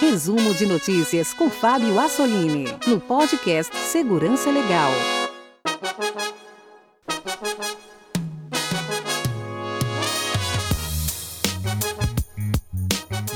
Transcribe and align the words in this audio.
Resumo 0.00 0.54
de 0.54 0.66
notícias 0.66 1.32
com 1.32 1.48
Fábio 1.48 1.98
Assolini, 1.98 2.66
no 2.86 3.00
podcast 3.00 3.74
Segurança 3.76 4.50
Legal. 4.50 4.90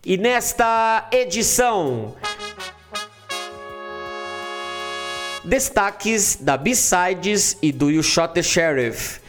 E 0.07 0.17
nesta 0.17 1.07
edição 1.13 2.15
Destaques 5.45 6.37
da 6.41 6.57
B-Sides 6.57 7.59
e 7.61 7.71
do 7.73 7.91
You 7.91 8.03
Shot 8.03 8.33
the 8.33 8.43
Sheriff, 8.43 9.21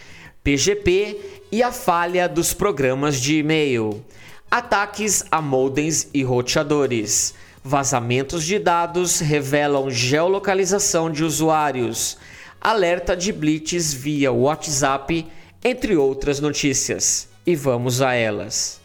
PGP 0.42 1.20
e 1.52 1.62
a 1.62 1.74
falha 1.74 2.30
dos 2.30 2.54
programas 2.54 3.20
de 3.20 3.40
e-mail, 3.40 4.02
ataques 4.52 5.24
a 5.32 5.42
modems 5.42 6.10
e 6.14 6.24
roteadores, 6.24 7.34
vazamentos 7.64 8.46
de 8.46 8.60
dados 8.60 9.20
revelam 9.20 9.90
geolocalização 9.90 11.10
de 11.10 11.24
usuários, 11.24 12.18
alerta 12.60 13.16
de 13.16 13.32
blitz 13.32 13.94
via 13.94 14.32
WhatsApp, 14.32 15.26
entre 15.64 15.96
outras 15.96 16.42
notícias. 16.42 17.30
E 17.48 17.56
vamos 17.56 18.02
a 18.02 18.14
elas. 18.14 18.82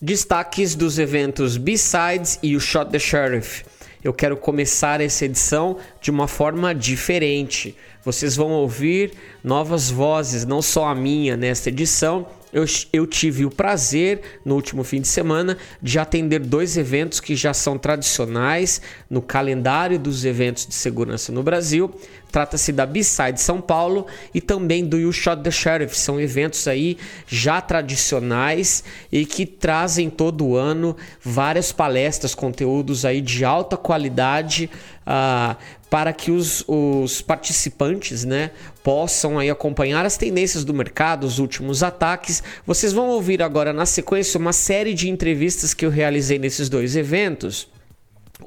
Destaques 0.00 0.74
dos 0.74 0.98
eventos 0.98 1.56
B-Sides 1.56 2.38
e 2.42 2.54
o 2.54 2.60
Shot 2.60 2.90
the 2.90 2.98
Sheriff 2.98 3.64
eu 4.04 4.12
quero 4.12 4.36
começar 4.36 5.00
essa 5.00 5.24
edição 5.24 5.78
de 5.98 6.10
uma 6.10 6.28
forma 6.28 6.74
diferente. 6.74 7.74
Vocês 8.04 8.36
vão 8.36 8.50
ouvir 8.50 9.14
novas 9.42 9.90
vozes, 9.90 10.44
não 10.44 10.60
só 10.60 10.88
a 10.88 10.94
minha 10.94 11.38
nesta 11.38 11.70
edição, 11.70 12.26
eu, 12.54 12.64
eu 12.92 13.04
tive 13.04 13.44
o 13.44 13.50
prazer, 13.50 14.20
no 14.44 14.54
último 14.54 14.84
fim 14.84 15.00
de 15.00 15.08
semana, 15.08 15.58
de 15.82 15.98
atender 15.98 16.38
dois 16.38 16.76
eventos 16.76 17.18
que 17.18 17.34
já 17.34 17.52
são 17.52 17.76
tradicionais 17.76 18.80
no 19.10 19.20
calendário 19.20 19.98
dos 19.98 20.24
eventos 20.24 20.64
de 20.64 20.74
segurança 20.74 21.32
no 21.32 21.42
Brasil. 21.42 21.92
Trata-se 22.30 22.72
da 22.72 22.86
B-Side 22.86 23.40
São 23.40 23.60
Paulo 23.60 24.06
e 24.32 24.40
também 24.40 24.84
do 24.84 24.98
You 24.98 25.12
Shot 25.12 25.42
the 25.42 25.50
Sheriff. 25.50 25.96
São 25.96 26.20
eventos 26.20 26.68
aí 26.68 26.96
já 27.26 27.60
tradicionais 27.60 28.84
e 29.10 29.26
que 29.26 29.44
trazem 29.44 30.08
todo 30.08 30.56
ano 30.56 30.96
várias 31.22 31.72
palestras, 31.72 32.34
conteúdos 32.34 33.04
aí 33.04 33.20
de 33.20 33.44
alta 33.44 33.76
qualidade 33.76 34.70
uh, 35.06 35.56
para 35.94 36.12
que 36.12 36.32
os, 36.32 36.64
os 36.66 37.22
participantes 37.22 38.24
né, 38.24 38.50
possam 38.82 39.38
aí 39.38 39.48
acompanhar 39.48 40.04
as 40.04 40.16
tendências 40.16 40.64
do 40.64 40.74
mercado, 40.74 41.22
os 41.22 41.38
últimos 41.38 41.84
ataques. 41.84 42.42
Vocês 42.66 42.92
vão 42.92 43.10
ouvir 43.10 43.40
agora 43.40 43.72
na 43.72 43.86
sequência 43.86 44.36
uma 44.36 44.52
série 44.52 44.92
de 44.92 45.08
entrevistas 45.08 45.72
que 45.72 45.86
eu 45.86 45.90
realizei 45.90 46.36
nesses 46.36 46.68
dois 46.68 46.96
eventos 46.96 47.68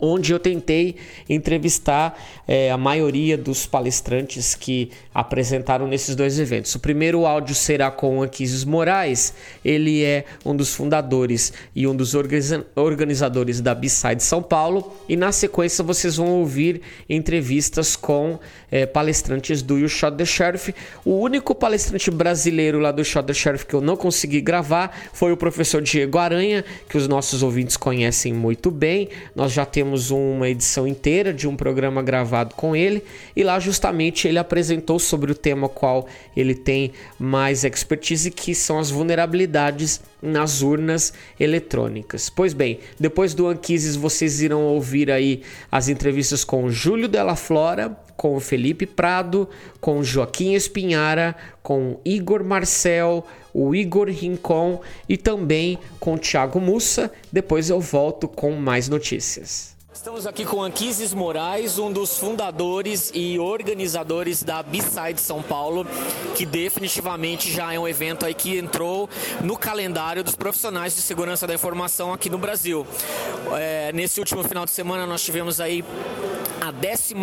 onde 0.01 0.33
eu 0.33 0.39
tentei 0.39 0.97
entrevistar 1.29 2.19
é, 2.45 2.69
a 2.69 2.77
maioria 2.77 3.37
dos 3.37 3.65
palestrantes 3.65 4.53
que 4.53 4.91
apresentaram 5.13 5.87
nesses 5.87 6.15
dois 6.15 6.39
eventos. 6.39 6.75
O 6.75 6.79
primeiro 6.79 7.25
áudio 7.25 7.55
será 7.55 7.89
com 7.89 8.21
Anquises 8.21 8.65
Moraes, 8.65 9.33
ele 9.63 10.03
é 10.03 10.25
um 10.45 10.55
dos 10.55 10.73
fundadores 10.73 11.53
e 11.73 11.87
um 11.87 11.95
dos 11.95 12.13
organizadores 12.75 13.61
da 13.61 13.73
B-Side 13.73 14.21
São 14.21 14.43
Paulo, 14.43 14.93
e 15.07 15.15
na 15.15 15.31
sequência 15.31 15.83
vocês 15.83 16.17
vão 16.17 16.27
ouvir 16.27 16.81
entrevistas 17.09 17.95
com 17.95 18.39
é, 18.69 18.85
palestrantes 18.85 19.61
do 19.61 19.77
You 19.77 19.87
Shot 19.87 20.17
the 20.17 20.25
Sheriff. 20.25 20.75
O 21.05 21.19
único 21.19 21.55
palestrante 21.55 22.11
brasileiro 22.11 22.79
lá 22.79 22.91
do 22.91 23.03
Shot 23.05 23.25
the 23.25 23.33
Sheriff 23.33 23.65
que 23.65 23.73
eu 23.73 23.81
não 23.81 23.95
consegui 23.95 24.41
gravar 24.41 24.95
foi 25.13 25.31
o 25.31 25.37
professor 25.37 25.81
Diego 25.81 26.17
Aranha, 26.17 26.63
que 26.89 26.97
os 26.97 27.07
nossos 27.07 27.41
ouvintes 27.41 27.77
conhecem 27.77 28.33
muito 28.33 28.69
bem. 28.69 29.09
Nós 29.33 29.53
já 29.53 29.65
temos 29.65 29.76
uma 29.83 30.49
edição 30.49 30.87
inteira 30.87 31.33
de 31.33 31.47
um 31.47 31.55
programa 31.55 32.01
gravado 32.01 32.55
com 32.55 32.75
ele 32.75 33.03
e 33.35 33.43
lá 33.43 33.59
justamente 33.59 34.27
ele 34.27 34.39
apresentou 34.39 34.99
sobre 34.99 35.31
o 35.31 35.35
tema 35.35 35.69
qual 35.69 36.07
ele 36.35 36.55
tem 36.55 36.91
mais 37.19 37.63
expertise, 37.63 38.31
que 38.31 38.53
são 38.55 38.79
as 38.79 38.89
vulnerabilidades 38.89 40.01
nas 40.21 40.61
urnas 40.61 41.13
eletrônicas. 41.39 42.29
Pois 42.29 42.53
bem, 42.53 42.79
depois 42.99 43.33
do 43.33 43.47
Anquises 43.47 43.95
vocês 43.95 44.41
irão 44.41 44.63
ouvir 44.63 45.11
aí 45.11 45.43
as 45.71 45.87
entrevistas 45.87 46.43
com 46.43 46.69
Júlio 46.69 47.07
Della 47.07 47.35
Flora, 47.35 47.95
com 48.15 48.39
Felipe 48.39 48.85
Prado, 48.85 49.47
com 49.79 50.03
Joaquim 50.03 50.53
Espinhara, 50.53 51.35
com 51.61 51.99
Igor 52.03 52.43
Marcel, 52.43 53.25
o 53.53 53.75
Igor 53.75 54.07
Rincon 54.09 54.81
e 55.07 55.15
também 55.15 55.77
com 55.99 56.17
Thiago 56.17 56.59
Mussa. 56.59 57.11
Depois 57.31 57.69
eu 57.69 57.79
volto 57.79 58.27
com 58.27 58.51
mais 58.53 58.89
notícias. 58.89 59.76
Estamos 60.07 60.25
aqui 60.25 60.45
com 60.45 60.63
Anquises 60.63 61.13
Moraes, 61.13 61.77
um 61.77 61.91
dos 61.91 62.17
fundadores 62.17 63.11
e 63.13 63.37
organizadores 63.37 64.41
da 64.41 64.63
B-Side 64.63 65.19
São 65.19 65.43
Paulo, 65.43 65.85
que 66.33 66.45
definitivamente 66.45 67.51
já 67.51 67.73
é 67.73 67.77
um 67.77 67.85
evento 67.85 68.25
aí 68.25 68.33
que 68.33 68.57
entrou 68.57 69.09
no 69.43 69.57
calendário 69.57 70.23
dos 70.23 70.33
profissionais 70.33 70.95
de 70.95 71.01
segurança 71.01 71.45
da 71.45 71.53
informação 71.53 72.13
aqui 72.13 72.29
no 72.29 72.37
Brasil. 72.37 72.87
É, 73.59 73.91
nesse 73.91 74.17
último 74.21 74.45
final 74.45 74.63
de 74.63 74.71
semana 74.71 75.05
nós 75.05 75.21
tivemos 75.21 75.59
aí 75.59 75.83
a 76.61 76.71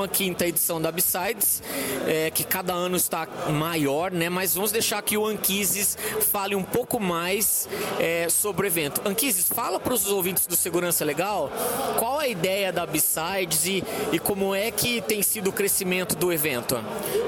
15 0.08 0.44
edição 0.44 0.80
da 0.80 0.90
B-Sides, 0.90 1.62
é, 2.06 2.30
que 2.30 2.44
cada 2.44 2.72
ano 2.72 2.96
está 2.96 3.26
maior, 3.50 4.10
né? 4.10 4.28
Mas 4.28 4.54
vamos 4.54 4.72
deixar 4.72 5.02
que 5.02 5.16
o 5.18 5.26
Anquises 5.26 5.98
fale 6.32 6.54
um 6.54 6.62
pouco 6.62 7.00
mais 7.00 7.68
é, 7.98 8.28
sobre 8.28 8.66
o 8.66 8.68
evento. 8.68 9.02
Anquises, 9.04 9.48
fala 9.48 9.78
para 9.78 9.92
os 9.92 10.06
ouvintes 10.06 10.46
do 10.46 10.56
Segurança 10.56 11.04
Legal 11.04 11.50
qual 11.98 12.18
a 12.18 12.28
ideia 12.28 12.72
da 12.74 12.84
B-Sides 12.84 13.66
e, 13.66 13.84
e 14.12 14.18
como 14.18 14.54
é 14.54 14.70
que 14.70 15.00
tem 15.00 15.22
sido 15.22 15.48
o 15.48 15.52
crescimento 15.52 16.16
do 16.16 16.32
evento. 16.32 16.78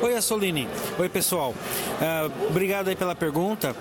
Oi, 0.02 0.14
Assolini. 0.14 0.68
Oi, 0.98 1.08
pessoal. 1.08 1.52
Uh, 1.52 2.48
obrigado 2.48 2.88
aí 2.88 2.96
pela 2.96 3.14
pergunta. 3.14 3.74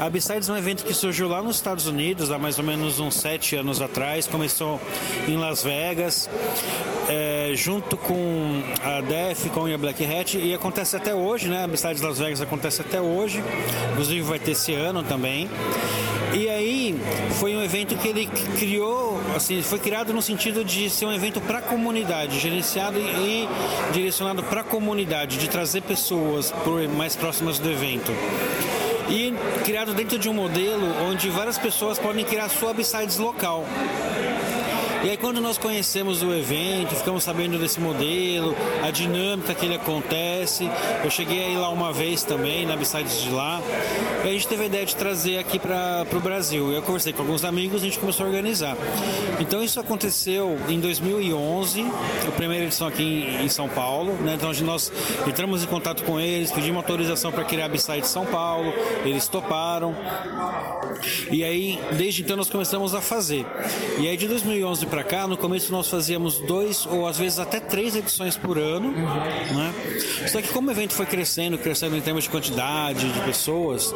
A 0.00 0.10
B-Sides 0.10 0.48
é 0.48 0.52
um 0.52 0.56
evento 0.56 0.84
que 0.84 0.94
surgiu 0.94 1.28
lá 1.28 1.42
nos 1.42 1.56
Estados 1.56 1.86
Unidos 1.86 2.30
há 2.30 2.38
mais 2.38 2.58
ou 2.58 2.64
menos 2.64 2.98
uns 2.98 3.14
sete 3.14 3.54
anos 3.54 3.80
atrás. 3.80 4.26
Começou 4.26 4.80
em 5.28 5.36
Las 5.36 5.62
Vegas. 5.62 6.28
É, 7.08 7.52
junto 7.54 7.96
com 7.96 8.62
a 8.82 9.00
Defcon 9.00 9.68
e 9.68 9.74
a 9.74 9.78
Black 9.78 10.04
Hat 10.04 10.38
e 10.38 10.54
acontece 10.54 10.96
até 10.96 11.14
hoje, 11.14 11.48
né? 11.48 11.58
A 11.58 11.64
Amistades 11.64 12.00
Las 12.00 12.18
Vegas 12.18 12.40
acontece 12.40 12.80
até 12.80 13.00
hoje, 13.00 13.42
inclusive 13.90 14.22
vai 14.22 14.38
ter 14.38 14.52
esse 14.52 14.72
ano 14.72 15.02
também. 15.02 15.50
E 16.32 16.48
aí 16.48 16.61
foi 17.38 17.56
um 17.56 17.62
evento 17.62 17.96
que 17.96 18.08
ele 18.08 18.26
criou, 18.58 19.20
assim, 19.34 19.62
foi 19.62 19.78
criado 19.78 20.12
no 20.12 20.22
sentido 20.22 20.64
de 20.64 20.88
ser 20.90 21.06
um 21.06 21.12
evento 21.12 21.40
para 21.40 21.58
a 21.58 21.62
comunidade, 21.62 22.38
gerenciado 22.38 22.98
e 22.98 23.48
direcionado 23.92 24.42
para 24.42 24.60
a 24.60 24.64
comunidade, 24.64 25.38
de 25.38 25.48
trazer 25.48 25.82
pessoas 25.82 26.52
mais 26.96 27.16
próximas 27.16 27.58
do 27.58 27.70
evento. 27.70 28.12
e 29.08 29.34
criado 29.64 29.92
dentro 29.92 30.18
de 30.18 30.28
um 30.28 30.34
modelo 30.34 30.86
onde 31.08 31.28
várias 31.28 31.58
pessoas 31.58 31.98
podem 31.98 32.24
criar 32.24 32.48
sua 32.48 32.72
Besides 32.72 33.18
local. 33.18 33.66
E 35.04 35.10
aí 35.10 35.16
quando 35.16 35.40
nós 35.40 35.58
conhecemos 35.58 36.22
o 36.22 36.32
evento, 36.32 36.94
ficamos 36.94 37.24
sabendo 37.24 37.58
desse 37.58 37.80
modelo, 37.80 38.54
a 38.84 38.90
dinâmica 38.92 39.52
que 39.52 39.66
ele 39.66 39.74
acontece, 39.74 40.70
eu 41.02 41.10
cheguei 41.10 41.44
aí 41.44 41.56
lá 41.56 41.70
uma 41.70 41.92
vez 41.92 42.22
também, 42.22 42.64
na 42.64 42.76
Besides 42.76 43.20
de 43.20 43.30
lá, 43.30 43.60
e 44.24 44.28
a 44.28 44.32
gente 44.32 44.46
teve 44.46 44.62
a 44.62 44.66
ideia 44.66 44.86
de 44.86 44.94
trazer 44.94 45.38
aqui 45.38 45.58
para 45.58 46.06
o 46.12 46.20
Brasil. 46.20 46.70
Eu 46.70 46.82
conversei 46.82 47.12
com 47.12 47.22
alguns 47.22 47.44
amigos 47.44 47.82
a 47.82 47.84
gente 47.84 47.98
começou 47.98 48.26
a 48.26 48.28
organizar. 48.28 48.76
Então 49.40 49.62
isso 49.64 49.80
aconteceu 49.80 50.56
em 50.68 50.78
2011, 50.78 51.84
a 52.28 52.30
primeira 52.30 52.64
edição 52.66 52.86
aqui 52.86 53.02
em, 53.02 53.44
em 53.44 53.48
São 53.48 53.68
Paulo, 53.68 54.12
né? 54.20 54.34
Então 54.34 54.52
nós 54.62 54.92
entramos 55.26 55.64
em 55.64 55.66
contato 55.66 56.04
com 56.04 56.20
eles, 56.20 56.52
pedimos 56.52 56.76
autorização 56.76 57.32
para 57.32 57.42
criar 57.44 57.64
a 57.64 57.68
Besides 57.68 58.08
São 58.08 58.24
Paulo, 58.24 58.72
eles 59.04 59.26
toparam. 59.26 59.96
E 61.30 61.42
aí, 61.42 61.80
desde 61.92 62.22
então 62.22 62.36
nós 62.36 62.48
começamos 62.48 62.94
a 62.94 63.00
fazer. 63.00 63.44
E 63.98 64.06
aí 64.06 64.16
de 64.16 64.28
2011 64.28 64.91
para 64.92 65.02
cá, 65.02 65.26
no 65.26 65.38
começo 65.38 65.72
nós 65.72 65.88
fazíamos 65.88 66.38
dois 66.40 66.84
ou 66.84 67.08
às 67.08 67.16
vezes 67.16 67.38
até 67.38 67.58
três 67.58 67.96
edições 67.96 68.36
por 68.36 68.58
ano, 68.58 68.88
uhum. 68.88 68.94
né? 69.56 69.74
Só 70.28 70.42
que 70.42 70.48
como 70.48 70.68
o 70.68 70.70
evento 70.70 70.92
foi 70.92 71.06
crescendo, 71.06 71.56
crescendo 71.56 71.96
em 71.96 72.00
termos 72.02 72.24
de 72.24 72.30
quantidade 72.30 73.10
de 73.10 73.20
pessoas, 73.20 73.94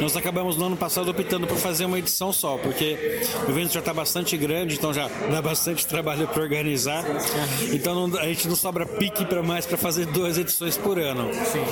nós 0.00 0.16
acabamos 0.16 0.56
no 0.56 0.66
ano 0.66 0.76
passado 0.76 1.10
optando 1.10 1.44
por 1.48 1.56
fazer 1.56 1.86
uma 1.86 1.98
edição 1.98 2.32
só, 2.32 2.56
porque 2.56 3.20
o 3.48 3.50
evento 3.50 3.72
já 3.72 3.80
está 3.80 3.92
bastante 3.92 4.36
grande, 4.36 4.76
então 4.76 4.94
já 4.94 5.08
dá 5.28 5.42
bastante 5.42 5.84
trabalho 5.84 6.28
para 6.28 6.40
organizar. 6.40 7.04
Então 7.72 8.06
não, 8.06 8.16
a 8.20 8.26
gente 8.26 8.46
não 8.46 8.54
sobra 8.54 8.86
pique 8.86 9.24
para 9.24 9.42
mais 9.42 9.66
para 9.66 9.76
fazer 9.76 10.06
duas 10.06 10.38
edições 10.38 10.76
por 10.76 11.00
ano. 11.00 11.34
Sim. 11.34 11.64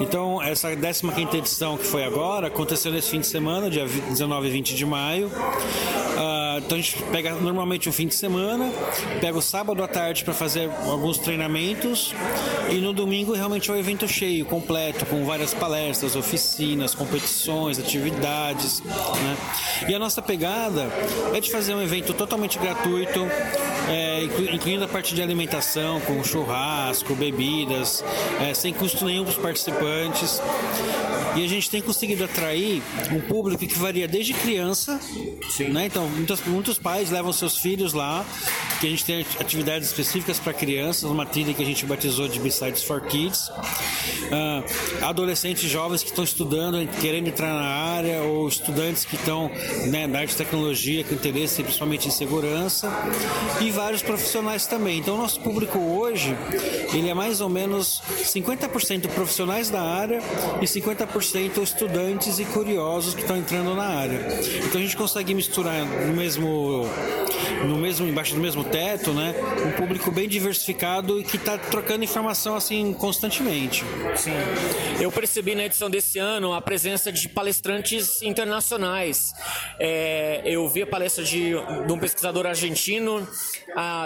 Então 0.00 0.42
essa 0.42 0.74
15 0.74 1.12
quinta 1.14 1.36
edição 1.36 1.76
que 1.78 1.86
foi 1.86 2.02
agora 2.02 2.48
aconteceu 2.48 2.90
nesse 2.90 3.10
fim 3.10 3.20
de 3.20 3.28
semana, 3.28 3.70
dia 3.70 3.86
19 3.86 4.48
e 4.48 4.50
20 4.50 4.74
de 4.74 4.84
maio. 4.84 5.28
Uh, 5.28 6.37
então 6.58 6.78
a 6.78 6.80
gente 6.80 7.02
pega 7.04 7.34
normalmente 7.34 7.88
um 7.88 7.92
fim 7.92 8.06
de 8.06 8.14
semana, 8.14 8.70
pega 9.20 9.36
o 9.36 9.42
sábado 9.42 9.82
à 9.82 9.88
tarde 9.88 10.24
para 10.24 10.34
fazer 10.34 10.70
alguns 10.86 11.18
treinamentos 11.18 12.14
e 12.70 12.76
no 12.76 12.92
domingo 12.92 13.32
realmente 13.32 13.70
é 13.70 13.74
um 13.74 13.76
evento 13.76 14.06
cheio, 14.06 14.44
completo, 14.44 15.06
com 15.06 15.24
várias 15.24 15.54
palestras, 15.54 16.16
oficinas, 16.16 16.94
competições, 16.94 17.78
atividades. 17.78 18.80
Né? 18.82 19.36
E 19.88 19.94
a 19.94 19.98
nossa 19.98 20.20
pegada 20.20 20.90
é 21.34 21.40
de 21.40 21.50
fazer 21.50 21.74
um 21.74 21.82
evento 21.82 22.12
totalmente 22.12 22.58
gratuito, 22.58 23.26
é, 23.88 24.24
incluindo 24.52 24.84
a 24.84 24.88
parte 24.88 25.14
de 25.14 25.22
alimentação, 25.22 26.00
com 26.00 26.22
churrasco, 26.22 27.14
bebidas, 27.14 28.04
é, 28.40 28.52
sem 28.54 28.72
custo 28.72 29.04
nenhum 29.04 29.24
para 29.24 29.30
os 29.30 29.38
participantes. 29.38 30.40
E 31.36 31.44
a 31.44 31.48
gente 31.48 31.70
tem 31.70 31.80
conseguido 31.80 32.24
atrair 32.24 32.82
um 33.10 33.20
público 33.20 33.66
que 33.66 33.78
varia 33.78 34.08
desde 34.08 34.34
criança, 34.34 35.00
né? 35.70 35.86
Então, 35.86 36.08
muitos, 36.08 36.40
muitos 36.46 36.78
pais 36.78 37.10
levam 37.10 37.32
seus 37.32 37.56
filhos 37.58 37.92
lá, 37.92 38.24
que 38.80 38.86
a 38.86 38.90
gente 38.90 39.04
tem 39.04 39.26
atividades 39.40 39.88
específicas 39.88 40.38
para 40.38 40.52
crianças, 40.52 41.10
uma 41.10 41.26
trilha 41.26 41.52
que 41.52 41.62
a 41.62 41.66
gente 41.66 41.84
batizou 41.84 42.28
de 42.28 42.38
Besides 42.38 42.82
for 42.82 43.00
Kids. 43.02 43.48
Uh, 43.48 45.04
adolescentes 45.04 45.68
jovens 45.68 46.02
que 46.02 46.10
estão 46.10 46.24
estudando, 46.24 46.86
querendo 47.00 47.28
entrar 47.28 47.54
na 47.54 47.68
área, 47.68 48.22
ou 48.22 48.46
estudantes 48.46 49.04
que 49.04 49.16
estão 49.16 49.50
né, 49.86 50.06
na 50.06 50.18
área 50.18 50.28
de 50.28 50.36
tecnologia, 50.36 51.04
com 51.04 51.14
interesse 51.14 51.62
principalmente 51.62 52.08
em 52.08 52.10
segurança, 52.10 52.90
e 53.60 53.70
vários 53.70 54.02
profissionais 54.02 54.66
também. 54.66 54.98
Então, 54.98 55.16
nosso 55.16 55.40
público 55.40 55.78
hoje, 55.78 56.36
ele 56.92 57.08
é 57.08 57.14
mais 57.14 57.40
ou 57.40 57.48
menos 57.48 58.02
50% 58.22 59.08
profissionais 59.08 59.70
da 59.70 59.82
área 59.82 60.20
e 60.60 60.64
50% 60.64 61.17
estudantes 61.18 62.38
e 62.38 62.44
curiosos 62.44 63.14
que 63.14 63.22
estão 63.22 63.36
entrando 63.36 63.74
na 63.74 63.84
área. 63.84 64.20
Então, 64.66 64.80
a 64.80 64.84
gente 64.84 64.96
consegue 64.96 65.34
misturar 65.34 65.84
no 65.84 66.14
mesmo 66.14 66.86
no 67.64 67.76
mesmo 67.76 68.06
embaixo 68.06 68.34
do 68.34 68.40
mesmo 68.40 68.62
teto, 68.62 69.12
né? 69.12 69.34
Um 69.66 69.72
público 69.72 70.10
bem 70.10 70.28
diversificado 70.28 71.20
e 71.20 71.24
que 71.24 71.36
está 71.36 71.58
trocando 71.58 72.04
informação 72.04 72.54
assim 72.54 72.92
constantemente. 72.92 73.84
Sim. 74.16 74.32
Eu 75.00 75.10
percebi 75.10 75.54
na 75.54 75.64
edição 75.64 75.90
desse 75.90 76.18
ano 76.18 76.52
a 76.52 76.60
presença 76.60 77.10
de 77.10 77.28
palestrantes 77.28 78.22
internacionais. 78.22 79.32
É, 79.78 80.42
eu 80.44 80.68
vi 80.68 80.82
a 80.82 80.86
palestra 80.86 81.24
de, 81.24 81.50
de 81.50 81.92
um 81.92 81.98
pesquisador 81.98 82.46
argentino, 82.46 83.26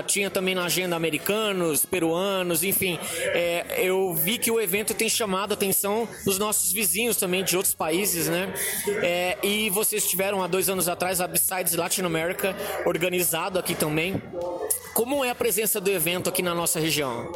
tinha 0.07 0.31
também 0.31 0.55
na 0.55 0.65
agenda 0.65 0.97
americanos, 0.97 1.85
peruanos, 1.85 2.63
enfim. 2.63 2.99
É, 3.35 3.65
eu 3.79 4.15
vi 4.15 4.39
que 4.39 4.51
o 4.51 4.61
evento 4.61 4.95
tem 4.95 5.09
chamado 5.09 5.53
a 5.53 5.55
atenção 5.55 6.09
dos 6.25 6.39
nossos 6.39 6.73
vizinhos 6.73 7.02
também 7.11 7.45
de 7.45 7.57
outros 7.57 7.75
países, 7.75 8.29
né? 8.29 8.53
É, 9.03 9.39
e 9.43 9.71
vocês 9.71 10.07
tiveram 10.09 10.43
há 10.43 10.47
dois 10.47 10.69
anos 10.69 10.89
atrás 10.89 11.21
a 11.21 11.27
Besides 11.27 11.75
Latin 11.75 12.03
America 12.03 12.57
organizado 12.85 13.59
aqui 13.59 13.75
também. 13.75 14.23
Como 14.95 15.25
é 15.25 15.31
a 15.31 15.35
presença 15.35 15.81
do 15.81 15.91
evento 15.91 16.29
aqui 16.29 16.43
na 16.43 16.55
nossa 16.55 16.79
região? 16.79 17.33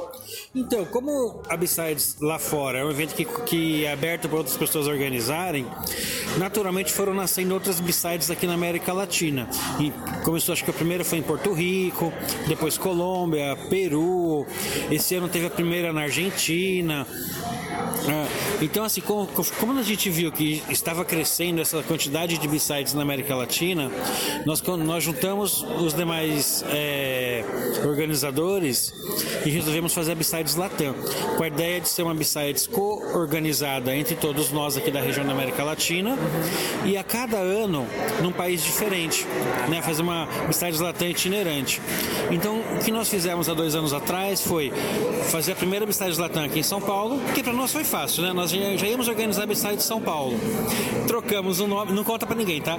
Então, 0.55 0.85
como 0.85 1.43
a 1.49 1.57
Besides 1.57 2.17
lá 2.21 2.39
fora 2.39 2.79
é 2.79 2.85
um 2.85 2.91
evento 2.91 3.15
que, 3.15 3.25
que 3.25 3.85
é 3.85 3.93
aberto 3.93 4.29
para 4.29 4.39
outras 4.39 4.57
pessoas 4.57 4.87
organizarem, 4.87 5.67
naturalmente 6.39 6.93
foram 6.93 7.15
nascendo 7.15 7.55
outras 7.55 7.81
Besides 7.81 8.31
aqui 8.31 8.47
na 8.47 8.55
América 8.55 8.93
Latina. 8.93 9.49
E 9.81 9.91
começou, 10.23 10.53
acho 10.53 10.65
que 10.65 10.71
a 10.71 10.75
primeira 10.75 11.05
foi 11.05 11.19
em 11.19 11.23
Porto 11.23 11.53
Rico, 11.53 12.13
depois 12.47 12.77
Colômbia, 12.77 13.57
Peru, 13.71 14.47
esse 14.91 15.15
ano 15.15 15.29
teve 15.29 15.47
a 15.47 15.51
primeira 15.51 15.93
na 15.93 16.03
Argentina. 16.03 17.07
É, 18.09 18.65
então, 18.65 18.85
assim, 18.85 19.01
como, 19.61 19.79
a 19.79 19.83
gente 19.83 20.11
viu 20.11 20.33
que 20.33 20.63
estava 20.69 21.05
crescendo 21.05 21.61
essa 21.61 21.83
quantidade 21.83 22.39
de 22.39 22.49
B-sides 22.49 22.95
na 22.95 23.03
América 23.03 23.35
Latina, 23.35 23.91
nós, 24.45 24.63
nós 24.63 25.05
juntamos 25.05 25.63
os 25.63 25.95
demais 25.95 26.65
é, 26.69 27.45
organizadores 27.85 28.93
e 29.45 29.51
resolvemos 29.51 29.95
fazer 29.95 30.13
a 30.13 30.15
B-sides 30.15 30.57
Latam, 30.57 30.95
com 31.37 31.43
a 31.43 31.49
ideia 31.49 31.81
de 31.81 31.89
ser 31.89 32.03
uma 32.03 32.15
B-sides 32.15 32.67
co-organizada 32.67 33.95
entre 33.95 34.15
todos 34.17 34.51
nós 34.51 34.77
aqui 34.77 34.91
da 34.91 35.01
região 35.01 35.25
da 35.25 35.33
América 35.33 35.63
Latina 35.63 36.11
uhum. 36.11 36.87
e 36.87 36.97
a 36.97 37.05
cada 37.05 37.37
ano 37.37 37.87
num 38.23 38.33
país 38.33 38.63
diferente, 38.63 39.27
né? 39.69 39.83
Fazer 39.83 40.03
uma 40.03 40.27
B-sides 40.47 40.81
Latam 40.81 41.09
itinerante. 41.09 41.81
Então, 42.31 42.61
o 42.79 42.85
que 42.85 42.91
nós 42.91 43.09
fizemos 43.09 43.49
há 43.49 43.55
dois 43.55 43.75
anos 43.75 43.93
atrás 43.93 44.41
foi 44.41 44.73
fazer 45.31 45.53
a 45.53 45.57
primeira 45.57 45.87
B-sides 45.87 46.19
Latam 46.19 46.45
aqui 46.45 46.61
em 46.61 46.63
São 46.63 46.81
Paulo, 46.81 47.21
que 47.35 47.43
para 47.43 47.53
nós 47.53 47.73
foi 47.73 47.85
fácil, 47.85 48.23
né? 48.23 48.33
Nós 48.33 48.51
já, 48.51 48.77
já 48.77 48.87
íamos 48.87 49.09
organizar 49.09 49.46
Besides 49.47 49.79
de 49.79 49.83
São 49.85 50.01
Paulo. 50.01 50.39
Trocamos 51.07 51.61
o 51.61 51.67
nome, 51.67 51.93
não 51.93 52.05
conta 52.05 52.27
para 52.27 52.37
ninguém, 52.37 52.61
tá? 52.61 52.79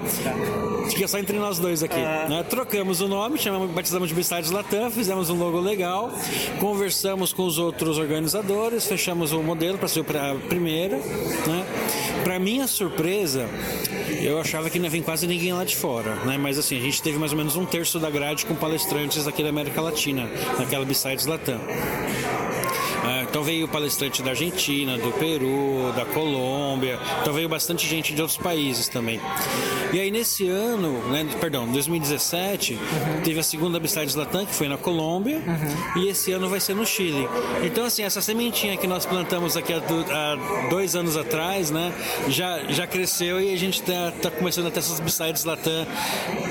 Fica 0.90 1.08
só 1.08 1.18
entre 1.18 1.38
nós 1.38 1.60
dois 1.60 1.84
aqui. 1.84 2.00
Uh... 2.00 2.30
Né? 2.30 2.46
Trocamos 2.50 3.02
o 3.02 3.08
nome, 3.08 3.38
chamamos, 3.38 3.72
batizamos 3.72 4.10
de 4.10 4.16
Besides 4.16 4.52
Latam, 4.52 4.90
fizemos 4.90 5.30
um 5.30 5.38
logo 5.38 5.60
legal, 5.60 6.12
conversamos 6.60 7.34
com 7.34 7.46
os 7.46 7.58
outros 7.58 7.98
organizadores, 7.98 8.86
fechamos 8.86 9.32
o 9.32 9.42
modelo 9.42 9.78
para 9.78 9.88
ser 9.88 10.02
a 10.02 10.36
primeira, 10.48 10.98
né? 10.98 11.66
Para 12.24 12.40
minha 12.40 12.68
surpresa, 12.68 13.48
eu 14.22 14.40
achava 14.40 14.70
que 14.70 14.80
não 14.80 14.86
ia 14.86 14.92
vir 14.92 15.04
quase 15.04 15.28
ninguém 15.28 15.54
lá 15.54 15.64
de 15.64 15.76
fora, 15.76 16.16
né? 16.26 16.38
Mas 16.38 16.58
assim, 16.58 16.78
a 16.78 16.82
gente 16.82 17.02
teve 17.02 17.18
mais 17.18 17.32
ou 17.32 17.38
menos 17.38 17.56
um 17.56 17.66
terço 17.66 18.00
da 18.00 18.10
grade 18.10 18.46
com 18.46 18.56
palestrantes 18.56 19.28
aqui 19.28 19.44
da 19.44 19.50
América 19.50 19.82
Latina, 19.82 20.30
naquela 20.58 20.86
Besides 20.86 21.26
Latam. 21.26 21.60
Então 23.30 23.44
veio 23.44 23.68
palestrante 23.68 24.22
da 24.22 24.32
Argentina, 24.32 24.98
do 24.98 25.12
Peru, 25.14 25.92
da 25.96 26.06
Colômbia, 26.06 27.00
então 27.22 27.34
veio 27.34 27.50
bastante 27.50 27.86
gente 27.88 28.14
de 28.14 28.22
outros 28.22 28.38
países 28.38 28.88
também. 28.88 29.20
E 29.94 30.00
aí 30.00 30.10
nesse 30.12 30.48
ano, 30.48 31.00
né, 31.10 31.28
perdão, 31.40 31.68
2017, 31.72 32.74
uhum. 32.74 33.22
teve 33.24 33.40
a 33.40 33.44
segunda 33.44 33.80
Besides 33.80 34.16
Latam, 34.16 34.46
que 34.46 34.54
foi 34.54 34.68
na 34.68 34.78
Colômbia, 34.78 35.38
uhum. 35.38 36.02
e 36.02 36.10
esse 36.10 36.32
ano 36.32 36.50
vai 36.50 36.60
ser 36.60 36.74
no 36.74 36.86
Chile. 36.86 37.28
Então 37.64 37.86
assim, 37.86 38.04
essa 38.04 38.22
sementinha 38.22 38.78
que 38.78 38.88
nós 38.88 39.06
plantamos 39.06 39.56
aqui 39.58 39.74
há, 39.74 39.78
há 39.78 40.70
dois 40.70 40.96
anos 40.96 41.18
atrás, 41.18 41.70
né, 41.70 41.94
já, 42.30 42.64
já 42.70 42.88
cresceu 42.88 43.40
e 43.42 43.54
a 43.54 43.58
gente 43.58 43.82
está 43.82 44.12
tá 44.12 44.32
começando 44.32 44.68
a 44.68 44.72
ter 44.72 44.80
essas 44.80 45.00
Besides 45.00 45.44
Latam 45.44 45.86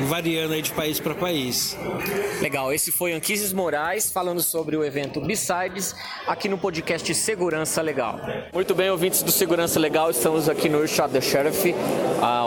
variando 0.08 0.52
aí 0.52 0.62
de 0.62 0.72
país 0.72 1.00
para 1.00 1.14
país. 1.14 1.76
Legal, 2.40 2.72
esse 2.72 2.92
foi 2.92 3.12
Anquises 3.12 3.52
Moraes 3.52 4.10
falando 4.12 4.42
sobre 4.42 4.76
o 4.76 4.84
evento 4.84 5.20
Besides 5.20 5.94
aqui 6.26 6.48
no 6.48 6.58
podcast 6.66 7.14
Segurança 7.14 7.80
Legal. 7.80 8.18
Muito 8.52 8.74
bem, 8.74 8.90
ouvintes 8.90 9.22
do 9.22 9.30
Segurança 9.30 9.78
Legal, 9.78 10.10
estamos 10.10 10.48
aqui 10.48 10.68
no 10.68 10.84
Shot 10.88 11.10
the 11.10 11.20
Sheriff, 11.20 11.72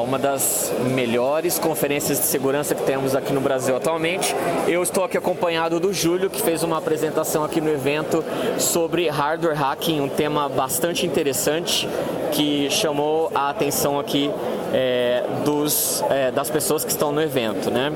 uma 0.03 0.19
das 0.19 0.73
melhores 0.93 1.57
conferências 1.57 2.19
de 2.19 2.25
segurança 2.25 2.75
que 2.75 2.83
temos 2.83 3.15
aqui 3.15 3.31
no 3.31 3.39
Brasil 3.39 3.77
atualmente. 3.77 4.35
Eu 4.67 4.83
estou 4.83 5.05
aqui 5.05 5.17
acompanhado 5.17 5.79
do 5.79 5.93
Júlio, 5.93 6.29
que 6.29 6.41
fez 6.41 6.63
uma 6.63 6.79
apresentação 6.79 7.45
aqui 7.45 7.61
no 7.61 7.69
evento 7.69 8.21
sobre 8.57 9.07
hardware 9.07 9.55
hacking, 9.55 10.01
um 10.01 10.09
tema 10.09 10.49
bastante 10.49 11.05
interessante 11.05 11.87
que 12.33 12.69
chamou 12.69 13.31
a 13.33 13.49
atenção 13.49 13.97
aqui 13.97 14.29
é, 14.73 15.23
dos, 15.43 16.03
é, 16.09 16.31
das 16.31 16.49
pessoas 16.49 16.83
que 16.83 16.91
estão 16.91 17.11
no 17.11 17.21
evento. 17.21 17.71
Né? 17.71 17.91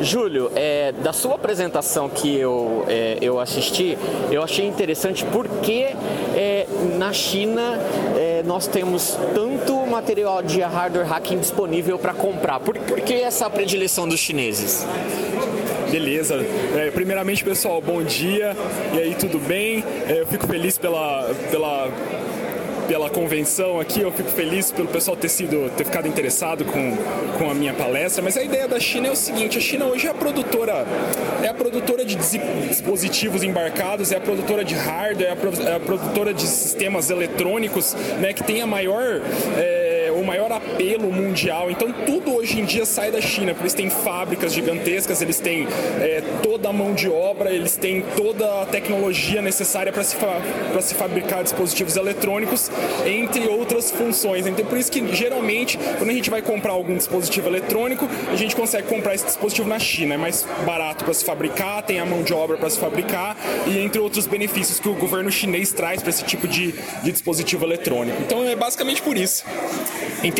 Júlio, 0.00 0.50
é, 0.54 0.92
da 0.92 1.12
sua 1.12 1.34
apresentação 1.34 2.08
que 2.08 2.36
eu, 2.36 2.84
é, 2.88 3.18
eu 3.20 3.38
assisti, 3.38 3.96
eu 4.30 4.42
achei 4.42 4.66
interessante 4.66 5.24
porque 5.66 5.96
é, 6.36 6.64
na 6.96 7.12
China 7.12 7.76
é, 8.16 8.44
nós 8.44 8.68
temos 8.68 9.18
tanto 9.34 9.84
material 9.84 10.40
de 10.40 10.60
hardware 10.60 11.04
hacking 11.04 11.40
disponível 11.40 11.98
para 11.98 12.14
comprar? 12.14 12.60
Por, 12.60 12.78
por 12.78 13.00
que 13.00 13.14
essa 13.14 13.50
predileção 13.50 14.08
dos 14.08 14.20
chineses? 14.20 14.86
Beleza. 15.90 16.36
É, 16.76 16.92
primeiramente, 16.92 17.42
pessoal, 17.42 17.80
bom 17.80 18.00
dia. 18.00 18.56
E 18.94 18.98
aí, 19.00 19.14
tudo 19.16 19.40
bem? 19.40 19.82
É, 20.08 20.20
eu 20.20 20.26
fico 20.28 20.46
feliz 20.46 20.78
pela, 20.78 21.28
pela 21.50 21.88
pela 22.86 23.10
convenção 23.10 23.80
aqui. 23.80 24.00
Eu 24.00 24.12
fico 24.12 24.30
feliz 24.30 24.70
pelo 24.70 24.88
pessoal 24.88 25.16
ter 25.16 25.28
sido 25.28 25.70
ter 25.76 25.84
ficado 25.84 26.08
interessado 26.08 26.64
com, 26.64 26.96
com 27.38 27.50
a 27.50 27.54
minha 27.54 27.74
palestra. 27.74 28.22
Mas 28.22 28.36
a 28.36 28.42
ideia 28.42 28.66
da 28.66 28.80
China 28.80 29.08
é 29.08 29.10
o 29.10 29.16
seguinte: 29.16 29.58
a 29.58 29.60
China 29.60 29.86
hoje 29.86 30.06
é 30.06 30.10
a 30.10 30.14
produtora 30.14 30.86
é 31.42 31.48
a 31.48 31.54
produtora 31.54 32.04
de 32.04 32.16
dispositivos 32.16 33.42
embarcados, 33.42 34.12
é 34.12 34.16
a 34.16 34.20
produtora 34.20 34.64
de 34.64 34.74
hardware, 34.74 35.28
é 35.28 35.30
a, 35.30 35.70
é 35.70 35.76
a 35.76 35.80
produtora 35.80 36.32
de 36.32 36.42
sistemas 36.42 37.10
eletrônicos, 37.10 37.94
né, 38.20 38.32
que 38.32 38.42
tem 38.42 38.62
a 38.62 38.66
maior 38.66 39.20
é, 39.56 40.12
o 40.16 40.24
maior 40.24 40.45
apelo 40.56 41.12
mundial. 41.12 41.70
Então 41.70 41.92
tudo 42.04 42.34
hoje 42.34 42.60
em 42.60 42.64
dia 42.64 42.84
sai 42.84 43.10
da 43.10 43.20
China, 43.20 43.52
porque 43.52 43.64
eles 43.64 43.74
têm 43.74 43.90
fábricas 43.90 44.52
gigantescas, 44.52 45.20
eles 45.22 45.38
têm 45.38 45.66
é, 46.00 46.22
toda 46.42 46.68
a 46.68 46.72
mão 46.72 46.94
de 46.94 47.08
obra, 47.08 47.50
eles 47.50 47.76
têm 47.76 48.02
toda 48.16 48.62
a 48.62 48.66
tecnologia 48.66 49.42
necessária 49.42 49.92
para 49.92 50.04
se, 50.04 50.16
fa 50.16 50.40
se 50.80 50.94
fabricar 50.94 51.42
dispositivos 51.42 51.96
eletrônicos, 51.96 52.70
entre 53.04 53.46
outras 53.48 53.90
funções. 53.90 54.46
Então 54.46 54.64
por 54.64 54.78
isso 54.78 54.90
que 54.90 55.14
geralmente 55.14 55.78
quando 55.98 56.10
a 56.10 56.14
gente 56.14 56.30
vai 56.30 56.42
comprar 56.42 56.72
algum 56.72 56.96
dispositivo 56.96 57.48
eletrônico, 57.48 58.08
a 58.30 58.36
gente 58.36 58.54
consegue 58.54 58.88
comprar 58.88 59.14
esse 59.14 59.24
dispositivo 59.24 59.68
na 59.68 59.78
China. 59.78 60.14
É 60.14 60.18
mais 60.18 60.46
barato 60.64 61.04
para 61.04 61.14
se 61.14 61.24
fabricar, 61.24 61.82
tem 61.82 61.98
a 61.98 62.06
mão 62.06 62.22
de 62.22 62.32
obra 62.32 62.56
para 62.56 62.70
se 62.70 62.78
fabricar 62.78 63.36
e 63.66 63.78
entre 63.78 64.00
outros 64.00 64.26
benefícios 64.26 64.80
que 64.80 64.88
o 64.88 64.94
governo 64.94 65.30
chinês 65.30 65.72
traz 65.72 66.00
para 66.00 66.10
esse 66.10 66.24
tipo 66.24 66.46
de, 66.46 66.72
de 67.02 67.12
dispositivo 67.12 67.64
eletrônico. 67.64 68.16
Então 68.22 68.44
é 68.44 68.54
basicamente 68.54 69.02
por 69.02 69.16
isso. 69.16 69.44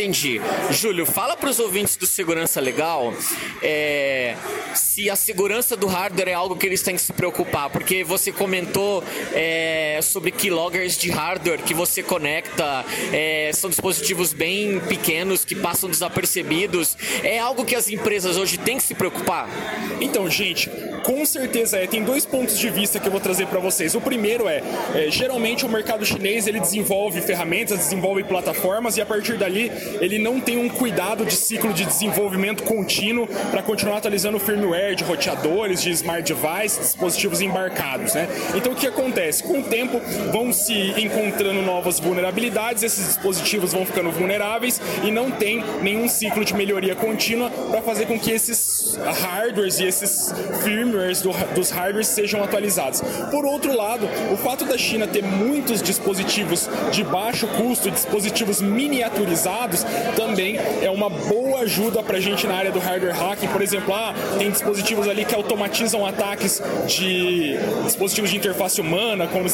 Entendi. 0.07 0.41
Júlio, 0.71 1.05
fala 1.05 1.37
para 1.37 1.51
os 1.51 1.59
ouvintes 1.59 1.97
do 1.97 2.07
Segurança 2.07 2.61
Legal 2.61 3.13
é, 3.61 4.37
se 4.73 5.11
a 5.11 5.17
segurança 5.17 5.77
do 5.77 5.89
hardware 5.89 6.29
é 6.29 6.33
algo 6.33 6.55
que 6.55 6.65
eles 6.65 6.81
têm 6.81 6.95
que 6.95 7.03
se 7.03 7.13
preocupar, 7.13 7.71
porque 7.71 8.05
você 8.05 8.31
comentou 8.31 9.03
é, 9.33 9.99
sobre 10.03 10.31
keyloggers 10.31 10.97
de 10.97 11.11
hardware 11.11 11.61
que 11.61 11.75
você 11.75 12.05
conecta, 12.05 12.85
é, 13.13 13.51
são 13.53 13.69
dispositivos 13.69 14.33
bem 14.33 14.79
pequenos 14.79 15.45
que 15.45 15.57
passam 15.57 15.91
desapercebidos. 15.91 16.97
É 17.25 17.41
algo 17.41 17.65
que 17.65 17.75
as 17.75 17.89
empresas 17.89 18.37
hoje 18.37 18.59
têm 18.59 18.77
que 18.77 18.85
se 18.85 18.95
preocupar? 18.95 19.49
Então, 20.01 20.31
gente, 20.31 20.71
com 21.03 21.25
certeza 21.25 21.79
é. 21.79 21.87
Tem 21.87 22.03
dois 22.03 22.27
pontos 22.27 22.59
de 22.59 22.69
vista 22.69 22.99
que 22.99 23.07
eu 23.07 23.13
vou 23.13 23.21
trazer 23.21 23.47
para 23.47 23.61
vocês. 23.61 23.95
O 23.95 24.01
primeiro 24.01 24.49
é, 24.49 24.63
é, 24.95 25.11
geralmente 25.11 25.65
o 25.65 25.69
mercado 25.69 26.05
chinês 26.05 26.47
ele 26.47 26.61
desenvolve 26.61 27.21
ferramentas, 27.21 27.79
desenvolve 27.79 28.25
plataformas 28.25 28.97
e 28.97 29.01
a 29.01 29.07
partir 29.07 29.37
dali 29.37 29.71
ele 30.01 30.19
não 30.19 30.41
tem 30.41 30.57
um 30.59 30.69
cuidado 30.69 31.25
de 31.25 31.35
ciclo 31.35 31.73
de 31.73 31.85
desenvolvimento 31.85 32.63
contínuo 32.63 33.27
para 33.51 33.63
continuar 33.63 33.99
atualizando 33.99 34.37
o 34.37 34.41
firmware 34.41 34.95
de 34.95 35.05
roteadores, 35.05 35.83
de 35.83 35.91
smart 35.91 36.33
devices, 36.33 36.79
dispositivos 36.79 37.41
embarcados, 37.41 38.15
né? 38.15 38.29
Então 38.55 38.73
o 38.73 38.77
que 38.77 38.87
acontece? 38.87 39.43
Com 39.43 39.61
o 39.61 39.63
tempo 39.63 40.01
vão 40.33 40.53
se 40.53 40.95
encontrando 41.01 41.63
novas 41.63 41.99
vulnerabilidades, 42.01 42.83
esses 42.83 43.07
dispositivos 43.07 43.73
vão 43.73 43.85
ficando 43.85 44.11
vulneráveis 44.11 44.81
e 45.05 45.11
não 45.11 45.31
tem 45.31 45.63
nenhum 45.83 46.09
ciclo 46.09 46.45
de 46.45 46.55
melhoria 46.55 46.95
contínua 46.95 47.51
para 47.51 47.83
fazer 47.83 48.07
com 48.07 48.19
que 48.19 48.31
esses 48.31 48.97
hardwares 48.97 49.79
e 49.79 49.85
esses 49.85 50.33
firmwares 50.63 51.23
do, 51.23 51.31
dos 51.55 51.71
hardwares 51.71 52.09
sejam 52.09 52.43
atualizados. 52.43 53.01
Por 53.31 53.45
outro 53.45 53.77
lado, 53.77 54.09
o 54.33 54.37
fato 54.37 54.65
da 54.65 54.79
China 54.79 55.07
ter 55.07 55.23
muitos 55.23 55.83
dispositivos 55.83 56.69
de 56.93 57.05
baixo 57.05 57.47
custo, 57.49 57.91
dispositivos 57.91 58.61
miniaturizados 58.61 59.76
também 60.15 60.59
é 60.83 60.91
uma 60.91 61.11
boa 61.11 61.61
ajuda 61.61 62.03
para 62.03 62.17
a 62.17 62.21
gente 62.21 62.47
na 62.47 62.55
área 62.55 62.71
do 62.71 62.79
hardware 62.79 63.15
hacking. 63.15 63.49
Por 63.49 63.63
exemplo, 63.63 63.95
ah, 63.95 64.15
tem 64.39 64.51
dispositivos 64.51 65.09
ali 65.09 65.25
que 65.25 65.35
automatizam 65.35 66.07
ataques 66.07 66.63
de 66.87 67.57
dispositivos 67.85 68.31
de 68.31 68.37
interface 68.37 68.81
humana, 68.81 69.27
como 69.27 69.49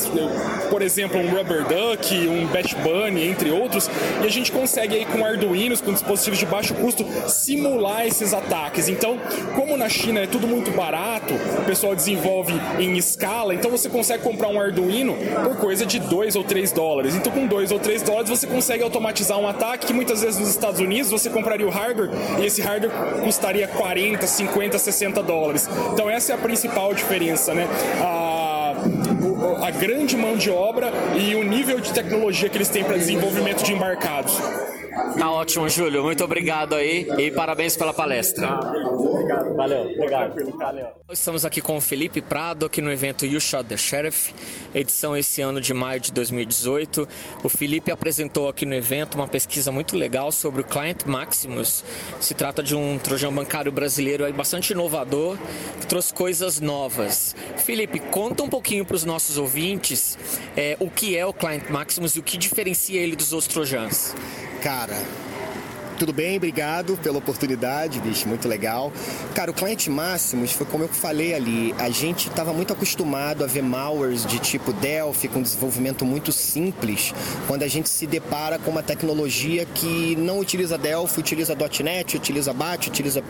por 0.70 0.82
exemplo 0.82 1.18
um 1.18 1.30
Rubber 1.30 1.64
Duck, 1.64 2.14
um 2.28 2.46
Bat 2.46 2.74
Bunny, 2.76 3.26
entre 3.26 3.50
outros, 3.50 3.88
e 4.22 4.26
a 4.26 4.30
gente 4.30 4.52
consegue 4.52 4.96
aí 4.96 5.04
com 5.04 5.24
Arduinos, 5.24 5.80
com 5.80 5.92
dispositivos 5.92 6.38
de 6.38 6.46
baixo 6.46 6.74
custo, 6.74 7.04
simular 7.28 8.06
esses 8.06 8.34
ataques. 8.34 8.88
Então, 8.88 9.18
como 9.54 9.76
na 9.76 9.88
China 9.88 10.20
é 10.20 10.26
tudo 10.26 10.46
muito 10.46 10.70
barato, 10.70 11.34
o 11.34 11.64
pessoal 11.64 11.94
desenvolve 11.94 12.52
em 12.78 12.96
escala, 12.96 13.54
então 13.54 13.70
você 13.70 13.88
consegue 13.88 14.22
comprar 14.22 14.48
um 14.48 14.60
Arduino 14.60 15.16
por 15.44 15.56
coisa 15.56 15.86
de 15.86 15.98
2 15.98 16.36
ou 16.36 16.44
3 16.44 16.72
dólares. 16.72 17.14
Então, 17.14 17.32
com 17.32 17.46
2 17.46 17.72
ou 17.72 17.78
3 17.78 18.02
dólares 18.02 18.30
você 18.30 18.46
consegue 18.46 18.82
automatizar 18.82 19.38
um 19.38 19.48
ataque 19.48 19.86
que 19.86 19.92
muitas 19.92 20.11
vezes 20.20 20.38
nos 20.38 20.50
Estados 20.50 20.80
Unidos 20.80 21.10
você 21.10 21.30
compraria 21.30 21.66
o 21.66 21.70
hardware 21.70 22.10
e 22.40 22.44
esse 22.44 22.60
hardware 22.60 22.92
custaria 23.24 23.66
40, 23.66 24.26
50, 24.26 24.78
60 24.78 25.22
dólares. 25.22 25.68
Então 25.92 26.10
essa 26.10 26.32
é 26.32 26.34
a 26.34 26.38
principal 26.38 26.92
diferença, 26.92 27.54
né? 27.54 27.66
A, 28.00 28.74
a 29.66 29.70
grande 29.70 30.16
mão 30.16 30.36
de 30.36 30.50
obra 30.50 30.92
e 31.16 31.34
o 31.34 31.42
nível 31.42 31.80
de 31.80 31.92
tecnologia 31.92 32.48
que 32.48 32.56
eles 32.56 32.68
têm 32.68 32.84
para 32.84 32.96
desenvolvimento 32.96 33.62
de 33.62 33.72
embarcados. 33.72 34.36
Tá 35.18 35.30
ótimo, 35.30 35.68
Júlio. 35.68 36.02
Muito 36.02 36.22
obrigado 36.22 36.74
aí 36.74 37.08
e 37.18 37.30
parabéns 37.30 37.76
pela 37.76 37.94
palestra. 37.94 38.58
Obrigado. 38.58 39.54
Valeu. 39.54 39.82
Obrigado. 39.82 40.58
Valeu. 40.58 40.86
Estamos 41.10 41.44
aqui 41.44 41.60
com 41.60 41.76
o 41.76 41.80
Felipe 41.80 42.20
Prado, 42.20 42.66
aqui 42.66 42.80
no 42.80 42.90
evento 42.90 43.24
You 43.24 43.40
Shot 43.40 43.64
the 43.64 43.76
Sheriff, 43.76 44.34
edição 44.74 45.16
esse 45.16 45.40
ano 45.40 45.60
de 45.60 45.72
maio 45.72 46.00
de 46.00 46.12
2018. 46.12 47.08
O 47.42 47.48
Felipe 47.48 47.90
apresentou 47.90 48.48
aqui 48.48 48.66
no 48.66 48.74
evento 48.74 49.14
uma 49.14 49.28
pesquisa 49.28 49.72
muito 49.72 49.96
legal 49.96 50.30
sobre 50.32 50.60
o 50.60 50.64
Client 50.64 51.04
Maximus. 51.06 51.84
Se 52.20 52.34
trata 52.34 52.62
de 52.62 52.74
um 52.74 52.98
trojão 52.98 53.32
bancário 53.32 53.72
brasileiro 53.72 54.24
aí 54.24 54.32
bastante 54.32 54.72
inovador, 54.72 55.38
que 55.80 55.86
trouxe 55.86 56.12
coisas 56.12 56.60
novas. 56.60 57.34
Felipe, 57.58 57.98
conta 57.98 58.42
um 58.42 58.48
pouquinho 58.48 58.84
para 58.84 58.96
os 58.96 59.04
nossos 59.04 59.38
ouvintes 59.38 60.18
é, 60.56 60.76
o 60.78 60.90
que 60.90 61.16
é 61.16 61.24
o 61.24 61.32
Client 61.32 61.68
Maximus 61.70 62.16
e 62.16 62.20
o 62.20 62.22
que 62.22 62.36
diferencia 62.36 63.00
ele 63.00 63.16
dos 63.16 63.32
outros 63.32 63.52
trojans. 63.52 64.14
Cara, 64.62 65.02
tudo 65.98 66.12
bem? 66.12 66.36
Obrigado 66.36 66.96
pela 66.96 67.18
oportunidade, 67.18 68.00
bicho, 68.00 68.28
muito 68.28 68.48
legal. 68.48 68.92
Cara, 69.34 69.50
o 69.50 69.54
cliente 69.54 69.90
Máximos 69.90 70.52
foi 70.52 70.66
como 70.66 70.84
eu 70.84 70.88
falei 70.88 71.34
ali, 71.34 71.74
a 71.78 71.90
gente 71.90 72.28
estava 72.28 72.52
muito 72.52 72.72
acostumado 72.72 73.44
a 73.44 73.46
ver 73.46 73.62
malwares 73.62 74.24
de 74.26 74.38
tipo 74.38 74.72
Delphi 74.72 75.28
com 75.28 75.42
desenvolvimento 75.42 76.04
muito 76.04 76.32
simples, 76.32 77.12
quando 77.46 77.62
a 77.62 77.68
gente 77.68 77.88
se 77.88 78.06
depara 78.06 78.58
com 78.58 78.70
uma 78.70 78.82
tecnologia 78.82 79.64
que 79.64 80.16
não 80.16 80.38
utiliza 80.38 80.78
Delphi, 80.78 81.20
utiliza 81.20 81.56
.NET, 81.82 82.16
utiliza 82.16 82.52
BAT, 82.52 82.88
utiliza 82.88 83.22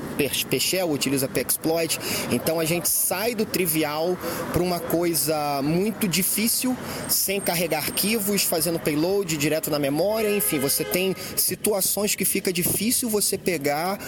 PShell, 0.51 0.91
utiliza 0.91 1.29
PExploit. 1.29 1.99
Então 2.31 2.61
a 2.61 2.65
gente 2.65 2.89
sai 2.89 3.35
do 3.35 3.45
trivial 3.45 4.17
para 4.53 4.63
uma 4.63 4.81
coisa 4.81 5.61
muito 5.63 6.07
difícil, 6.07 6.77
sem 7.09 7.41
carregar 7.41 7.79
arquivos, 7.79 8.43
fazendo 8.43 8.79
payload 8.79 9.37
direto 9.37 9.71
na 9.71 9.79
memória, 9.79 10.35
enfim, 10.35 10.59
você 10.59 10.85
tem 10.85 11.15
situações 11.37 12.15
que 12.15 12.25
fica 12.25 12.52
difícil 12.53 12.93
difícil 13.03 13.09
você 13.09 13.37
pegar 13.37 13.99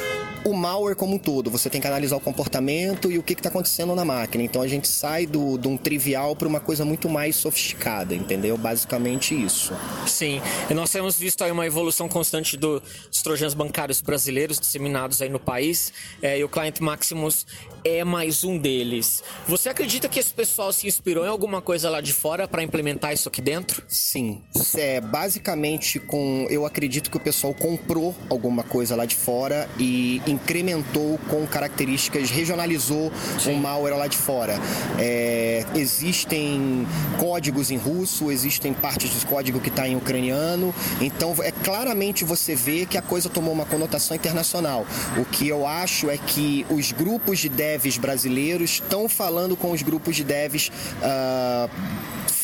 o 0.45 0.53
malware 0.53 0.95
como 0.95 1.15
um 1.15 1.19
todo. 1.19 1.51
Você 1.51 1.71
tem 1.71 1.81
que 1.81 1.87
analisar 1.87 2.17
o 2.17 2.21
comportamento 2.21 3.11
e 3.11 3.19
o 3.19 3.23
que 3.23 3.33
está 3.33 3.49
acontecendo 3.49 3.95
na 3.95 4.05
máquina. 4.05 4.45
Então 4.45 4.61
a 4.61 4.69
gente 4.69 4.87
sai 4.87 5.27
do, 5.27 5.57
de 5.57 5.67
um 5.67 5.77
trivial 5.77 6.37
para 6.37 6.47
uma 6.47 6.61
coisa 6.61 6.85
muito 6.85 7.09
mais 7.09 7.37
sofisticada, 7.37 8.15
entendeu? 8.15 8.57
Basicamente 8.59 9.35
isso. 9.35 9.73
Sim, 10.07 10.43
e 10.69 10.75
nós 10.75 10.91
temos 10.91 11.19
visto 11.19 11.43
aí 11.43 11.51
uma 11.51 11.67
evolução 11.67 12.09
constante 12.09 12.57
dos 12.57 12.83
trojans 13.23 13.55
bancários 13.55 14.01
brasileiros 14.01 14.61
disseminados 14.61 15.23
aí 15.23 15.31
no 15.31 15.41
país. 15.41 15.93
É, 16.21 16.39
e 16.39 16.45
o 16.45 16.49
Client 16.49 16.81
Maximus 16.81 17.47
é 17.83 18.05
mais 18.05 18.45
um 18.45 18.59
deles. 18.59 19.23
Você 19.49 19.69
acredita 19.69 20.09
que 20.09 20.19
esse 20.21 20.33
pessoal 20.33 20.73
se 20.73 20.87
inspirou 20.87 21.25
em 21.25 21.29
alguma 21.29 21.63
coisa 21.63 21.89
lá 21.89 22.01
de 22.01 22.13
fora 22.13 22.47
para 22.47 22.63
implementar 22.63 23.13
isso 23.13 23.29
aqui 23.29 23.41
dentro? 23.41 23.83
Sim. 23.89 24.43
É, 24.77 25.01
basicamente, 25.01 25.99
com 25.99 26.47
eu 26.51 26.67
acredito 26.67 27.11
que 27.11 27.17
o 27.17 27.21
pessoal 27.21 27.55
comprou 27.55 28.15
alguma 28.35 28.63
coisa 28.63 28.97
lá 28.97 29.05
de 29.05 29.15
fora 29.15 29.69
e 29.79 30.21
incrementou 30.27 31.19
com 31.29 31.47
características, 31.47 32.31
regionalizou 32.31 33.13
Sim. 33.39 33.53
um 33.53 33.57
malware 33.57 33.97
lá 33.97 34.07
de 34.07 34.17
fora. 34.17 34.59
É, 34.99 35.65
existem 35.75 36.87
códigos 37.19 37.71
em 37.71 37.77
russo, 37.77 38.31
existem 38.31 38.73
partes 38.73 39.11
do 39.11 39.27
código 39.27 39.61
que 39.61 39.69
está 39.69 39.87
em 39.89 39.97
ucraniano, 39.97 40.75
então 41.01 41.35
é 41.43 41.51
claramente 41.51 42.25
você 42.25 42.55
vê 42.55 42.87
que 42.87 42.99
a 42.99 43.03
coisa 43.03 43.29
tomou 43.29 43.53
uma 43.53 43.67
conotação 43.67 44.17
internacional. 44.17 44.87
O 45.17 45.25
que 45.25 45.49
eu 45.49 45.67
acho 45.67 46.11
é 46.11 46.19
que 46.19 46.67
os 46.71 46.93
grupos 46.93 47.39
de 47.39 47.49
dev 47.49 47.85
devs 47.85 47.99
brasileiros 47.99 48.71
estão 48.71 49.09
falando 49.09 49.57
com 49.57 49.73
os 49.73 49.83
grupos 49.83 50.17
de 50.17 50.25
devs 50.25 50.69
uh, 50.69 51.71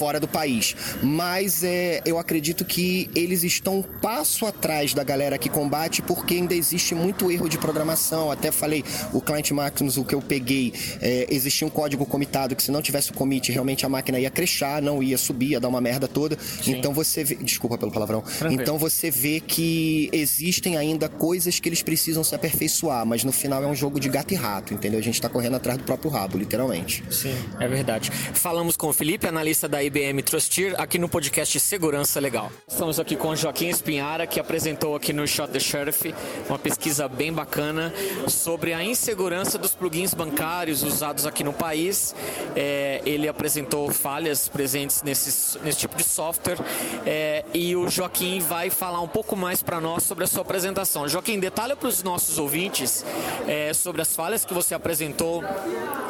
fora 0.01 0.19
do 0.19 0.27
país. 0.27 0.75
Mas 1.03 1.63
é, 1.63 2.01
eu 2.07 2.19
acredito 2.19 2.65
que 2.65 3.11
eles 3.15 3.45
estão 3.45 3.81
um 3.81 3.83
passo 3.83 4.47
atrás 4.47 4.95
da 4.95 5.05
galera 5.05 5.37
que 5.37 5.51
combate 5.51 6.01
porque 6.01 6.37
ainda 6.37 6.55
existe 6.55 6.95
muito 6.95 7.31
erro 7.31 7.51
de 7.51 7.59
programação. 7.59 8.31
Até 8.31 8.51
falei, 8.51 8.83
o 9.13 9.21
Client 9.21 9.51
Maximus, 9.51 9.99
o 9.99 10.05
que 10.05 10.15
eu 10.15 10.23
peguei, 10.23 10.73
é, 11.03 11.27
existia 11.29 11.67
um 11.67 11.71
código 11.71 12.07
comitado 12.07 12.57
que 12.57 12.63
se 12.63 12.71
não 12.71 12.81
tivesse 12.81 13.11
o 13.11 13.15
commit, 13.15 13.53
realmente 13.53 13.85
a 13.85 13.91
máquina 13.91 14.19
ia 14.19 14.31
crechar, 14.31 14.81
não 14.81 15.03
ia 15.03 15.19
subir, 15.19 15.51
ia 15.51 15.61
dar 15.61 15.69
uma 15.69 15.83
merda 15.83 16.09
toda. 16.09 16.39
Sim. 16.39 16.79
Então 16.79 16.95
você 16.95 17.23
vê, 17.23 17.35
desculpa 17.35 17.77
pelo 17.77 17.93
palavrão. 17.93 18.23
Tranquilo. 18.23 18.63
Então 18.63 18.79
você 18.79 19.11
vê 19.11 19.39
que 19.39 20.09
existem 20.15 20.79
ainda 20.79 21.11
coisas 21.11 21.61
que 21.61 21.69
eles 21.69 21.83
precisam 21.83 22.25
se 22.25 22.35
aperfeiçoar, 22.35 23.05
mas 23.05 23.23
no 23.23 23.33
final 23.33 23.63
é 23.63 23.67
um 23.67 23.75
jogo 23.75 24.01
de 24.01 24.09
gato 24.09 24.33
e 24.33 24.35
rato, 24.35 24.73
entendeu? 24.73 24.99
A 24.99 25.03
gente 25.03 25.21
tá 25.21 25.29
correndo 25.29 25.57
atrás 25.57 25.77
do 25.77 25.85
próprio 25.85 26.11
rabo, 26.11 26.39
literalmente. 26.39 27.05
Sim, 27.11 27.35
é 27.59 27.69
verdade. 27.69 28.11
Falamos 28.33 28.79
com 28.79 28.89
o 28.89 28.95
Felipe, 28.95 29.27
analista 29.27 29.69
da 29.69 29.90
IBM 29.91 30.23
Trustir, 30.23 30.77
aqui 30.79 31.01
no 31.01 31.09
podcast 31.09 31.59
Segurança 31.59 32.21
Legal. 32.21 32.53
Estamos 32.69 33.01
aqui 33.01 33.17
com 33.17 33.35
Joaquim 33.35 33.67
Espinhara, 33.67 34.25
que 34.25 34.39
apresentou 34.39 34.95
aqui 34.95 35.13
no 35.13 35.27
Shot 35.27 35.51
the 35.51 35.59
Sheriff 35.59 36.15
uma 36.49 36.61
pesquisa 36.61 37.09
bem 37.09 37.33
bacana 37.33 37.93
sobre 38.29 38.73
a 38.73 38.85
insegurança 38.85 39.59
dos 39.59 39.75
plugins 39.75 40.15
bancários 40.15 40.85
usados 40.85 41.27
aqui 41.27 41.43
no 41.43 41.53
país. 41.53 42.15
É, 42.55 43.03
ele 43.05 43.27
apresentou 43.27 43.91
falhas 43.91 44.49
presentes 44.49 45.03
nesse, 45.03 45.59
nesse 45.59 45.79
tipo 45.79 45.97
de 45.97 46.05
software 46.05 46.59
é, 47.05 47.45
e 47.53 47.75
o 47.75 47.89
Joaquim 47.89 48.39
vai 48.39 48.71
falar 48.71 49.01
um 49.01 49.09
pouco 49.09 49.35
mais 49.35 49.61
para 49.61 49.81
nós 49.81 50.05
sobre 50.05 50.23
a 50.23 50.27
sua 50.29 50.43
apresentação. 50.43 51.09
Joaquim, 51.09 51.41
detalha 51.41 51.75
para 51.75 51.89
os 51.89 52.01
nossos 52.05 52.39
ouvintes 52.39 53.05
é, 53.49 53.75
sobre 53.75 54.01
as 54.03 54.15
falhas 54.15 54.45
que 54.45 54.55
você 54.55 54.73
apresentou 54.73 55.43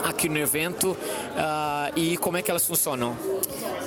aqui 0.05 0.29
no 0.29 0.39
evento 0.39 0.91
uh, 0.91 1.93
e 1.97 2.19
como 2.19 2.37
é 2.37 2.43
que 2.43 2.51
elas 2.51 2.67
funcionam. 2.67 3.17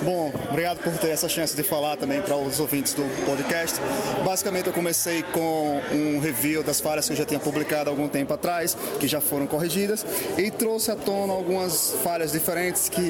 Bom, 0.03 0.33
obrigado 0.49 0.79
por 0.79 0.91
ter 0.97 1.09
essa 1.09 1.29
chance 1.29 1.55
de 1.55 1.63
falar 1.63 1.95
também 1.95 2.21
para 2.21 2.35
os 2.35 2.59
ouvintes 2.59 2.93
do 2.93 3.03
podcast. 3.25 3.79
Basicamente, 4.25 4.67
eu 4.67 4.73
comecei 4.73 5.23
com 5.23 5.81
um 5.91 6.19
review 6.19 6.61
das 6.61 6.81
falhas 6.81 7.07
que 7.07 7.13
eu 7.13 7.17
já 7.17 7.25
tinha 7.25 7.39
publicado 7.39 7.89
algum 7.89 8.07
tempo 8.07 8.33
atrás, 8.33 8.75
que 8.99 9.07
já 9.07 9.21
foram 9.21 9.47
corrigidas, 9.47 10.05
e 10.37 10.51
trouxe 10.51 10.91
à 10.91 10.95
tona 10.95 11.31
algumas 11.31 11.95
falhas 12.03 12.33
diferentes 12.33 12.89
que 12.89 13.01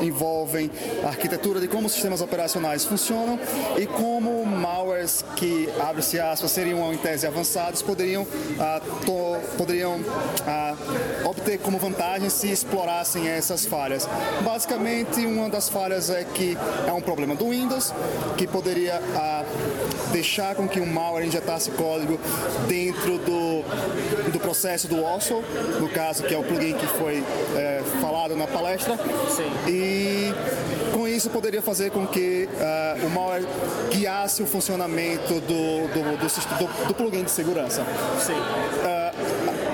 envolvem 0.00 0.70
a 1.04 1.08
arquitetura 1.08 1.60
de 1.60 1.68
como 1.68 1.86
os 1.86 1.92
sistemas 1.92 2.20
operacionais 2.20 2.84
funcionam 2.84 3.38
e 3.76 3.86
como 3.86 4.44
malwares 4.46 5.24
que, 5.36 5.68
abre-se 5.80 6.18
aspas, 6.18 6.50
seriam 6.50 6.92
em 6.92 6.96
tese 6.96 7.26
avançados, 7.26 7.82
poderiam, 7.82 8.26
ah, 8.58 8.80
to, 9.04 9.56
poderiam 9.56 10.00
ah, 10.46 10.74
obter 11.24 11.58
como 11.58 11.78
vantagem 11.78 12.30
se 12.30 12.50
explorassem 12.50 13.28
essas 13.28 13.66
falhas. 13.66 14.08
Basicamente, 14.42 15.24
uma 15.26 15.48
das 15.48 15.68
falhas 15.68 16.10
é 16.10 16.17
que 16.24 16.38
que 16.38 16.56
é 16.86 16.92
um 16.92 17.00
problema 17.00 17.34
do 17.34 17.48
Windows, 17.48 17.92
que 18.36 18.46
poderia 18.46 19.02
ah, 19.16 19.44
deixar 20.12 20.54
com 20.54 20.68
que 20.68 20.80
um 20.80 20.86
malware 20.86 21.26
injetasse 21.26 21.68
código 21.72 22.18
dentro 22.68 23.18
do, 23.18 23.62
do 24.30 24.38
processo 24.38 24.86
do 24.86 25.04
also, 25.04 25.42
no 25.80 25.88
caso 25.88 26.22
que 26.22 26.32
é 26.32 26.38
o 26.38 26.44
plugin 26.44 26.74
que 26.74 26.86
foi 26.86 27.24
é, 27.56 27.82
falado 28.00 28.36
na 28.36 28.46
palestra. 28.46 28.96
Sim. 29.28 29.50
E 29.66 30.32
com 30.92 31.08
isso 31.08 31.28
poderia 31.28 31.60
fazer 31.60 31.90
com 31.90 32.06
que 32.06 32.48
uh, 32.48 33.06
o 33.06 33.10
malware 33.10 33.44
guiasse 33.90 34.42
o 34.42 34.46
funcionamento 34.46 35.34
do, 35.40 35.88
do, 35.88 36.16
do, 36.16 36.26
do, 36.26 36.86
do 36.86 36.94
plugin 36.94 37.24
de 37.24 37.30
segurança. 37.30 37.84
Sim. 38.20 38.32
Uh, 38.32 39.07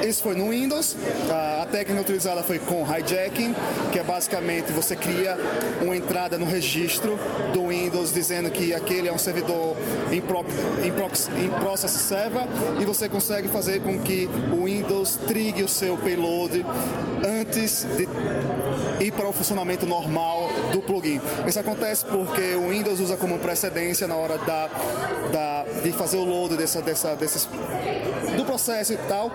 isso 0.09 0.23
foi 0.23 0.35
no 0.35 0.51
Windows. 0.51 0.97
A 1.31 1.67
técnica 1.67 2.03
utilizada 2.03 2.43
foi 2.43 2.59
com 2.59 2.85
hijacking, 2.85 3.55
que 3.93 3.99
é 3.99 4.03
basicamente 4.03 4.73
você 4.73 4.95
cria 4.95 5.37
uma 5.83 5.97
entrada 5.97 6.39
no 6.39 6.47
registro 6.47 7.19
do 7.53 7.69
Windows 7.69 8.13
dizendo 8.13 8.51
que 8.51 8.75
aquele 8.75 9.09
é 9.09 9.13
um 9.13 9.19
servidor 9.19 9.77
em, 10.11 10.21
pro, 10.21 10.45
em, 10.83 10.93
prox, 10.93 11.29
em 11.37 11.49
process 11.61 11.93
server 11.93 12.43
e 12.81 12.85
você 12.85 13.09
consegue 13.09 13.49
fazer 13.49 13.81
com 13.81 13.99
que 13.99 14.29
o 14.53 14.65
Windows 14.65 15.17
trigue 15.27 15.63
o 15.63 15.69
seu 15.69 15.97
payload 15.97 16.65
antes 17.27 17.87
de 17.97 18.09
ir 19.05 19.13
para 19.13 19.29
o 19.29 19.33
funcionamento 19.33 19.87
normal 19.87 20.51
do 20.73 20.83
plugin. 20.83 21.21
Isso 21.47 21.59
acontece 21.59 22.05
porque 22.05 22.55
o 22.55 22.69
Windows 22.69 23.01
usa 23.01 23.17
como 23.17 23.39
precedência 23.39 24.07
na 24.07 24.17
hora 24.17 24.39
da, 24.39 24.69
da, 25.33 25.65
de 25.83 25.93
fazer 25.93 26.17
o 26.17 26.25
load 26.25 26.57
dessa, 26.57 26.81
dessa, 26.83 27.15
desses 27.17 27.49
do 28.37 28.45
processo 28.45 28.93
e 28.93 28.97
tal, 28.97 29.31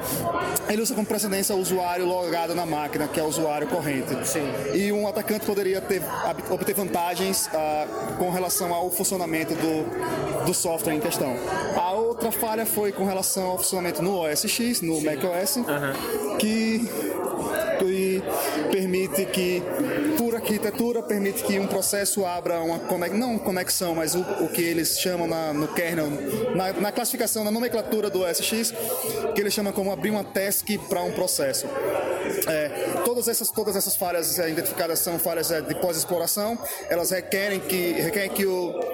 ele 0.67 0.81
usa 0.81 0.93
como 0.93 1.05
precedência 1.05 1.55
o 1.55 1.59
usuário 1.59 2.05
logado 2.05 2.53
na 2.53 2.65
máquina, 2.65 3.07
que 3.07 3.19
é 3.19 3.23
o 3.23 3.27
usuário 3.27 3.67
corrente. 3.67 4.27
Sim. 4.27 4.43
E 4.73 4.91
um 4.91 5.07
atacante 5.07 5.45
poderia 5.45 5.81
ter, 5.81 6.01
obter 6.49 6.73
vantagens 6.73 7.49
ah, 7.53 8.15
com 8.17 8.29
relação 8.29 8.73
ao 8.73 8.89
funcionamento 8.91 9.53
do, 9.55 10.45
do 10.45 10.53
software 10.53 10.93
em 10.93 10.99
questão. 10.99 11.35
A 11.75 11.91
outra 11.93 12.31
falha 12.31 12.65
foi 12.65 12.91
com 12.91 13.05
relação 13.05 13.51
ao 13.51 13.57
funcionamento 13.57 14.01
no 14.01 14.15
OS 14.15 14.45
X, 14.45 14.81
no 14.81 14.97
Sim. 14.97 15.05
macOS, 15.05 15.55
uhum. 15.57 16.37
que 16.37 16.87
e 17.99 18.21
permite 18.89 19.23
que, 19.27 19.61
por 20.17 20.33
arquitetura, 20.35 21.03
permite 21.03 21.43
que 21.43 21.59
um 21.59 21.67
processo 21.67 22.25
abra 22.25 22.59
uma 22.59 22.79
conexão, 22.79 23.19
não 23.19 23.37
conexão, 23.37 23.93
mas 23.93 24.15
o, 24.15 24.21
o 24.21 24.49
que 24.49 24.63
eles 24.63 24.99
chamam 24.99 25.27
na, 25.27 25.53
no 25.53 25.67
kernel, 25.67 26.09
na, 26.55 26.73
na, 26.73 26.91
classificação, 26.91 27.43
na 27.43 27.51
nomenclatura 27.51 28.09
do 28.09 28.25
SX, 28.25 28.73
que 29.35 29.41
eles 29.41 29.53
chamam 29.53 29.71
como 29.71 29.91
abrir 29.91 30.09
uma 30.09 30.23
task 30.23 30.67
para 30.89 31.03
um 31.03 31.11
processo. 31.11 31.67
É, 32.47 32.69
todas, 33.05 33.27
essas, 33.27 33.51
todas 33.51 33.75
essas 33.75 33.95
falhas 33.95 34.39
é, 34.39 34.49
identificadas 34.49 34.97
são 34.99 35.19
falhas 35.19 35.51
é, 35.51 35.61
de 35.61 35.75
pós-exploração, 35.75 36.57
elas 36.89 37.11
requerem 37.11 37.59
que, 37.59 37.91
requerem 37.91 38.29
que 38.29 38.45
o 38.47 38.88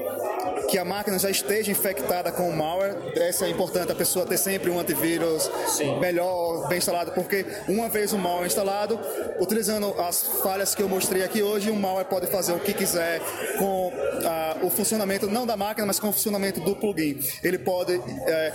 que 0.75 0.79
a 0.79 0.83
máquina 0.83 1.17
já 1.17 1.29
esteja 1.29 1.71
infectada 1.71 2.33
com 2.33 2.49
o 2.49 2.53
malware. 2.53 2.97
Essa 3.15 3.45
é 3.45 3.49
importante 3.49 3.93
a 3.93 3.95
pessoa 3.95 4.25
ter 4.25 4.37
sempre 4.37 4.69
um 4.69 4.77
antivírus 4.77 5.49
Sim. 5.69 5.97
melhor, 6.01 6.67
bem 6.67 6.79
instalado, 6.79 7.13
porque 7.13 7.45
uma 7.69 7.87
vez 7.87 8.11
o 8.11 8.17
malware 8.17 8.47
instalado, 8.47 8.99
utilizando 9.39 9.95
as 10.01 10.23
falhas 10.43 10.75
que 10.75 10.83
eu 10.83 10.89
mostrei 10.89 11.23
aqui 11.23 11.41
hoje, 11.41 11.71
o 11.71 11.75
malware 11.77 12.07
pode 12.07 12.27
fazer 12.27 12.51
o 12.51 12.59
que 12.59 12.73
quiser 12.73 13.21
com 13.57 13.93
ah, 14.25 14.57
o 14.63 14.69
funcionamento 14.69 15.27
não 15.27 15.47
da 15.47 15.55
máquina, 15.55 15.87
mas 15.87 15.97
com 15.97 16.09
o 16.09 16.11
funcionamento 16.11 16.59
do 16.59 16.75
plugin. 16.75 17.21
Ele 17.41 17.57
pode 17.57 17.93
é, 18.27 18.53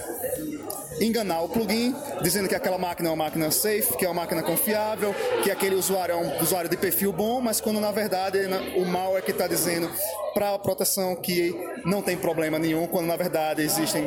enganar 1.01 1.43
o 1.43 1.49
plugin, 1.49 1.95
dizendo 2.23 2.49
que 2.49 2.55
aquela 2.55 2.79
máquina 2.79 3.09
é 3.09 3.13
uma 3.13 3.25
máquina 3.25 3.51
safe, 3.51 3.97
que 3.97 4.05
é 4.05 4.09
uma 4.09 4.23
máquina 4.23 4.43
confiável, 4.43 5.15
que 5.43 5.51
aquele 5.51 5.75
usuário 5.75 6.13
é 6.13 6.17
um 6.17 6.43
usuário 6.43 6.69
de 6.69 6.77
perfil 6.77 7.13
bom, 7.13 7.41
mas 7.41 7.61
quando 7.61 7.81
na 7.81 7.91
verdade 7.91 8.39
o 8.77 8.85
malware 8.85 9.23
que 9.23 9.31
está 9.31 9.47
dizendo 9.47 9.91
para 10.35 10.55
a 10.55 10.59
proteção 10.59 11.17
que 11.17 11.55
não 11.85 12.03
tem 12.03 12.17
problema 12.17 12.59
nenhum, 12.59 12.87
quando 12.87 13.07
na 13.07 13.17
verdade 13.17 13.63
existem 13.63 14.07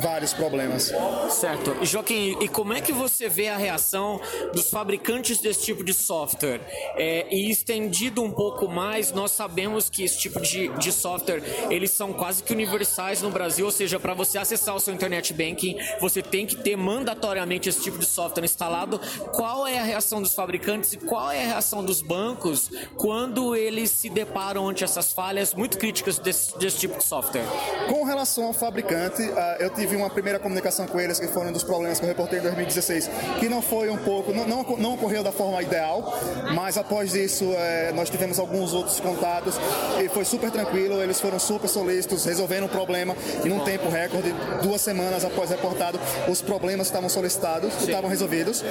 vários 0.00 0.32
problemas. 0.32 0.92
Certo. 1.30 1.84
Joaquim, 1.84 2.36
e 2.40 2.48
como 2.48 2.72
é 2.72 2.80
que 2.80 2.92
você 2.92 3.28
vê 3.28 3.48
a 3.48 3.56
reação 3.56 4.20
dos 4.52 4.70
fabricantes 4.70 5.38
desse 5.38 5.62
tipo 5.62 5.84
de 5.84 5.94
software? 5.94 6.60
É, 6.96 7.26
e 7.30 7.50
estendido 7.50 8.22
um 8.22 8.30
pouco 8.30 8.68
mais, 8.68 9.12
nós 9.12 9.30
sabemos 9.30 9.88
que 9.88 10.02
esse 10.02 10.18
tipo 10.18 10.40
de, 10.40 10.68
de 10.78 10.92
software, 10.92 11.42
eles 11.70 11.90
são 11.90 12.12
quase 12.12 12.42
que 12.42 12.52
universais 12.52 13.22
no 13.22 13.30
Brasil, 13.30 13.66
ou 13.66 13.72
seja, 13.72 13.98
para 13.98 14.14
você 14.14 14.38
acessar 14.38 14.74
o 14.74 14.80
seu 14.80 14.92
internet 14.92 15.32
banking, 15.32 15.76
você 16.08 16.22
tem 16.22 16.46
que 16.46 16.56
ter 16.56 16.76
mandatoriamente 16.76 17.68
esse 17.68 17.80
tipo 17.80 17.98
de 17.98 18.06
software 18.06 18.44
instalado. 18.44 19.00
Qual 19.32 19.66
é 19.66 19.78
a 19.78 19.82
reação 19.82 20.22
dos 20.22 20.34
fabricantes 20.34 20.92
e 20.92 20.98
qual 20.98 21.30
é 21.30 21.42
a 21.42 21.46
reação 21.48 21.84
dos 21.84 22.00
bancos 22.00 22.70
quando 22.96 23.56
eles 23.56 23.90
se 23.90 24.08
deparam 24.08 24.68
ante 24.68 24.84
essas 24.84 25.12
falhas 25.12 25.52
muito 25.52 25.78
críticas 25.78 26.18
desse, 26.18 26.56
desse 26.58 26.78
tipo 26.78 26.98
de 26.98 27.04
software? 27.04 27.44
Com 27.88 28.04
relação 28.04 28.44
ao 28.44 28.52
fabricante, 28.52 29.22
uh, 29.22 29.34
eu 29.58 29.70
tive 29.70 29.96
uma 29.96 30.08
primeira 30.08 30.38
comunicação 30.38 30.86
com 30.86 31.00
eles 31.00 31.18
que 31.18 31.26
foi 31.26 31.46
um 31.46 31.52
dos 31.52 31.64
problemas 31.64 31.98
que 31.98 32.04
eu 32.04 32.08
reportei 32.08 32.38
em 32.38 32.42
2016, 32.42 33.10
que 33.40 33.48
não 33.48 33.60
foi 33.60 33.90
um 33.90 33.98
pouco, 33.98 34.32
não, 34.32 34.46
não, 34.46 34.62
não 34.76 34.94
ocorreu 34.94 35.22
da 35.22 35.32
forma 35.32 35.60
ideal, 35.62 36.14
mas 36.54 36.78
após 36.78 37.14
isso 37.14 37.46
uh, 37.46 37.94
nós 37.94 38.08
tivemos 38.08 38.38
alguns 38.38 38.72
outros 38.72 39.00
contatos 39.00 39.56
e 40.02 40.08
foi 40.08 40.24
super 40.24 40.50
tranquilo, 40.50 41.02
eles 41.02 41.20
foram 41.20 41.38
super 41.38 41.68
solícitos, 41.68 42.24
resolveram 42.24 42.66
o 42.66 42.68
problema 42.68 43.16
em 43.44 43.50
um 43.50 43.60
tempo 43.60 43.88
recorde, 43.88 44.32
duas 44.62 44.80
semanas 44.80 45.24
após 45.24 45.50
reportado, 45.50 45.95
os 46.28 46.42
problemas 46.42 46.86
estavam 46.86 47.08
solicitados, 47.08 47.72
Sim. 47.74 47.86
estavam 47.86 48.10
resolvidos. 48.10 48.64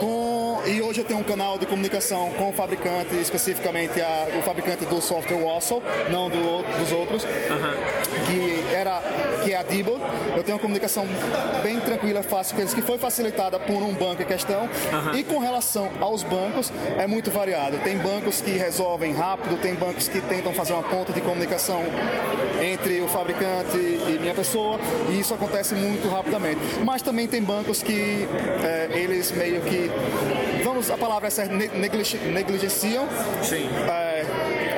Com 0.00 0.34
e 0.66 0.80
hoje 0.80 1.00
eu 1.00 1.04
tenho 1.04 1.20
um 1.20 1.24
canal 1.24 1.58
de 1.58 1.66
comunicação 1.66 2.30
com 2.38 2.48
o 2.48 2.52
fabricante, 2.52 3.14
especificamente 3.16 4.00
a, 4.00 4.28
o 4.38 4.42
fabricante 4.42 4.86
do 4.86 5.00
software 5.00 5.36
Wassel, 5.36 5.82
não 6.10 6.30
do, 6.30 6.62
dos 6.78 6.90
outros, 6.90 7.22
que 7.24 8.53
que 9.42 9.52
é 9.52 9.56
a 9.56 9.62
Dibo. 9.62 10.00
Eu 10.36 10.42
tenho 10.42 10.56
uma 10.56 10.62
comunicação 10.62 11.06
bem 11.62 11.80
tranquila, 11.80 12.22
fácil 12.22 12.54
com 12.54 12.62
eles, 12.62 12.74
que 12.74 12.82
foi 12.82 12.98
facilitada 12.98 13.58
por 13.58 13.82
um 13.82 13.92
banco 13.92 14.22
em 14.22 14.26
questão. 14.26 14.68
E 15.14 15.22
com 15.22 15.38
relação 15.38 15.90
aos 16.00 16.22
bancos, 16.22 16.72
é 16.98 17.06
muito 17.06 17.30
variado. 17.30 17.78
Tem 17.78 17.96
bancos 17.98 18.40
que 18.40 18.52
resolvem 18.52 19.12
rápido, 19.12 19.60
tem 19.60 19.74
bancos 19.74 20.08
que 20.08 20.20
tentam 20.20 20.52
fazer 20.52 20.72
uma 20.72 20.82
ponta 20.82 21.12
de 21.12 21.20
comunicação 21.20 21.82
entre 22.62 23.00
o 23.00 23.08
fabricante 23.08 23.76
e 23.76 24.18
minha 24.20 24.34
pessoa, 24.34 24.78
e 25.10 25.20
isso 25.20 25.34
acontece 25.34 25.74
muito 25.74 26.08
rapidamente. 26.08 26.60
Mas 26.84 27.02
também 27.02 27.26
tem 27.26 27.42
bancos 27.42 27.82
que 27.82 28.26
é, 28.62 28.88
eles 28.98 29.32
meio 29.32 29.60
que 29.62 29.90
vamos, 30.64 30.90
a 30.90 30.96
palavra 30.96 31.28
é 31.28 31.30
certa, 31.30 31.54
negligenciam. 31.54 33.06
Sim. 33.42 33.68
É, 33.88 34.24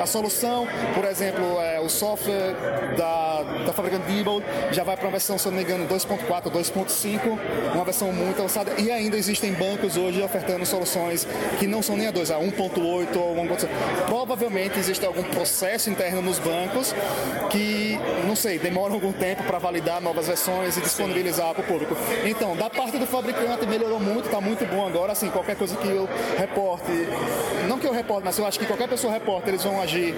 solução, 0.07 0.67
por 0.93 1.05
exemplo, 1.05 1.59
é, 1.61 1.79
o 1.79 1.89
software 1.89 2.55
da, 2.97 3.43
da 3.65 3.73
fabricante 3.73 4.05
Diebold 4.07 4.45
já 4.71 4.83
vai 4.83 4.95
para 4.95 5.05
uma 5.05 5.11
versão, 5.11 5.37
se 5.37 5.47
não 5.47 5.55
me 5.55 5.63
engano, 5.63 5.87
2.4, 5.87 6.51
2.5, 6.51 7.37
uma 7.73 7.83
versão 7.83 8.11
muito 8.11 8.39
avançada. 8.39 8.73
E 8.79 8.91
ainda 8.91 9.17
existem 9.17 9.53
bancos 9.53 9.97
hoje 9.97 10.21
ofertando 10.21 10.65
soluções 10.65 11.27
que 11.59 11.67
não 11.67 11.81
são 11.81 11.95
nem 11.95 12.07
a 12.07 12.11
2, 12.11 12.31
a 12.31 12.37
1.8 12.37 13.15
ou 13.15 13.35
1.5. 13.35 13.67
Provavelmente 14.05 14.79
existe 14.79 15.05
algum 15.05 15.23
processo 15.23 15.89
interno 15.89 16.21
nos 16.21 16.39
bancos 16.39 16.93
que, 17.49 17.99
não 18.25 18.35
sei, 18.35 18.57
demora 18.57 18.93
algum 18.93 19.11
tempo 19.11 19.43
para 19.43 19.59
validar 19.59 20.01
novas 20.01 20.27
versões 20.27 20.77
e 20.77 20.81
disponibilizar 20.81 21.53
para 21.53 21.61
o 21.61 21.65
público. 21.65 21.95
Então, 22.25 22.55
da 22.55 22.69
parte 22.69 22.97
do 22.97 23.05
fabricante 23.05 23.65
melhorou 23.65 23.99
muito, 23.99 24.25
está 24.25 24.41
muito 24.41 24.65
bom 24.65 24.85
agora. 24.85 25.11
Assim, 25.11 25.29
qualquer 25.29 25.55
coisa 25.55 25.75
que 25.75 25.87
eu 25.87 26.07
reporte, 26.37 26.91
eu 27.97 28.03
reporte, 28.03 28.23
mas 28.23 28.37
eu 28.37 28.45
acho 28.45 28.59
que 28.59 28.65
qualquer 28.65 28.87
pessoa 28.87 29.11
reporte, 29.11 29.49
eles 29.49 29.63
vão 29.63 29.81
agir 29.81 30.15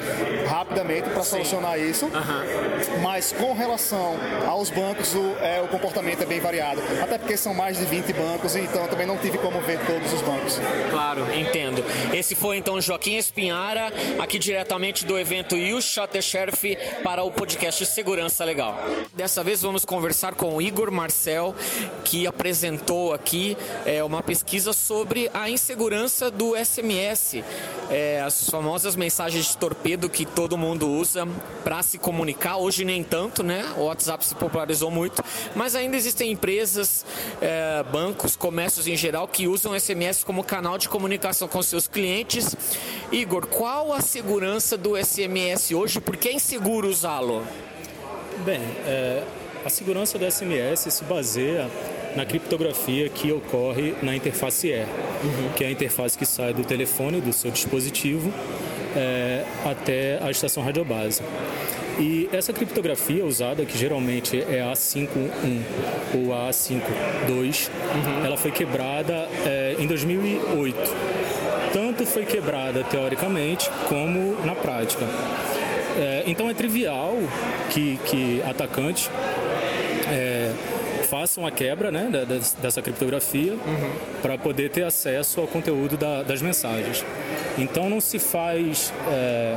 rapidamente 0.47 1.09
para 1.09 1.23
solucionar 1.23 1.79
isso. 1.79 2.05
Uhum. 2.05 3.01
Mas 3.01 3.31
com 3.31 3.53
relação 3.53 4.15
aos 4.47 4.69
bancos, 4.69 5.15
o, 5.15 5.35
é, 5.41 5.61
o 5.61 5.67
comportamento 5.67 6.21
é 6.21 6.25
bem 6.25 6.39
variado. 6.39 6.81
Até 7.01 7.17
porque 7.17 7.37
são 7.37 7.53
mais 7.53 7.77
de 7.77 7.85
20 7.85 8.13
bancos, 8.13 8.55
então 8.55 8.87
também 8.87 9.07
não 9.07 9.17
tive 9.17 9.37
como 9.37 9.59
ver 9.61 9.79
todos 9.85 10.11
os 10.13 10.21
bancos. 10.21 10.59
Claro, 10.91 11.21
entendo. 11.33 11.83
Esse 12.13 12.35
foi 12.35 12.57
então 12.57 12.79
Joaquim 12.81 13.15
Espinhara, 13.15 13.91
aqui 14.19 14.37
diretamente 14.37 15.05
do 15.05 15.17
evento 15.17 15.55
You 15.55 15.81
Shot 15.81 16.09
the 16.09 16.21
Sheriff 16.21 16.77
para 17.03 17.23
o 17.23 17.31
podcast 17.31 17.85
Segurança 17.85 18.43
Legal. 18.43 18.77
Dessa 19.13 19.43
vez 19.43 19.61
vamos 19.61 19.85
conversar 19.85 20.35
com 20.35 20.55
o 20.55 20.61
Igor 20.61 20.91
Marcel, 20.91 21.55
que 22.03 22.27
apresentou 22.27 23.13
aqui 23.13 23.57
é, 23.85 24.03
uma 24.03 24.21
pesquisa 24.21 24.73
sobre 24.73 25.29
a 25.33 25.49
insegurança 25.49 26.29
do 26.29 26.55
SMS, 26.55 27.43
é, 27.89 28.21
as 28.21 28.49
famosas 28.49 28.95
mensagens 28.95 29.47
de 29.47 29.57
torpedo 29.57 30.09
que 30.09 30.25
todo 30.25 30.57
mundo 30.57 30.89
usa 30.89 31.27
para 31.63 31.81
se 31.81 31.97
comunicar. 31.97 32.57
Hoje 32.57 32.85
nem 32.85 33.03
tanto, 33.03 33.43
né? 33.43 33.65
O 33.77 33.85
WhatsApp 33.85 34.25
se 34.25 34.35
popularizou 34.35 34.91
muito, 34.91 35.23
mas 35.55 35.75
ainda 35.75 35.95
existem 35.95 36.31
empresas, 36.31 37.05
é, 37.41 37.83
bancos, 37.91 38.35
comércios 38.35 38.87
em 38.87 38.95
geral 38.95 39.27
que 39.27 39.47
usam 39.47 39.77
SMS 39.77 40.23
como 40.23 40.43
canal 40.43 40.77
de 40.77 40.87
comunicação 40.87 41.47
com 41.47 41.61
seus 41.61 41.87
clientes. 41.87 42.55
Igor, 43.11 43.47
qual 43.47 43.91
a 43.93 44.01
segurança 44.01 44.77
do 44.77 44.95
SMS 44.95 45.71
hoje? 45.71 45.99
Por 45.99 46.15
que 46.15 46.29
é 46.29 46.33
inseguro 46.33 46.87
usá-lo? 46.87 47.43
Bem, 48.45 48.61
é, 48.85 49.23
a 49.65 49.69
segurança 49.69 50.17
do 50.17 50.29
SMS 50.29 50.93
se 50.93 51.03
baseia 51.03 51.69
na 52.15 52.25
criptografia 52.25 53.09
que 53.09 53.31
ocorre 53.31 53.93
na 54.01 54.15
interface 54.15 54.67
E, 54.67 54.79
uhum. 54.79 55.49
que 55.55 55.63
é 55.63 55.67
a 55.67 55.71
interface 55.71 56.17
que 56.17 56.25
sai 56.25 56.53
do 56.53 56.63
telefone, 56.63 57.21
do 57.21 57.33
seu 57.33 57.51
dispositivo, 57.51 58.31
é, 58.95 59.43
até 59.65 60.19
a 60.21 60.31
estação 60.31 60.63
radiobase. 60.63 61.21
E 61.99 62.29
essa 62.31 62.53
criptografia 62.53 63.25
usada, 63.25 63.65
que 63.65 63.77
geralmente 63.77 64.39
é 64.39 64.61
A51 64.61 65.61
ou 66.15 66.33
A52, 66.49 67.69
uhum. 67.69 68.25
ela 68.25 68.37
foi 68.37 68.51
quebrada 68.51 69.27
é, 69.45 69.75
em 69.77 69.85
2008. 69.85 70.77
Tanto 71.73 72.05
foi 72.05 72.25
quebrada 72.25 72.83
teoricamente 72.85 73.69
como 73.89 74.37
na 74.45 74.55
prática. 74.55 75.05
É, 75.99 76.23
então 76.25 76.49
é 76.49 76.53
trivial 76.53 77.17
que, 77.69 77.99
que 78.05 78.41
atacantes 78.47 79.09
façam 81.09 81.45
a 81.45 81.51
quebra 81.51 81.91
né, 81.91 82.09
dessa 82.61 82.81
criptografia 82.81 83.53
uhum. 83.53 83.91
para 84.21 84.37
poder 84.37 84.69
ter 84.69 84.83
acesso 84.83 85.41
ao 85.41 85.47
conteúdo 85.47 85.97
da, 85.97 86.21
das 86.23 86.41
mensagens. 86.41 87.03
Então 87.57 87.89
não 87.89 87.99
se 87.99 88.19
faz 88.19 88.93
é, 89.11 89.55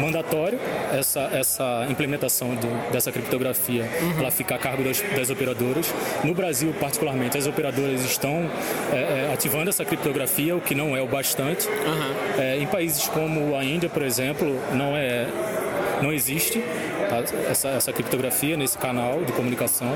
mandatório 0.00 0.58
essa, 0.92 1.20
essa 1.32 1.86
implementação 1.88 2.54
do, 2.54 2.92
dessa 2.92 3.12
criptografia 3.12 3.84
uhum. 4.00 4.20
ela 4.20 4.30
ficar 4.30 4.56
a 4.56 4.58
cargo 4.58 4.82
das, 4.82 5.02
das, 5.14 5.30
operadoras. 5.30 5.92
No 6.24 6.34
Brasil, 6.34 6.74
particularmente, 6.80 7.36
as 7.36 7.46
operadoras 7.46 8.02
estão 8.04 8.50
é, 8.92 8.96
é, 8.96 9.30
ativando 9.32 9.68
essa 9.68 9.84
criptografia, 9.84 10.56
o 10.56 10.60
que 10.60 10.74
não 10.74 10.96
é 10.96 11.02
o 11.02 11.06
bastante. 11.06 11.68
Uhum. 11.68 12.40
É, 12.42 12.58
em 12.58 12.66
países 12.66 13.06
como 13.08 13.54
a 13.54 13.64
Índia, 13.64 13.88
por 13.88 14.02
exemplo, 14.02 14.58
não 14.72 14.96
é 14.96 15.26
não 16.02 16.12
existe 16.12 16.64
essa, 17.48 17.68
essa 17.68 17.92
criptografia 17.92 18.56
nesse 18.56 18.76
canal 18.76 19.22
de 19.24 19.32
comunicação. 19.32 19.94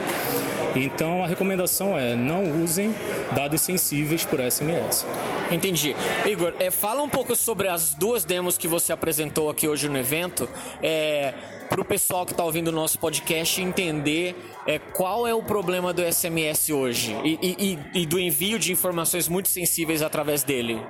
Então 0.75 1.23
a 1.23 1.27
recomendação 1.27 1.97
é 1.99 2.17
não 2.17 2.63
usem 2.63 2.95
dados 3.33 3.61
sensíveis 3.61 4.25
por 4.25 4.41
SMS. 4.41 5.07
Entendi. 5.51 5.95
Igor, 6.27 6.55
é, 6.59 6.71
fala 6.71 7.03
um 7.03 7.09
pouco 7.09 7.37
sobre 7.37 7.69
as 7.69 7.95
duas 7.95 8.25
demos 8.25 8.59
que 8.59 8.67
você 8.67 8.93
apresentou 8.93 9.49
aqui 9.49 9.69
hoje 9.69 9.89
no 9.89 9.97
evento. 9.97 10.49
É, 10.83 11.35
para 11.69 11.81
o 11.81 11.85
pessoal 11.85 12.27
que 12.27 12.33
está 12.33 12.45
ouvindo 12.45 12.69
o 12.69 12.73
nosso 12.73 12.99
podcast 12.99 13.61
entender 13.61 14.37
é, 14.67 14.79
qual 14.79 15.27
é 15.27 15.35
o 15.35 15.43
problema 15.43 15.93
do 15.93 16.03
SMS 16.03 16.71
hoje 16.71 17.17
e, 17.25 17.79
e, 17.95 18.03
e 18.03 18.07
do 18.07 18.19
envio 18.19 18.59
de 18.59 18.73
informações 18.73 19.29
muito 19.29 19.49
sensíveis 19.49 20.03
através 20.03 20.43
dele. 20.43 20.81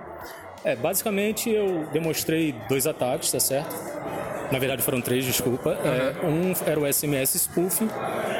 É, 0.64 0.74
basicamente 0.74 1.50
eu 1.50 1.86
demonstrei 1.92 2.52
dois 2.68 2.86
ataques, 2.86 3.30
tá 3.30 3.38
certo? 3.38 3.74
Na 4.50 4.58
verdade 4.58 4.82
foram 4.82 5.00
três, 5.00 5.24
desculpa. 5.24 5.70
Uhum. 5.70 5.76
É, 5.90 6.26
um 6.26 6.54
era 6.66 6.78
o 6.80 6.92
SMS 6.92 7.34
spoofing, 7.34 7.88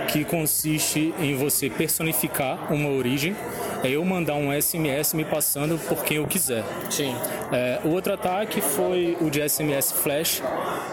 que 0.09 0.25
consiste 0.25 1.15
em 1.19 1.35
você 1.35 1.69
personificar 1.69 2.73
uma 2.73 2.91
origem. 2.91 3.37
É 3.83 3.91
eu 3.91 4.05
mandar 4.05 4.35
um 4.35 4.51
SMS 4.53 5.15
me 5.15 5.25
passando 5.25 5.79
por 5.89 6.05
quem 6.05 6.17
eu 6.19 6.27
quiser. 6.27 6.65
Sim. 6.91 7.15
É, 7.53 7.81
o 7.85 7.89
outro 7.89 8.15
ataque 8.15 8.61
foi 8.61 9.17
o 9.21 9.29
de 9.29 9.47
SMS 9.47 9.93
flash, 9.93 10.43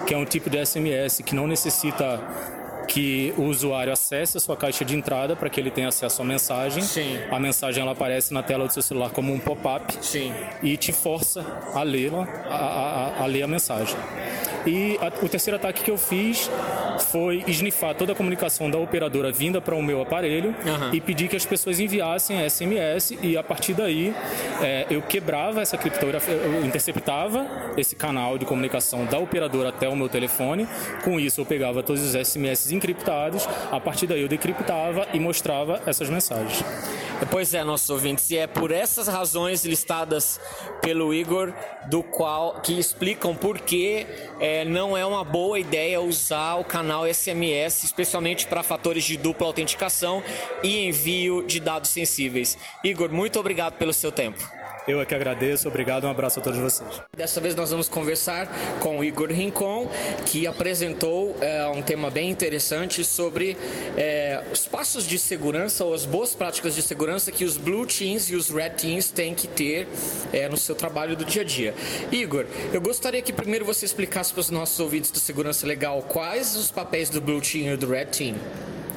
que 0.05 0.13
é 0.13 0.17
um 0.17 0.25
tipo 0.25 0.49
de 0.49 0.65
SMS 0.65 1.21
que 1.23 1.35
não 1.35 1.47
necessita 1.47 2.19
que 2.87 3.33
o 3.37 3.43
usuário 3.43 3.93
acesse 3.93 4.37
a 4.37 4.39
sua 4.39 4.57
caixa 4.57 4.83
de 4.83 4.95
entrada 4.95 5.35
para 5.35 5.49
que 5.49 5.59
ele 5.59 5.71
tenha 5.71 5.87
acesso 5.87 6.21
à 6.21 6.25
mensagem. 6.25 6.83
Sim. 6.83 7.17
A 7.29 7.39
mensagem 7.39 7.81
ela 7.81 7.91
aparece 7.91 8.33
na 8.33 8.43
tela 8.43 8.67
do 8.67 8.73
seu 8.73 8.81
celular 8.81 9.11
como 9.11 9.33
um 9.33 9.39
pop-up 9.39 9.97
e 10.61 10.77
te 10.77 10.91
força 10.91 11.45
a 11.73 11.83
lê-la, 11.83 12.27
a, 12.49 12.55
a, 12.55 13.23
a, 13.23 13.25
ler 13.25 13.43
a 13.43 13.47
mensagem. 13.47 13.95
E 14.65 14.97
a, 15.01 15.07
o 15.23 15.29
terceiro 15.29 15.57
ataque 15.57 15.83
que 15.83 15.91
eu 15.91 15.97
fiz 15.97 16.49
foi 17.11 17.43
esnifar 17.47 17.95
toda 17.95 18.13
a 18.13 18.15
comunicação 18.15 18.69
da 18.69 18.77
operadora 18.77 19.31
vinda 19.31 19.59
para 19.59 19.75
o 19.75 19.81
meu 19.81 20.01
aparelho 20.01 20.49
uhum. 20.49 20.93
e 20.93 21.01
pedir 21.01 21.27
que 21.27 21.35
as 21.35 21.45
pessoas 21.45 21.79
enviassem 21.79 22.47
SMS 22.47 23.17
e 23.21 23.37
a 23.37 23.43
partir 23.43 23.73
daí 23.73 24.13
é, 24.61 24.85
eu 24.89 25.01
quebrava 25.01 25.61
essa 25.61 25.77
criptografia, 25.77 26.33
eu 26.33 26.65
interceptava 26.65 27.47
esse 27.77 27.95
canal 27.95 28.37
de 28.37 28.45
comunicação 28.45 29.05
da 29.05 29.17
operadora 29.17 29.69
até 29.69 29.87
o 29.89 29.95
meu 29.95 30.09
telefone. 30.09 30.67
Com 31.03 31.19
isso 31.19 31.41
eu 31.41 31.45
pegava 31.45 31.81
todos 31.81 32.01
os 32.03 32.27
SMS 32.27 32.70
encriptados, 32.71 33.47
a 33.71 33.79
partir 33.79 34.07
daí 34.07 34.21
eu 34.21 34.27
decriptava 34.27 35.07
e 35.13 35.19
mostrava 35.19 35.81
essas 35.85 36.09
mensagens. 36.09 36.63
Pois 37.29 37.53
é, 37.53 37.63
nossos 37.63 37.89
ouvintes, 37.89 38.29
e 38.31 38.37
é 38.37 38.47
por 38.47 38.71
essas 38.71 39.07
razões 39.07 39.63
listadas 39.63 40.39
pelo 40.81 41.13
Igor, 41.13 41.53
do 41.87 42.01
qual 42.01 42.59
que 42.61 42.79
explicam 42.79 43.35
por 43.35 43.59
que 43.59 44.07
é, 44.39 44.65
não 44.65 44.97
é 44.97 45.05
uma 45.05 45.23
boa 45.23 45.59
ideia 45.59 46.01
usar 46.01 46.55
o 46.55 46.63
canal 46.63 47.05
SMS, 47.05 47.83
especialmente 47.83 48.47
para 48.47 48.63
fatores 48.63 49.03
de 49.03 49.17
dupla 49.17 49.45
autenticação 49.45 50.23
e 50.63 50.87
envio 50.87 51.43
de 51.43 51.59
dados 51.59 51.91
sensíveis. 51.91 52.57
Igor, 52.83 53.11
muito 53.11 53.39
obrigado 53.39 53.73
pelo 53.73 53.93
seu 53.93 54.11
tempo. 54.11 54.60
Eu 54.87 54.99
é 54.99 55.05
que 55.05 55.13
agradeço, 55.13 55.67
obrigado, 55.67 56.05
um 56.05 56.09
abraço 56.09 56.39
a 56.39 56.43
todos 56.43 56.57
vocês. 56.57 56.89
Dessa 57.15 57.39
vez 57.39 57.53
nós 57.53 57.69
vamos 57.69 57.87
conversar 57.87 58.47
com 58.79 58.97
o 58.97 59.03
Igor 59.03 59.29
Rincon, 59.29 59.87
que 60.25 60.47
apresentou 60.47 61.35
é, 61.39 61.67
um 61.67 61.83
tema 61.83 62.09
bem 62.09 62.31
interessante 62.31 63.05
sobre 63.05 63.55
é, 63.95 64.43
os 64.51 64.65
passos 64.65 65.05
de 65.05 65.19
segurança 65.19 65.85
ou 65.85 65.93
as 65.93 66.03
boas 66.03 66.33
práticas 66.33 66.73
de 66.73 66.81
segurança 66.81 67.31
que 67.31 67.45
os 67.45 67.57
Blue 67.57 67.85
Teams 67.85 68.31
e 68.31 68.35
os 68.35 68.49
Red 68.49 68.71
Teams 68.71 69.11
têm 69.11 69.35
que 69.35 69.47
ter 69.47 69.87
é, 70.33 70.49
no 70.49 70.57
seu 70.57 70.73
trabalho 70.73 71.15
do 71.15 71.23
dia 71.25 71.43
a 71.43 71.45
dia. 71.45 71.75
Igor, 72.11 72.45
eu 72.73 72.81
gostaria 72.81 73.21
que 73.21 73.31
primeiro 73.31 73.63
você 73.63 73.85
explicasse 73.85 74.33
para 74.33 74.41
os 74.41 74.49
nossos 74.49 74.79
ouvintes 74.79 75.11
do 75.11 75.19
Segurança 75.19 75.67
Legal 75.67 76.01
quais 76.01 76.55
os 76.55 76.71
papéis 76.71 77.07
do 77.07 77.21
Blue 77.21 77.39
Team 77.39 77.71
e 77.73 77.77
do 77.77 77.87
Red 77.87 78.05
Team 78.05 78.35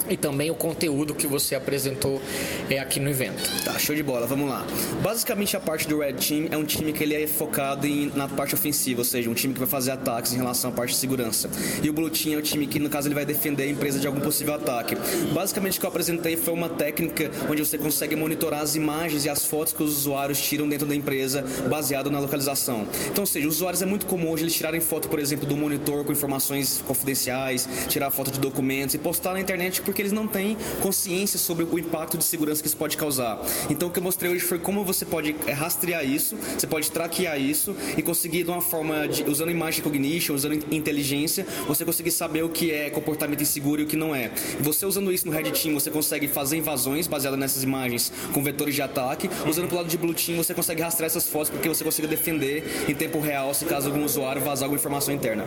e 0.09 0.17
também 0.17 0.51
o 0.51 0.55
conteúdo 0.55 1.15
que 1.15 1.27
você 1.27 1.55
apresentou 1.55 2.21
é, 2.69 2.79
aqui 2.79 3.01
no 3.01 3.09
evento. 3.09 3.43
Tá, 3.65 3.79
show 3.79 3.95
de 3.95 4.03
bola, 4.03 4.27
vamos 4.27 4.49
lá. 4.49 4.67
Basicamente 5.03 5.57
a 5.57 5.61
parte 5.61 5.89
do 5.89 5.99
Red 5.99 6.15
Team 6.15 6.49
é 6.51 6.57
um 6.57 6.65
time 6.65 6.93
que 6.93 7.03
ele 7.03 7.15
é 7.15 7.27
focado 7.27 7.87
em, 7.87 8.11
na 8.15 8.29
parte 8.29 8.55
ofensiva, 8.55 9.01
ou 9.01 9.05
seja, 9.05 9.31
um 9.31 9.35
time 9.35 9.55
que 9.55 9.61
vai 9.61 9.69
fazer 9.69 9.93
ataques 9.93 10.33
em 10.33 10.37
relação 10.37 10.71
à 10.71 10.73
parte 10.73 10.91
de 10.91 10.97
segurança. 10.97 11.49
E 11.83 11.89
o 11.89 11.93
Blue 11.93 12.11
Team 12.11 12.35
é 12.35 12.37
o 12.39 12.43
time 12.43 12.67
que, 12.67 12.79
no 12.79 12.89
caso, 12.89 13.09
ele 13.09 13.15
vai 13.15 13.25
defender 13.25 13.65
a 13.65 13.69
empresa 13.69 13.99
de 13.99 14.07
algum 14.07 14.21
possível 14.21 14.55
ataque. 14.55 14.97
Basicamente 15.33 15.79
o 15.79 15.81
que 15.81 15.87
eu 15.87 15.91
apresentei 15.91 16.37
foi 16.37 16.53
uma 16.55 16.69
técnica 16.69 17.31
onde 17.51 17.65
você 17.65 17.79
consegue 17.79 18.17
monitorar 18.17 18.61
as 18.61 18.75
imagens 18.75 19.25
e 19.25 19.29
as 19.29 19.45
fotos 19.45 19.73
que 19.73 19.83
os 19.83 19.99
usuários 19.99 20.41
tiram 20.41 20.69
dentro 20.69 20.87
da 20.87 20.95
empresa 20.95 21.45
baseado 21.69 22.11
na 22.11 22.19
localização. 22.19 22.87
Então, 23.11 23.23
ou 23.23 23.27
seja, 23.27 23.49
os 23.49 23.57
usuários 23.57 23.83
é 23.83 23.87
muito 23.87 24.07
comum 24.07 24.31
hoje 24.31 24.45
eles 24.45 24.55
tirarem 24.55 24.81
foto, 24.81 25.09
por 25.09 25.19
exemplo, 25.19 25.47
do 25.47 25.57
monitor 25.57 26.05
com 26.05 26.13
informações 26.13 26.83
confidenciais, 26.87 27.69
tirar 27.89 28.11
foto 28.11 28.31
de 28.31 28.39
documentos 28.41 28.95
e 28.95 28.99
postar 28.99 29.33
na 29.33 29.41
internet 29.41 29.81
porque 29.83 29.94
porque 29.95 30.03
eles 30.03 30.13
não 30.13 30.27
têm 30.27 30.57
consciência 30.83 31.39
sobre 31.39 31.65
o 31.65 31.79
impacto 31.79 32.19
de 32.19 32.25
segurança 32.25 32.61
que 32.61 32.67
isso 32.67 32.77
pode 32.77 32.97
causar. 32.97 33.41
Então 33.71 33.87
o 33.89 33.93
que 33.93 34.01
eu 34.01 34.03
mostrei 34.03 34.33
hoje 34.33 34.41
foi 34.41 34.59
como 34.59 34.85
você 34.85 35.05
pode 35.05 35.37
é, 35.47 35.53
rastrear 35.53 36.05
isso, 36.05 36.37
você 36.59 36.67
pode 36.67 36.91
traquear 36.91 37.41
isso 37.41 37.77
e 37.97 38.03
conseguir 38.03 38.43
de 38.43 38.51
uma 38.51 38.61
forma 38.61 39.07
de, 39.07 39.23
usando 39.23 39.53
imagem 39.53 39.85
cognition, 39.85 40.35
usando 40.35 40.55
inteligência, 40.75 41.47
você 41.69 41.85
conseguir 41.85 42.11
saber 42.11 42.43
o 42.43 42.49
que 42.49 42.73
é 42.73 42.91
comportamento 42.91 43.41
inseguro 43.41 43.83
e 43.83 43.85
o 43.85 43.87
que 43.87 43.95
não 43.95 44.13
é. 44.13 44.33
Você 44.59 44.85
usando 44.85 45.13
isso 45.13 45.29
no 45.29 45.33
Red 45.33 45.53
Team, 45.53 45.75
você 45.75 45.93
consegue 45.93 46.27
fazer 46.27 46.57
invasões 46.57 47.07
baseadas 47.07 47.39
nessas 47.39 47.63
imagens 47.63 48.13
com 48.33 48.43
vetores 48.43 48.75
de 48.75 48.83
ataque. 48.83 49.31
Usando 49.49 49.69
pro 49.69 49.77
lado 49.77 49.89
de 49.89 49.97
Blue 49.97 50.13
Team, 50.13 50.39
você 50.39 50.53
consegue 50.53 50.83
rastrear 50.83 51.07
essas 51.07 51.29
fotos 51.29 51.51
porque 51.51 51.69
você 51.69 51.85
consiga 51.85 52.09
defender 52.09 52.65
em 52.89 52.95
tempo 52.97 53.21
real 53.21 53.55
se 53.55 53.65
caso 53.65 53.91
algum 53.91 54.05
usuário 54.05 54.43
vazar 54.43 54.65
alguma 54.65 54.81
informação 54.81 55.15
interna. 55.15 55.45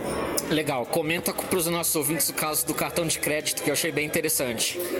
Legal. 0.48 0.86
Comenta 0.86 1.34
para 1.34 1.58
os 1.58 1.66
nossos 1.66 1.94
ouvintes 1.94 2.30
o 2.30 2.32
caso 2.32 2.64
do 2.64 2.72
cartão 2.72 3.06
de 3.06 3.18
crédito 3.18 3.62
que 3.62 3.68
eu 3.68 3.74
achei 3.74 3.92
bem 3.92 4.06
interessante. 4.06 4.37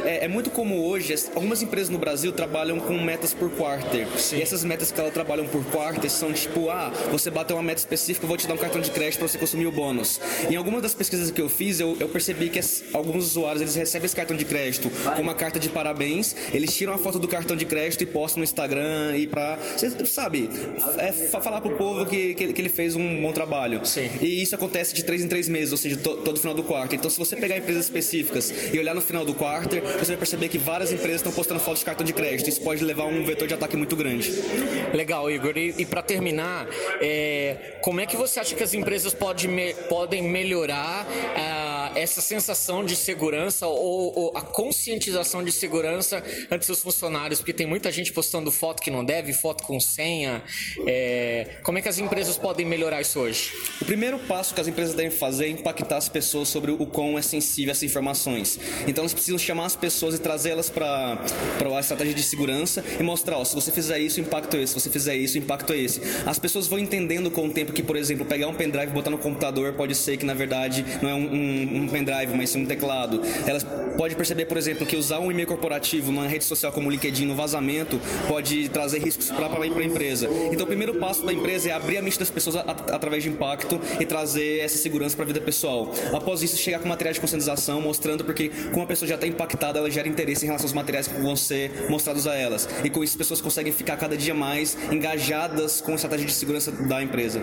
É, 0.04 0.24
é 0.24 0.28
muito 0.28 0.50
comum 0.50 0.84
hoje, 0.84 1.14
algumas 1.34 1.62
empresas 1.62 1.88
no 1.88 1.98
Brasil 1.98 2.32
trabalham 2.32 2.78
com 2.80 2.98
metas 2.98 3.32
por 3.32 3.50
quarter. 3.50 4.06
Sim. 4.18 4.38
E 4.38 4.42
essas 4.42 4.64
metas 4.64 4.90
que 4.90 5.00
elas 5.00 5.12
trabalham 5.12 5.46
por 5.46 5.64
quarter 5.66 6.10
são 6.10 6.32
tipo, 6.32 6.70
ah, 6.70 6.90
você 7.10 7.30
bateu 7.30 7.56
uma 7.56 7.62
meta 7.62 7.80
específica, 7.80 8.24
eu 8.24 8.28
vou 8.28 8.36
te 8.36 8.46
dar 8.46 8.54
um 8.54 8.58
cartão 8.58 8.80
de 8.80 8.90
crédito 8.90 9.18
para 9.18 9.28
você 9.28 9.38
consumir 9.38 9.66
o 9.66 9.72
bônus. 9.72 10.20
Em 10.50 10.56
algumas 10.56 10.82
das 10.82 10.94
pesquisas 10.94 11.30
que 11.30 11.40
eu 11.40 11.48
fiz, 11.48 11.80
eu, 11.80 11.96
eu 12.00 12.08
percebi 12.08 12.48
que 12.48 12.60
alguns 12.92 13.24
usuários 13.26 13.62
eles 13.62 13.74
recebem 13.74 14.06
esse 14.06 14.16
cartão 14.16 14.36
de 14.36 14.44
crédito 14.44 14.90
com 15.14 15.22
uma 15.22 15.34
carta 15.34 15.58
de 15.58 15.68
parabéns, 15.68 16.34
eles 16.52 16.74
tiram 16.76 16.92
a 16.92 16.98
foto 16.98 17.18
do 17.18 17.28
cartão 17.28 17.56
de 17.56 17.64
crédito 17.64 18.02
e 18.02 18.06
postam 18.06 18.38
no 18.38 18.44
Instagram 18.44 19.16
e 19.16 19.26
pra, 19.26 19.58
você 19.76 19.90
sabe, 20.06 20.48
é, 20.98 21.12
falar 21.12 21.60
pro 21.60 21.76
povo 21.76 22.06
que, 22.06 22.34
que, 22.34 22.52
que, 22.52 22.60
ele 22.60 22.68
fez 22.68 22.96
um 22.96 23.22
bom 23.22 23.32
trabalho. 23.32 23.84
Sim. 23.84 24.10
E 24.20 24.42
isso 24.42 24.54
acontece 24.54 24.94
de 24.94 25.04
três 25.04 25.22
em 25.22 25.28
três 25.28 25.48
meses, 25.48 25.72
ou 25.72 25.78
seja, 25.78 25.96
to, 25.96 26.16
todo 26.18 26.38
final 26.38 26.54
do 26.54 26.62
quarto. 26.62 26.94
Então, 26.94 27.10
se 27.10 27.18
você 27.18 27.36
pegar 27.36 27.56
empresas 27.58 27.84
específicas 27.84 28.52
e 28.72 28.78
olhar 28.78 28.94
no 28.94 29.00
final 29.00 29.24
do 29.28 29.34
quarto, 29.34 29.76
você 29.98 30.06
vai 30.06 30.16
perceber 30.16 30.48
que 30.48 30.58
várias 30.58 30.90
empresas 30.90 31.16
estão 31.16 31.32
postando 31.32 31.60
fotos 31.60 31.80
de 31.80 31.84
cartão 31.84 32.04
de 32.04 32.12
crédito. 32.12 32.48
Isso 32.48 32.60
pode 32.60 32.82
levar 32.82 33.04
a 33.04 33.06
um 33.06 33.24
vetor 33.24 33.46
de 33.46 33.54
ataque 33.54 33.76
muito 33.76 33.94
grande. 33.94 34.32
Legal, 34.92 35.30
Igor. 35.30 35.56
E, 35.56 35.74
e 35.78 35.84
para 35.84 36.02
terminar, 36.02 36.66
é, 37.00 37.78
como 37.82 38.00
é 38.00 38.06
que 38.06 38.16
você 38.16 38.40
acha 38.40 38.54
que 38.54 38.62
as 38.62 38.74
empresas 38.74 39.12
pode 39.12 39.46
me, 39.46 39.74
podem 39.88 40.22
melhorar 40.22 41.06
uh, 41.06 41.98
essa 41.98 42.20
sensação 42.20 42.84
de 42.84 42.96
segurança 42.96 43.66
ou, 43.66 44.18
ou, 44.18 44.32
a 44.36 44.40
conscientização 44.40 45.44
de 45.44 45.52
segurança 45.52 46.22
ante 46.50 46.64
seus 46.64 46.80
funcionários? 46.80 47.40
Porque 47.40 47.52
tem 47.52 47.66
muita 47.66 47.92
gente 47.92 48.12
postando 48.12 48.50
foto 48.50 48.82
que 48.82 48.90
não 48.90 49.04
deve, 49.04 49.32
foto 49.32 49.62
com 49.64 49.78
senha. 49.78 50.42
É, 50.86 51.58
como 51.62 51.78
é 51.78 51.82
que 51.82 51.88
as 51.88 51.98
empresas 51.98 52.38
podem 52.38 52.64
melhorar 52.64 53.00
isso 53.00 53.20
hoje? 53.20 53.52
O 53.80 53.84
primeiro 53.84 54.18
passo 54.20 54.54
que 54.54 54.60
as 54.60 54.68
empresas 54.68 54.94
devem 54.94 55.10
fazer 55.10 55.46
é 55.46 55.50
impactar 55.50 55.98
as 55.98 56.08
pessoas 56.08 56.48
sobre 56.48 56.70
o 56.70 56.86
quão 56.86 57.18
é 57.18 57.22
sensível 57.22 57.72
essas 57.72 57.82
informações. 57.82 58.58
Então, 58.86 59.02
elas 59.02 59.14
precisam 59.18 59.38
chamar 59.38 59.66
as 59.66 59.74
pessoas 59.74 60.14
e 60.14 60.18
trazê-las 60.18 60.70
para 60.70 61.18
a 61.60 61.80
estratégia 61.80 62.14
de 62.14 62.22
segurança 62.22 62.84
e 62.98 63.02
mostrar, 63.02 63.36
ó, 63.36 63.44
se 63.44 63.54
você 63.54 63.72
fizer 63.72 63.98
isso, 63.98 64.20
o 64.20 64.22
impacto 64.22 64.56
é 64.56 64.62
esse, 64.62 64.72
se 64.72 64.80
você 64.80 64.90
fizer 64.90 65.16
isso, 65.16 65.34
o 65.36 65.38
impacto 65.38 65.72
é 65.72 65.78
esse. 65.78 66.00
As 66.24 66.38
pessoas 66.38 66.68
vão 66.68 66.78
entendendo 66.78 67.30
com 67.30 67.46
o 67.46 67.50
tempo 67.50 67.72
que, 67.72 67.82
por 67.82 67.96
exemplo, 67.96 68.24
pegar 68.24 68.46
um 68.46 68.54
pendrive 68.54 68.92
e 68.92 68.94
botar 68.94 69.10
no 69.10 69.18
computador 69.18 69.72
pode 69.72 69.94
ser 69.94 70.16
que, 70.16 70.24
na 70.24 70.34
verdade, 70.34 70.84
não 71.02 71.10
é 71.10 71.14
um, 71.14 71.26
um, 71.26 71.82
um 71.82 71.88
pendrive, 71.88 72.32
mas 72.36 72.50
sim 72.50 72.62
um 72.62 72.66
teclado. 72.66 73.20
Elas 73.44 73.64
podem 73.98 74.16
perceber, 74.16 74.46
por 74.46 74.56
exemplo, 74.56 74.86
que 74.86 74.96
usar 74.96 75.18
um 75.18 75.30
e-mail 75.30 75.48
corporativo 75.48 76.12
numa 76.12 76.28
rede 76.28 76.44
social 76.44 76.70
como 76.70 76.88
o 76.88 76.90
LinkedIn 76.90 77.26
no 77.26 77.34
vazamento 77.34 78.00
pode 78.28 78.68
trazer 78.68 79.02
riscos 79.02 79.28
para 79.30 79.48
a 79.48 79.84
empresa. 79.84 80.28
Então, 80.52 80.64
o 80.64 80.68
primeiro 80.68 80.94
passo 80.94 81.26
da 81.26 81.32
empresa 81.32 81.70
é 81.70 81.72
abrir 81.72 81.98
a 81.98 82.02
mente 82.02 82.18
das 82.18 82.30
pessoas 82.30 82.56
através 82.56 83.24
de 83.24 83.28
impacto 83.28 83.80
e 83.98 84.06
trazer 84.06 84.60
essa 84.60 84.78
segurança 84.78 85.16
para 85.16 85.24
a 85.24 85.26
vida 85.26 85.40
pessoal. 85.40 85.92
Após 86.14 86.42
isso, 86.44 86.56
chegar 86.56 86.78
com 86.78 86.88
materiais 86.88 87.16
de 87.16 87.20
conscientização, 87.20 87.80
mostrando 87.80 88.24
porque, 88.24 88.50
como 88.70 88.84
a 88.84 88.86
pessoa 88.86 89.07
já 89.08 89.14
está 89.14 89.26
impactada, 89.26 89.78
ela 89.78 89.90
gera 89.90 90.08
interesse 90.08 90.44
em 90.44 90.46
relação 90.46 90.66
aos 90.66 90.72
materiais 90.72 91.08
que 91.08 91.20
vão 91.20 91.34
ser 91.34 91.90
mostrados 91.90 92.26
a 92.26 92.34
elas. 92.34 92.68
E 92.84 92.90
com 92.90 93.02
isso, 93.02 93.14
as 93.14 93.18
pessoas 93.18 93.40
conseguem 93.40 93.72
ficar 93.72 93.96
cada 93.96 94.16
dia 94.16 94.34
mais 94.34 94.76
engajadas 94.92 95.80
com 95.80 95.92
a 95.92 95.94
estratégia 95.94 96.26
de 96.26 96.32
segurança 96.32 96.70
da 96.70 97.02
empresa. 97.02 97.40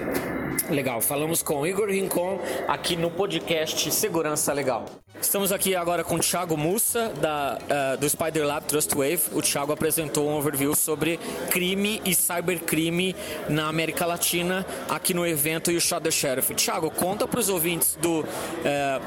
Legal, 0.70 1.02
falamos 1.02 1.44
com 1.44 1.66
Igor 1.66 1.90
Rincon 1.90 2.40
aqui 2.68 2.96
no 2.96 3.12
podcast 3.12 3.92
Segurança 3.92 4.52
Legal. 4.54 4.86
Estamos 5.22 5.52
aqui 5.52 5.76
agora 5.76 6.04
com 6.04 6.16
o 6.16 6.20
Thiago 6.20 6.58
Mussa, 6.58 7.10
da, 7.10 7.58
uh, 7.58 7.98
do 7.98 8.08
Spider 8.10 8.46
Lab 8.46 8.66
Trustwave. 8.66 9.22
O 9.32 9.42
Thiago 9.42 9.72
apresentou 9.72 10.30
um 10.30 10.34
overview 10.34 10.76
sobre 10.76 11.18
crime 11.50 12.02
e 12.04 12.14
cybercrime 12.14 13.16
na 13.50 13.68
América 13.68 14.06
Latina 14.06 14.66
aqui 14.90 15.14
no 15.14 15.26
evento 15.26 15.72
e 15.72 15.78
o 15.78 15.82
Shot 15.82 16.02
the 16.02 16.12
Sheriff. 16.12 16.54
Thiago, 16.54 16.92
conta 16.92 17.28
para 17.28 17.40
os 17.40 17.50
ouvintes 17.50 17.98
do, 18.02 18.22
uh, 18.22 18.26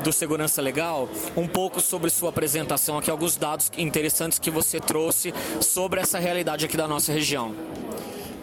do 0.03 0.13
Segurança 0.13 0.63
Legal 0.63 1.09
um 1.37 1.47
pouco 1.47 1.81
sobre 1.81 2.11
sua 2.11 2.33
apresentação 2.39 2.97
aqui, 2.97 3.11
alguns 3.11 3.35
dados 3.35 3.71
interessantes 3.77 4.39
que 4.39 4.49
você 4.49 4.79
trouxe 4.79 5.35
sobre 5.61 6.01
essa 6.01 6.21
realidade 6.21 6.65
aqui 6.65 6.77
da 6.77 6.87
nossa 6.87 7.13
região. 7.13 7.53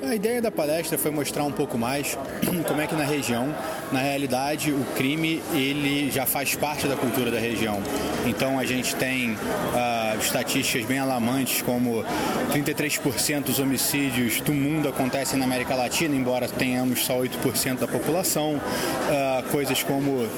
A 0.04 0.14
ideia 0.14 0.42
da 0.42 0.52
palestra 0.52 0.98
foi 0.98 1.10
mostrar 1.10 1.46
um 1.46 1.52
pouco 1.52 1.78
mais 1.78 2.18
como 2.68 2.82
é 2.82 2.86
que 2.86 2.94
na 2.94 3.06
região, 3.06 3.56
na 3.94 4.00
realidade, 4.00 4.72
o 4.72 4.86
crime 4.98 5.42
ele 5.54 6.12
já 6.12 6.26
faz 6.26 6.56
parte 6.56 6.88
da 6.88 6.98
cultura 6.98 7.32
da 7.32 7.40
região. 7.40 7.82
Então 8.26 8.60
a 8.60 8.66
gente 8.66 8.94
tem 8.98 9.32
uh, 9.32 10.20
estatísticas 10.20 10.86
bem 10.86 11.00
alarmantes 11.00 11.62
como 11.62 12.04
33% 12.52 13.44
dos 13.44 13.60
homicídios 13.60 14.42
do 14.42 14.54
mundo 14.54 14.90
acontecem 14.90 15.40
na 15.40 15.46
América 15.46 15.74
Latina, 15.74 16.14
embora 16.14 16.50
tenhamos 16.50 17.06
só 17.06 17.18
8% 17.18 17.80
da 17.80 17.88
população. 17.88 18.56
Uh, 18.56 19.50
coisas 19.52 19.82
como 19.82 20.12
uh, 20.12 20.30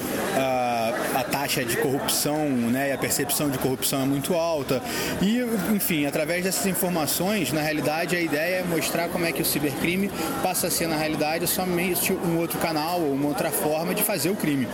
a 1.18 1.24
taxa 1.24 1.66
de 1.66 1.76
corrupção 1.78 2.48
né, 2.48 2.90
e 2.90 2.92
a 2.92 2.98
percepção 2.98 3.50
de 3.50 3.58
corrupção 3.58 4.02
é 4.02 4.06
muito 4.06 4.36
alta. 4.36 4.82
E, 5.22 5.40
enfim, 5.74 6.06
através 6.06 6.44
dessas 6.44 6.66
informações, 6.68 7.52
na 7.52 7.62
realidade, 7.62 8.16
a 8.16 8.22
ideia 8.22 8.58
é 8.58 8.64
mostrar 8.64 9.10
como 9.10 9.26
é 9.26 9.32
que 9.32 9.42
o 9.42 9.46
cibercrime 9.46 10.12
passa 10.44 10.68
a 10.68 10.72
ser, 10.72 10.88
na 10.88 10.96
realidade, 10.96 11.48
somente 11.48 12.14
um 12.14 12.38
outro 12.38 12.60
canal 12.60 13.02
ou 13.02 13.14
uma 13.14 13.30
outra 13.30 13.50
forma 13.50 13.96
de 13.96 14.04
fazer 14.04 14.30
o 14.30 14.36
crime. 14.36 14.68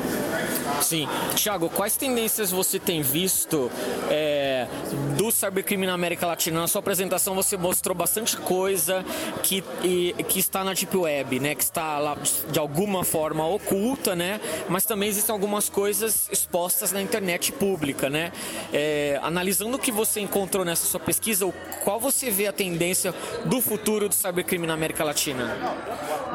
Sim. 0.82 1.08
Tiago, 1.36 1.70
quais 1.70 1.96
tendências 1.96 2.52
você 2.52 2.78
tem 2.78 3.02
visto 3.02 3.72
é, 4.10 4.68
do 5.18 5.32
cybercrime 5.32 5.86
na 5.86 5.94
América 5.94 6.28
Latina? 6.28 6.60
Na 6.60 6.68
sua 6.68 6.80
apresentação 6.80 7.36
você 7.36 7.56
mostrou 7.56 7.96
bastante 7.96 8.36
coisa 8.36 9.06
que, 9.42 9.64
e, 9.82 10.14
que 10.28 10.40
está 10.40 10.64
na 10.64 10.74
Deep 10.74 10.96
Web, 10.96 11.40
né? 11.40 11.56
Que 11.56 11.64
está 11.64 12.00
lá 12.00 12.18
de 12.52 12.60
alguma 12.60 13.04
forma 13.04 13.48
oculta, 13.48 14.16
né? 14.16 14.42
Mas 14.68 14.86
também 14.86 15.08
existem 15.08 15.32
algumas 15.32 15.70
coisas 15.70 16.28
expostas 16.34 16.92
na 16.92 17.02
internet 17.02 17.52
pública, 17.52 18.10
né? 18.10 18.32
É, 18.74 19.20
analisando 19.22 19.78
o 19.78 19.80
que 19.80 19.92
você 19.92 20.20
encontrou 20.20 20.66
nessa 20.66 20.86
sua 20.86 21.00
pesquisa, 21.00 21.52
qual 21.84 22.00
você 22.00 22.30
vê 22.30 22.48
a 22.48 22.54
tendência 22.54 23.14
do 23.46 23.62
futuro 23.62 24.10
do 24.10 24.16
cybercrime 24.16 24.68
na 24.68 24.74
América 24.74 25.04
Latina? 25.04 25.56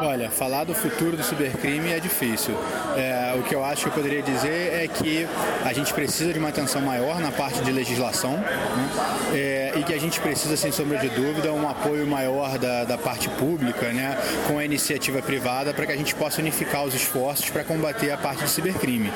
Olha, 0.01 0.31
falar 0.31 0.63
do 0.63 0.75
futuro 0.75 1.17
do 1.17 1.25
cibercrime 1.25 1.91
é 1.91 1.99
difícil. 1.99 2.55
É, 2.97 3.35
o 3.37 3.43
que 3.43 3.55
eu 3.55 3.65
acho 3.65 3.83
que 3.83 3.89
eu 3.89 3.93
poderia 3.93 4.23
dizer 4.23 4.85
é 4.85 4.87
que 4.87 5.27
a 5.65 5.73
gente 5.73 5.93
precisa 5.93 6.33
de 6.33 6.39
uma 6.39 6.51
atenção 6.51 6.81
maior 6.81 7.21
na 7.21 7.33
parte 7.33 7.61
de 7.63 7.73
legislação 7.73 8.37
né? 8.37 8.91
é, 9.35 9.73
e 9.77 9.83
que 9.83 9.93
a 9.93 9.99
gente 9.99 10.21
precisa, 10.21 10.57
sem 10.57 10.71
sombra 10.71 10.99
de 10.99 11.09
dúvida, 11.09 11.53
um 11.53 11.69
apoio 11.69 12.07
maior 12.07 12.59
da, 12.59 12.85
da 12.85 12.97
parte 12.97 13.29
pública 13.31 13.93
né? 13.93 14.17
com 14.47 14.59
a 14.59 14.65
iniciativa 14.65 15.21
privada 15.21 15.75
para 15.75 15.85
que 15.85 15.93
a 15.93 15.97
gente 15.97 16.15
possa 16.15 16.41
unificar 16.41 16.85
os 16.85 16.95
esforços 16.95 17.51
para 17.51 17.65
combater 17.65 18.13
a 18.13 18.17
parte 18.17 18.45
do 18.45 18.49
cibercrime. 18.49 19.13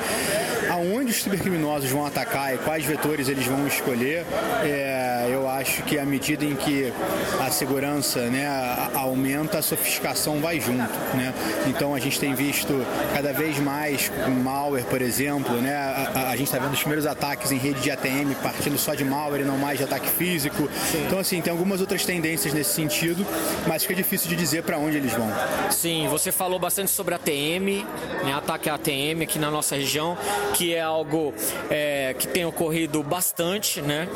Aonde 0.69 1.11
os 1.11 1.21
cibercriminosos 1.21 1.89
vão 1.89 2.05
atacar 2.05 2.53
e 2.53 2.57
quais 2.57 2.85
vetores 2.85 3.27
eles 3.27 3.45
vão 3.45 3.67
escolher, 3.67 4.25
é, 4.63 5.29
eu 5.31 5.49
acho 5.49 5.83
que 5.83 5.97
à 5.97 6.05
medida 6.05 6.45
em 6.45 6.55
que 6.55 6.91
a 7.39 7.49
segurança 7.51 8.21
né, 8.29 8.47
aumenta, 8.93 9.59
a 9.59 9.61
sofisticação 9.61 10.39
vai 10.39 10.59
junto. 10.59 10.93
Né? 11.15 11.33
Então 11.67 11.93
a 11.93 11.99
gente 11.99 12.19
tem 12.19 12.33
visto 12.33 12.85
cada 13.13 13.33
vez 13.33 13.59
mais 13.59 14.11
malware, 14.43 14.85
por 14.85 15.01
exemplo, 15.01 15.55
né? 15.61 15.75
a, 15.75 16.11
a, 16.13 16.29
a 16.29 16.35
gente 16.35 16.47
está 16.47 16.59
vendo 16.59 16.73
os 16.73 16.79
primeiros 16.79 17.05
ataques 17.05 17.51
em 17.51 17.57
rede 17.57 17.81
de 17.81 17.91
ATM 17.91 18.33
partindo 18.41 18.77
só 18.77 18.93
de 18.93 19.03
malware 19.03 19.41
e 19.41 19.45
não 19.45 19.57
mais 19.57 19.77
de 19.77 19.83
ataque 19.83 20.09
físico. 20.09 20.69
Sim. 20.91 21.05
Então 21.05 21.19
assim, 21.19 21.41
tem 21.41 21.51
algumas 21.51 21.81
outras 21.81 22.05
tendências 22.05 22.53
nesse 22.53 22.73
sentido, 22.73 23.25
mas 23.67 23.83
fica 23.83 23.95
difícil 23.95 24.29
de 24.29 24.35
dizer 24.35 24.63
para 24.63 24.77
onde 24.77 24.97
eles 24.97 25.13
vão. 25.13 25.31
Sim, 25.69 26.07
você 26.09 26.31
falou 26.31 26.59
bastante 26.59 26.91
sobre 26.91 27.15
ATM, 27.15 27.85
né? 28.23 28.33
ataque 28.33 28.69
a 28.69 28.75
ATM 28.75 29.23
aqui 29.23 29.39
na 29.39 29.49
nossa 29.49 29.75
região, 29.75 30.17
que 30.53 30.73
é 30.73 30.81
algo 30.81 31.33
é, 31.69 32.15
que 32.17 32.27
tem 32.27 32.45
ocorrido 32.45 33.01
bastante, 33.03 33.81
né? 33.81 34.07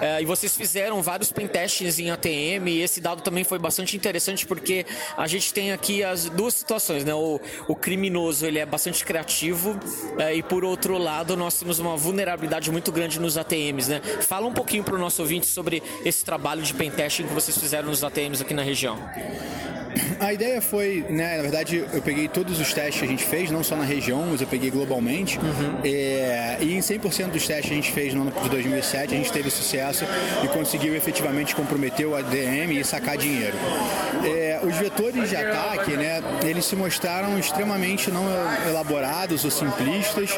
É, 0.00 0.22
e 0.22 0.24
vocês 0.24 0.56
fizeram 0.56 1.02
vários 1.02 1.32
pentests 1.32 1.98
em 1.98 2.10
ATM 2.10 2.68
e 2.68 2.82
esse 2.82 3.00
dado 3.00 3.22
também 3.22 3.44
foi 3.44 3.58
bastante 3.58 3.96
interessante 3.96 4.46
porque 4.46 4.86
a 5.16 5.26
gente 5.26 5.52
tem 5.52 5.72
aqui 5.72 6.02
as 6.02 6.28
duas 6.28 6.54
situações, 6.54 7.04
né? 7.04 7.14
O, 7.14 7.40
o 7.68 7.74
criminoso 7.74 8.46
ele 8.46 8.58
é 8.58 8.66
bastante 8.66 9.04
criativo 9.04 9.78
é, 10.18 10.34
e 10.34 10.42
por 10.42 10.64
outro 10.64 10.98
lado 10.98 11.36
nós 11.36 11.58
temos 11.58 11.78
uma 11.78 11.96
vulnerabilidade 11.96 12.70
muito 12.70 12.90
grande 12.92 13.20
nos 13.20 13.36
ATMs, 13.36 13.90
né? 13.90 14.00
Fala 14.20 14.46
um 14.46 14.52
pouquinho 14.52 14.84
para 14.84 14.94
o 14.94 14.98
nosso 14.98 15.22
ouvinte 15.22 15.46
sobre 15.46 15.82
esse 16.04 16.24
trabalho 16.24 16.62
de 16.62 16.74
pentesting 16.74 17.26
que 17.26 17.34
vocês 17.34 17.56
fizeram 17.56 17.88
nos 17.88 18.02
ATMs 18.02 18.42
aqui 18.42 18.54
na 18.54 18.62
região. 18.62 18.98
a 20.20 20.32
ideia 20.32 20.60
foi, 20.60 21.04
né, 21.08 21.36
na 21.36 21.42
verdade, 21.42 21.84
eu 21.92 22.02
peguei 22.02 22.28
todos 22.28 22.60
os 22.60 22.72
testes 22.72 22.98
que 22.98 23.04
a 23.04 23.08
gente 23.08 23.24
fez, 23.24 23.50
não 23.50 23.62
só 23.62 23.76
na 23.76 23.84
região, 23.84 24.26
mas 24.30 24.40
eu 24.40 24.46
peguei 24.46 24.70
globalmente. 24.70 25.38
Uhum. 25.38 25.80
É, 25.84 26.58
e 26.60 26.74
em 26.74 26.80
100% 26.80 27.30
dos 27.30 27.46
testes 27.46 27.66
que 27.66 27.72
a 27.72 27.76
gente 27.76 27.92
fez 27.92 28.14
no 28.14 28.22
ano 28.22 28.32
de 28.42 28.48
2007, 28.48 29.14
a 29.14 29.16
gente 29.16 29.32
teve 29.32 29.50
sucesso 29.50 29.83
e 30.42 30.48
conseguiu 30.48 30.94
efetivamente 30.94 31.54
comprometer 31.54 32.06
o 32.06 32.16
ADM 32.16 32.72
e 32.72 32.84
sacar 32.84 33.16
dinheiro. 33.16 33.56
É, 34.24 34.60
os 34.62 34.76
vetores 34.76 35.28
de 35.28 35.36
ataque, 35.36 35.92
né, 35.92 36.22
eles 36.44 36.64
se 36.64 36.76
mostraram 36.76 37.38
extremamente 37.38 38.10
não 38.10 38.24
elaborados 38.66 39.44
ou 39.44 39.50
simplistas. 39.50 40.30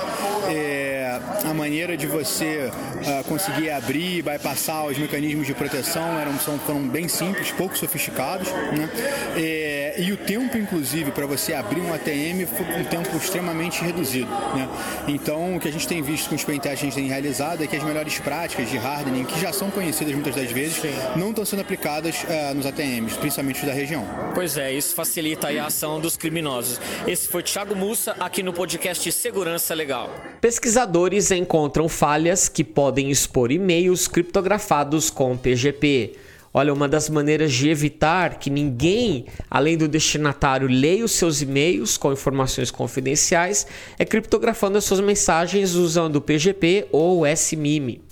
É, 0.49 0.97
a 1.45 1.55
maneira 1.55 1.97
de 1.97 2.07
você 2.07 2.71
uh, 2.71 3.25
conseguir 3.25 3.71
abrir 3.71 4.19
e 4.19 4.23
bypassar 4.23 4.87
os 4.87 4.99
mecanismos 4.99 5.47
de 5.47 5.55
proteção 5.55 6.19
eram, 6.19 6.39
são, 6.39 6.59
foram 6.59 6.81
bem 6.89 7.09
simples, 7.09 7.51
pouco 7.53 7.77
sofisticados. 7.77 8.49
Né? 8.51 8.91
É, 9.37 9.95
e 9.99 10.13
o 10.13 10.17
tempo, 10.17 10.57
inclusive, 10.57 11.11
para 11.11 11.27
você 11.27 11.55
abrir 11.55 11.81
um 11.81 11.93
ATM 11.93 12.47
foi 12.47 12.81
um 12.81 12.85
tempo 12.85 13.17
extremamente 13.17 13.83
reduzido. 13.83 14.31
Né? 14.55 14.69
Então, 15.09 15.57
o 15.57 15.61
que 15.61 15.69
a 15.69 15.73
gente 15.73 15.87
tem 15.87 16.03
visto 16.03 16.29
com 16.29 16.35
os 16.35 16.45
pentestes 16.45 16.81
que 16.81 16.87
a 16.87 16.91
gente 16.91 16.95
tem 16.95 17.09
realizado 17.09 17.63
é 17.63 17.67
que 17.67 17.77
as 17.77 17.83
melhores 17.83 18.19
práticas 18.19 18.69
de 18.69 18.79
hardening, 18.79 19.25
que 19.25 19.36
já 19.41 19.53
são 19.53 19.71
conhecidas 19.71 20.15
muitas 20.15 20.35
das 20.35 20.51
vezes, 20.51 20.77
Sim. 20.77 20.95
não 21.17 21.31
estão 21.31 21.45
sendo 21.45 21.61
aplicadas 21.61 22.23
uh, 22.25 22.55
nos 22.55 22.67
ATMs, 22.67 23.17
principalmente 23.19 23.65
da 23.65 23.73
região. 23.73 24.05
Pois 24.35 24.57
é, 24.57 24.73
isso 24.73 24.95
facilita 24.95 25.49
a 25.49 25.67
ação 25.67 26.01
dos 26.01 26.17
criminosos. 26.17 26.81
Esse 27.07 27.29
foi 27.29 27.43
Thiago 27.43 27.75
Mussa 27.75 28.17
aqui 28.19 28.43
no 28.43 28.53
podcast 28.53 29.11
Segurança 29.13 29.75
Legal. 29.75 30.11
Pesquisadores 30.41 31.31
encontram 31.31 31.89
falhas 31.89 32.49
que 32.49 32.65
podem 32.65 33.11
expor 33.11 33.51
e-mails 33.51 34.09
criptografados 34.09 35.11
com 35.11 35.37
PGP. 35.37 36.17
Olha, 36.55 36.73
uma 36.73 36.89
das 36.89 37.11
maneiras 37.11 37.53
de 37.53 37.69
evitar 37.69 38.39
que 38.39 38.49
ninguém, 38.49 39.27
além 39.51 39.77
do 39.77 39.87
destinatário, 39.87 40.67
leia 40.67 41.05
os 41.05 41.13
seus 41.13 41.43
e-mails 41.43 41.99
com 41.99 42.11
informações 42.11 42.71
confidenciais 42.71 43.67
é 43.99 44.07
criptografando 44.07 44.79
as 44.79 44.85
suas 44.85 45.01
mensagens 45.01 45.75
usando 45.75 46.17
o 46.17 46.21
PGP 46.23 46.87
ou 46.91 47.21
o 47.21 47.27
SMIME. 47.27 48.06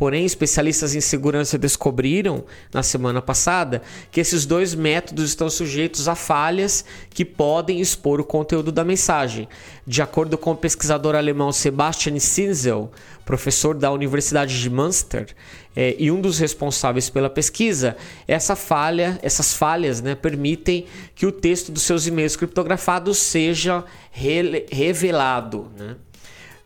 Porém, 0.00 0.24
especialistas 0.24 0.94
em 0.94 1.00
segurança 1.02 1.58
descobriram 1.58 2.46
na 2.72 2.82
semana 2.82 3.20
passada 3.20 3.82
que 4.10 4.18
esses 4.18 4.46
dois 4.46 4.74
métodos 4.74 5.28
estão 5.28 5.50
sujeitos 5.50 6.08
a 6.08 6.14
falhas 6.14 6.86
que 7.10 7.22
podem 7.22 7.82
expor 7.82 8.18
o 8.18 8.24
conteúdo 8.24 8.72
da 8.72 8.82
mensagem. 8.82 9.46
De 9.86 10.00
acordo 10.00 10.38
com 10.38 10.52
o 10.52 10.56
pesquisador 10.56 11.14
alemão 11.14 11.52
Sebastian 11.52 12.18
Sinzel, 12.18 12.90
professor 13.26 13.74
da 13.74 13.92
Universidade 13.92 14.58
de 14.58 14.70
Münster 14.70 15.36
é, 15.76 15.94
e 15.98 16.10
um 16.10 16.18
dos 16.18 16.38
responsáveis 16.38 17.10
pela 17.10 17.28
pesquisa, 17.28 17.94
essa 18.26 18.56
falha, 18.56 19.18
essas 19.20 19.52
falhas 19.52 20.00
né, 20.00 20.14
permitem 20.14 20.86
que 21.14 21.26
o 21.26 21.32
texto 21.32 21.70
dos 21.70 21.82
seus 21.82 22.06
e-mails 22.06 22.36
criptografados 22.36 23.18
seja 23.18 23.84
re 24.10 24.64
revelado. 24.72 25.70
Né? 25.78 25.96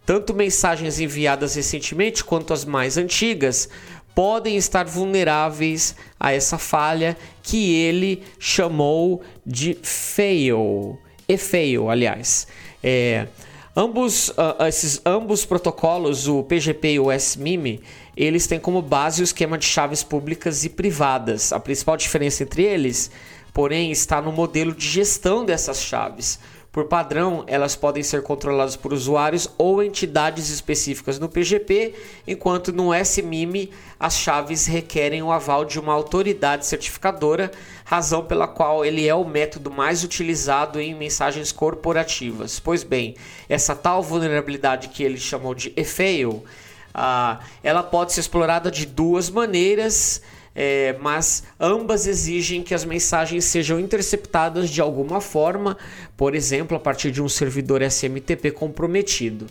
Tanto 0.07 0.35
mensagens 0.35 1.01
enviadas 1.01 1.55
recentemente 1.55 2.23
quanto 2.23 2.53
as 2.53 2.65
mais 2.65 2.99
antigas 2.99 3.69
podem 4.15 4.57
estar 4.57 4.85
vulneráveis 4.85 5.97
a 6.21 6.33
essa 6.33 6.57
falha 6.57 7.17
que 7.43 7.75
ele 7.75 8.23
chamou 8.39 9.23
de 9.45 9.77
fail. 9.83 10.99
E 11.29 11.37
fail, 11.37 11.91
aliás. 11.91 12.47
É, 12.83 13.27
ambos, 13.75 14.29
uh, 14.29 14.63
esses 14.69 15.01
ambos 15.05 15.45
protocolos, 15.45 16.29
o 16.29 16.43
PGP 16.45 16.93
e 16.93 17.01
o 17.01 17.11
SMIME, 17.11 17.81
eles 18.17 18.47
têm 18.47 18.61
como 18.61 18.81
base 18.81 19.23
o 19.23 19.25
esquema 19.25 19.59
de 19.59 19.65
chaves 19.65 20.03
públicas 20.03 20.65
e 20.65 20.69
privadas. 20.69 21.53
A 21.53 21.59
principal 21.59 21.97
diferença 21.97 22.43
entre 22.43 22.63
eles, 22.63 23.11
porém, 23.53 23.91
está 23.91 24.23
no 24.23 24.31
modelo 24.31 24.73
de 24.73 24.87
gestão 24.87 25.45
dessas 25.45 25.83
chaves. 25.83 26.39
Por 26.75 26.87
padrão, 26.87 27.45
elas 27.47 27.77
podem 27.77 28.03
ser 28.03 28.25
controladas 28.25 28.75
por 28.75 28.93
usuários 28.93 29.49
ou 29.57 29.81
entidades 29.81 30.51
específicas 30.51 31.21
no 31.21 31.29
PGP, 31.29 31.95
enquanto 32.27 32.73
no 32.73 32.93
SMIME 32.93 33.71
as 33.99 34.19
chaves 34.19 34.67
requerem 34.67 35.23
o 35.23 35.31
aval 35.31 35.65
de 35.65 35.79
uma 35.79 35.93
autoridade 35.93 36.67
certificadora, 36.67 37.53
razão 37.85 38.25
pela 38.25 38.49
qual 38.49 38.85
ele 38.85 39.07
é 39.07 39.15
o 39.15 39.25
método 39.25 39.71
mais 39.71 40.03
utilizado 40.03 40.81
em 40.81 40.97
mensagens 40.97 41.53
corporativas. 41.53 42.59
Pois 42.59 42.83
bem, 42.83 43.15
essa 43.49 43.77
tal 43.77 44.03
vulnerabilidade 44.03 44.89
que 44.89 45.05
ele 45.05 45.17
chamou 45.17 45.55
de 45.55 45.73
e-fail, 45.77 46.45
uh, 46.93 47.39
ela 47.63 47.85
pode 47.85 48.13
ser 48.13 48.19
explorada 48.19 48.69
de 48.69 48.85
duas 48.85 49.31
maneiras 49.31 50.21
é, 50.55 50.95
mas 51.01 51.45
ambas 51.59 52.07
exigem 52.07 52.63
que 52.63 52.75
as 52.75 52.85
mensagens 52.85 53.45
sejam 53.45 53.81
interceptadas 53.81 54.71
de 54.71 54.81
alguma 54.81 55.21
forma, 55.21 55.77
por 56.17 56.35
exemplo, 56.35 56.77
a 56.77 56.81
partir 56.81 57.11
de 57.11 57.21
um 57.21 57.29
servidor 57.29 57.83
SMTP 57.83 58.53
comprometido. 58.53 59.47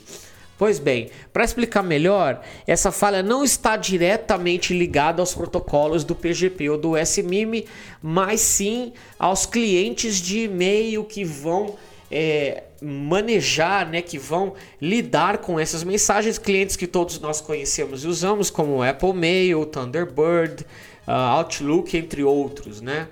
Pois 0.58 0.80
bem, 0.80 1.10
para 1.34 1.44
explicar 1.44 1.84
melhor, 1.84 2.42
essa 2.66 2.92
falha 2.92 3.24
não 3.24 3.44
está 3.44 3.76
diretamente 3.76 4.74
ligada 4.74 5.22
aos 5.22 5.34
protocolos 5.34 6.04
do 6.04 6.16
PGP 6.16 6.70
ou 6.70 6.78
do 6.78 6.98
SMIME, 6.98 7.66
mas 8.02 8.40
sim 8.40 8.94
aos 9.18 9.46
clientes 9.46 10.18
de 10.18 10.44
e-mail 10.44 11.04
que 11.04 11.26
vão 11.26 11.76
é, 12.10 12.64
manejar, 12.80 13.90
né, 13.90 14.02
que 14.02 14.20
vão 14.20 14.54
lidar 14.80 15.40
com 15.40 15.60
essas 15.60 15.84
mensagens, 15.84 16.38
clientes 16.38 16.76
que 16.76 16.86
todos 16.86 17.20
nós 17.20 17.42
conhecemos 17.42 18.04
e 18.04 18.08
usamos, 18.08 18.52
como 18.52 18.84
Apple 18.84 19.14
Mail, 19.14 19.66
Thunderbird, 19.66 20.66
Outlook, 21.12 21.96
entre 21.98 22.24
outros, 22.24 22.82
né? 22.82 23.08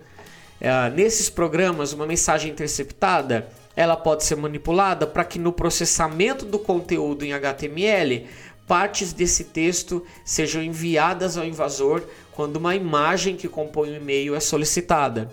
Uh, 0.62 0.94
nesses 0.96 1.30
programas, 1.30 1.92
uma 1.92 2.06
mensagem 2.06 2.52
interceptada 2.52 3.48
ela 3.76 3.96
pode 3.96 4.24
ser 4.26 4.36
manipulada 4.36 5.08
para 5.08 5.24
que 5.24 5.40
no 5.40 5.52
processamento 5.52 6.46
do 6.46 6.60
conteúdo 6.60 7.24
em 7.24 7.34
HTML 7.34 8.28
partes 8.68 9.14
desse 9.14 9.46
texto 9.46 10.06
sejam 10.26 10.62
enviadas 10.62 11.38
ao 11.38 11.46
invasor 11.46 12.04
quando 12.32 12.58
uma 12.58 12.76
imagem 12.76 13.36
que 13.36 13.48
compõe 13.48 13.92
o 13.92 13.96
e-mail 13.96 14.36
é 14.36 14.40
solicitada 14.40 15.32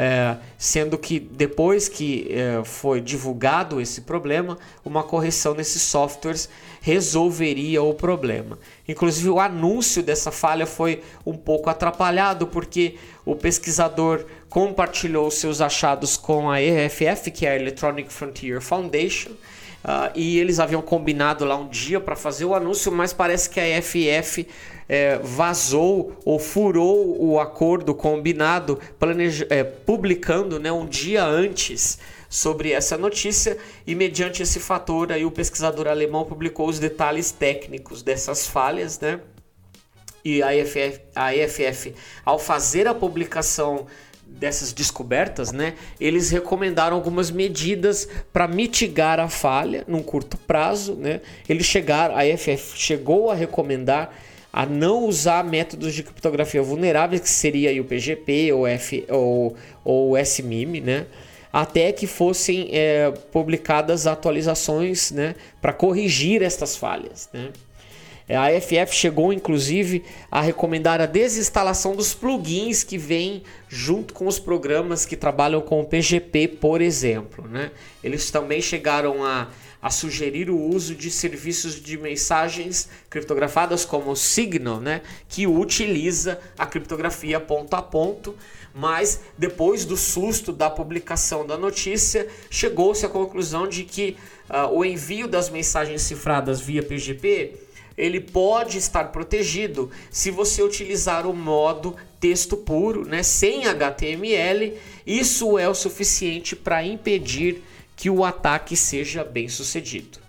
é, 0.00 0.36
sendo 0.56 0.96
que 0.96 1.18
depois 1.18 1.88
que 1.88 2.28
é, 2.30 2.62
foi 2.64 3.00
divulgado 3.00 3.80
esse 3.80 4.02
problema, 4.02 4.56
uma 4.84 5.02
correção 5.02 5.54
nesses 5.54 5.82
softwares 5.82 6.48
resolveria 6.88 7.82
o 7.82 7.92
problema. 7.92 8.58
Inclusive, 8.88 9.28
o 9.28 9.38
anúncio 9.38 10.02
dessa 10.02 10.32
falha 10.32 10.64
foi 10.64 11.02
um 11.26 11.36
pouco 11.36 11.68
atrapalhado 11.68 12.46
porque 12.46 12.96
o 13.26 13.36
pesquisador 13.36 14.24
compartilhou 14.48 15.30
seus 15.30 15.60
achados 15.60 16.16
com 16.16 16.50
a 16.50 16.62
EFF, 16.62 17.30
que 17.30 17.44
é 17.44 17.50
a 17.50 17.56
Electronic 17.56 18.10
Frontier 18.10 18.62
Foundation. 18.62 19.32
Uh, 19.84 20.10
e 20.14 20.38
eles 20.38 20.58
haviam 20.58 20.80
combinado 20.80 21.44
lá 21.44 21.56
um 21.56 21.68
dia 21.68 22.00
para 22.00 22.16
fazer 22.16 22.46
o 22.46 22.54
anúncio, 22.54 22.90
mas 22.90 23.12
parece 23.12 23.50
que 23.50 23.60
a 23.60 23.68
EFF 23.68 24.48
é, 24.88 25.18
vazou 25.18 26.16
ou 26.24 26.38
furou 26.38 27.22
o 27.22 27.38
acordo 27.38 27.94
combinado, 27.94 28.80
é, 29.50 29.62
publicando 29.62 30.58
né, 30.58 30.72
um 30.72 30.86
dia 30.86 31.24
antes 31.24 31.98
sobre 32.28 32.72
essa 32.72 32.96
notícia 32.96 33.56
e 33.86 33.94
mediante 33.94 34.42
esse 34.42 34.60
fator 34.60 35.12
aí 35.12 35.24
o 35.24 35.30
pesquisador 35.30 35.86
alemão 35.86 36.24
publicou 36.24 36.68
os 36.68 36.78
detalhes 36.78 37.30
técnicos 37.30 38.02
dessas 38.02 38.46
falhas, 38.46 38.98
né? 39.00 39.20
E 40.24 40.42
a 40.42 40.54
EFF, 40.54 41.00
a 41.14 41.34
EFF 41.34 41.94
ao 42.24 42.38
fazer 42.38 42.86
a 42.86 42.94
publicação 42.94 43.86
dessas 44.26 44.74
descobertas, 44.74 45.52
né, 45.52 45.74
eles 45.98 46.28
recomendaram 46.28 46.94
algumas 46.94 47.30
medidas 47.30 48.06
para 48.30 48.46
mitigar 48.46 49.18
a 49.18 49.28
falha 49.28 49.84
num 49.88 50.02
curto 50.02 50.36
prazo, 50.36 50.94
né? 50.94 51.22
Eles 51.48 51.64
chegaram, 51.64 52.14
a 52.14 52.26
EFF 52.26 52.76
chegou 52.76 53.30
a 53.30 53.34
recomendar 53.34 54.12
a 54.52 54.64
não 54.66 55.04
usar 55.04 55.44
métodos 55.44 55.94
de 55.94 56.02
criptografia 56.02 56.62
vulneráveis, 56.62 57.20
que 57.20 57.30
seria 57.30 57.80
o 57.80 57.84
PGP 57.84 58.52
ou, 58.52 58.66
F, 58.66 59.04
ou, 59.08 59.56
ou 59.84 60.10
o 60.12 60.18
SMIME, 60.18 60.80
né? 60.80 61.06
até 61.52 61.92
que 61.92 62.06
fossem 62.06 62.68
é, 62.72 63.10
publicadas 63.32 64.06
atualizações 64.06 65.10
né, 65.10 65.34
para 65.60 65.72
corrigir 65.72 66.42
estas 66.42 66.76
falhas. 66.76 67.28
Né? 67.32 67.50
A 68.28 68.48
FF 68.60 68.94
chegou 68.94 69.32
inclusive 69.32 70.04
a 70.30 70.42
recomendar 70.42 71.00
a 71.00 71.06
desinstalação 71.06 71.96
dos 71.96 72.12
plugins 72.12 72.84
que 72.84 72.98
vêm 72.98 73.42
junto 73.68 74.12
com 74.12 74.26
os 74.26 74.38
programas 74.38 75.06
que 75.06 75.16
trabalham 75.16 75.62
com 75.62 75.80
o 75.80 75.84
PGP, 75.84 76.48
por 76.60 76.82
exemplo. 76.82 77.48
Né? 77.48 77.70
Eles 78.04 78.30
também 78.30 78.60
chegaram 78.60 79.24
a 79.24 79.48
a 79.80 79.90
sugerir 79.90 80.50
o 80.50 80.60
uso 80.60 80.94
de 80.94 81.10
serviços 81.10 81.80
de 81.80 81.96
mensagens 81.96 82.88
criptografadas 83.08 83.84
como 83.84 84.10
o 84.10 84.16
Signal, 84.16 84.80
né, 84.80 85.02
que 85.28 85.46
utiliza 85.46 86.40
a 86.58 86.66
criptografia 86.66 87.38
ponto 87.38 87.74
a 87.74 87.82
ponto, 87.82 88.34
mas 88.74 89.20
depois 89.36 89.84
do 89.84 89.96
susto 89.96 90.52
da 90.52 90.68
publicação 90.68 91.46
da 91.46 91.56
notícia, 91.56 92.28
chegou-se 92.50 93.04
à 93.04 93.08
conclusão 93.08 93.66
de 93.66 93.84
que 93.84 94.16
uh, 94.50 94.72
o 94.72 94.84
envio 94.84 95.26
das 95.26 95.48
mensagens 95.48 96.02
cifradas 96.02 96.60
via 96.60 96.82
PGP 96.82 97.68
ele 97.98 98.20
pode 98.20 98.78
estar 98.78 99.06
protegido 99.06 99.90
se 100.08 100.30
você 100.30 100.62
utilizar 100.62 101.26
o 101.26 101.34
modo 101.34 101.96
texto 102.20 102.56
puro, 102.56 103.04
né, 103.04 103.24
sem 103.24 103.66
HTML. 103.66 104.74
Isso 105.04 105.58
é 105.58 105.68
o 105.68 105.74
suficiente 105.74 106.54
para 106.54 106.84
impedir 106.84 107.62
que 107.98 108.08
o 108.08 108.24
ataque 108.24 108.76
seja 108.76 109.24
bem 109.24 109.48
sucedido. 109.48 110.20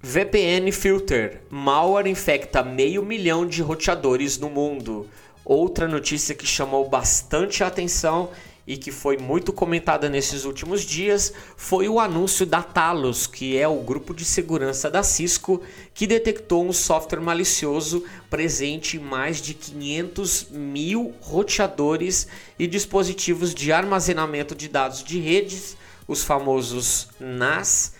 VPN 0.00 0.70
Filter: 0.70 1.42
malware 1.50 2.08
infecta 2.08 2.62
meio 2.62 3.04
milhão 3.04 3.44
de 3.44 3.60
roteadores 3.60 4.38
no 4.38 4.48
mundo. 4.48 5.08
Outra 5.44 5.88
notícia 5.88 6.36
que 6.36 6.46
chamou 6.46 6.88
bastante 6.88 7.64
atenção 7.64 8.30
e 8.64 8.76
que 8.76 8.92
foi 8.92 9.18
muito 9.18 9.52
comentada 9.52 10.08
nesses 10.08 10.44
últimos 10.44 10.82
dias 10.82 11.32
foi 11.56 11.88
o 11.88 11.98
anúncio 11.98 12.46
da 12.46 12.62
Talos, 12.62 13.26
que 13.26 13.58
é 13.58 13.66
o 13.66 13.80
grupo 13.80 14.14
de 14.14 14.24
segurança 14.24 14.88
da 14.88 15.02
Cisco, 15.02 15.60
que 15.92 16.06
detectou 16.06 16.64
um 16.64 16.72
software 16.72 17.20
malicioso 17.20 18.04
presente 18.30 18.98
em 18.98 19.00
mais 19.00 19.42
de 19.42 19.52
500 19.52 20.46
mil 20.50 21.12
roteadores 21.20 22.28
e 22.56 22.68
dispositivos 22.68 23.52
de 23.52 23.72
armazenamento 23.72 24.54
de 24.54 24.68
dados 24.68 25.02
de 25.02 25.18
redes, 25.18 25.76
os 26.06 26.22
famosos 26.22 27.08
NAS. 27.18 27.92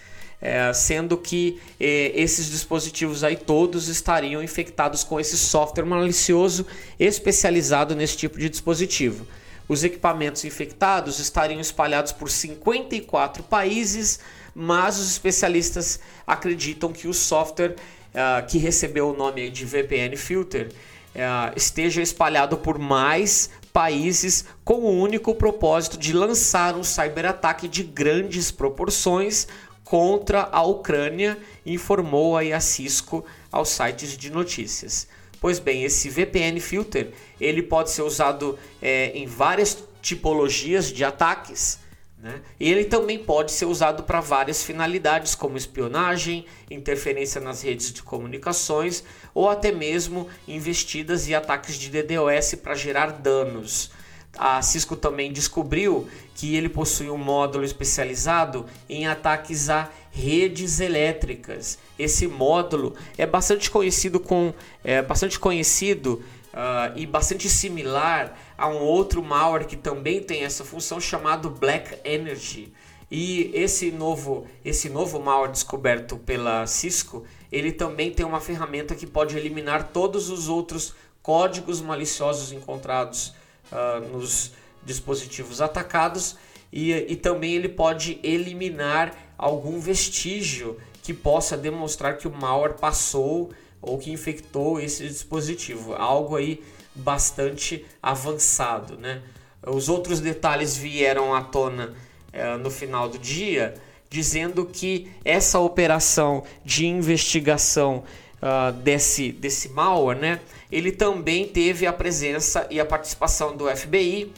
É, 0.46 0.70
sendo 0.74 1.16
que 1.16 1.58
é, 1.80 2.12
esses 2.14 2.50
dispositivos 2.50 3.24
aí 3.24 3.34
todos 3.34 3.88
estariam 3.88 4.42
infectados 4.42 5.02
com 5.02 5.18
esse 5.18 5.38
software 5.38 5.86
malicioso 5.86 6.66
especializado 7.00 7.96
nesse 7.96 8.18
tipo 8.18 8.38
de 8.38 8.50
dispositivo. 8.50 9.26
Os 9.66 9.82
equipamentos 9.82 10.44
infectados 10.44 11.18
estariam 11.18 11.58
espalhados 11.60 12.12
por 12.12 12.30
54 12.30 13.42
países, 13.44 14.20
mas 14.54 14.98
os 14.98 15.10
especialistas 15.10 16.00
acreditam 16.26 16.92
que 16.92 17.08
o 17.08 17.14
software 17.14 17.74
uh, 18.14 18.46
que 18.46 18.58
recebeu 18.58 19.10
o 19.10 19.16
nome 19.16 19.48
de 19.50 19.64
VPN 19.64 20.14
Filter 20.16 20.68
uh, 21.14 21.52
esteja 21.56 22.02
espalhado 22.02 22.58
por 22.58 22.78
mais 22.78 23.48
países 23.74 24.44
com 24.64 24.74
o 24.74 25.00
único 25.00 25.34
propósito 25.34 25.98
de 25.98 26.12
lançar 26.12 26.76
um 26.76 26.84
cyberataque 26.84 27.66
de 27.66 27.82
grandes 27.82 28.52
proporções 28.52 29.48
contra 29.82 30.48
a 30.52 30.62
Ucrânia, 30.62 31.36
informou 31.66 32.36
aí 32.36 32.52
a 32.52 32.60
Cisco 32.60 33.24
aos 33.50 33.70
sites 33.70 34.16
de 34.16 34.30
notícias. 34.30 35.08
Pois 35.40 35.58
bem, 35.58 35.82
esse 35.82 36.08
VPN 36.08 36.60
filter 36.60 37.12
ele 37.40 37.64
pode 37.64 37.90
ser 37.90 38.02
usado 38.02 38.56
é, 38.80 39.08
em 39.08 39.26
várias 39.26 39.82
tipologias 40.00 40.92
de 40.92 41.04
ataques. 41.04 41.80
Né? 42.24 42.40
E 42.58 42.72
ele 42.72 42.86
também 42.86 43.18
pode 43.18 43.52
ser 43.52 43.66
usado 43.66 44.02
para 44.04 44.18
várias 44.18 44.64
finalidades, 44.64 45.34
como 45.34 45.58
espionagem, 45.58 46.46
interferência 46.70 47.38
nas 47.38 47.60
redes 47.60 47.92
de 47.92 48.02
comunicações 48.02 49.04
ou 49.34 49.46
até 49.50 49.70
mesmo 49.70 50.26
investidas 50.48 51.28
e 51.28 51.34
ataques 51.34 51.76
de 51.76 51.90
DDoS 51.90 52.54
para 52.54 52.74
gerar 52.74 53.08
danos. 53.12 53.90
A 54.38 54.62
Cisco 54.62 54.96
também 54.96 55.30
descobriu 55.30 56.08
que 56.34 56.56
ele 56.56 56.70
possui 56.70 57.10
um 57.10 57.18
módulo 57.18 57.62
especializado 57.62 58.64
em 58.88 59.06
ataques 59.06 59.68
a 59.68 59.90
redes 60.10 60.80
elétricas. 60.80 61.78
Esse 61.98 62.26
módulo 62.26 62.94
é 63.18 63.26
bastante 63.26 63.70
conhecido 63.70 64.18
com 64.18 64.54
é 64.82 65.02
bastante 65.02 65.38
conhecido 65.38 66.24
uh, 66.54 66.96
e 66.96 67.04
bastante 67.04 67.48
similar 67.48 68.38
a 68.56 68.68
um 68.68 68.80
outro 68.80 69.22
malware 69.22 69.66
que 69.66 69.76
também 69.76 70.22
tem 70.22 70.44
essa 70.44 70.64
função 70.64 71.00
chamado 71.00 71.50
Black 71.50 71.98
Energy. 72.04 72.72
E 73.10 73.50
esse 73.52 73.90
novo 73.90 74.46
esse 74.64 74.88
novo 74.88 75.20
malware 75.20 75.52
descoberto 75.52 76.16
pela 76.16 76.66
Cisco, 76.66 77.24
ele 77.52 77.72
também 77.72 78.10
tem 78.10 78.24
uma 78.24 78.40
ferramenta 78.40 78.94
que 78.94 79.06
pode 79.06 79.36
eliminar 79.36 79.88
todos 79.92 80.30
os 80.30 80.48
outros 80.48 80.94
códigos 81.22 81.80
maliciosos 81.80 82.52
encontrados 82.52 83.34
uh, 83.70 84.00
nos 84.12 84.52
dispositivos 84.84 85.60
atacados 85.60 86.36
e, 86.72 86.92
e 86.92 87.16
também 87.16 87.54
ele 87.54 87.68
pode 87.68 88.18
eliminar 88.22 89.14
algum 89.36 89.80
vestígio 89.80 90.78
que 91.02 91.14
possa 91.14 91.56
demonstrar 91.56 92.16
que 92.16 92.26
o 92.26 92.32
malware 92.32 92.74
passou 92.74 93.50
ou 93.86 93.98
que 93.98 94.10
infectou 94.10 94.80
esse 94.80 95.06
dispositivo. 95.06 95.94
Algo 95.94 96.36
aí 96.36 96.62
bastante 96.94 97.84
avançado, 98.02 98.96
né? 98.96 99.22
Os 99.66 99.88
outros 99.88 100.20
detalhes 100.20 100.76
vieram 100.76 101.34
à 101.34 101.42
tona 101.42 101.94
eh, 102.32 102.56
no 102.56 102.70
final 102.70 103.08
do 103.08 103.18
dia, 103.18 103.74
dizendo 104.10 104.64
que 104.66 105.10
essa 105.24 105.58
operação 105.58 106.44
de 106.64 106.86
investigação 106.86 108.04
uh, 108.44 108.72
desse, 108.72 109.32
desse 109.32 109.70
malware, 109.70 110.18
né? 110.18 110.40
Ele 110.70 110.92
também 110.92 111.48
teve 111.48 111.86
a 111.86 111.92
presença 111.92 112.66
e 112.70 112.78
a 112.78 112.84
participação 112.84 113.56
do 113.56 113.66
FBI, 113.74 114.32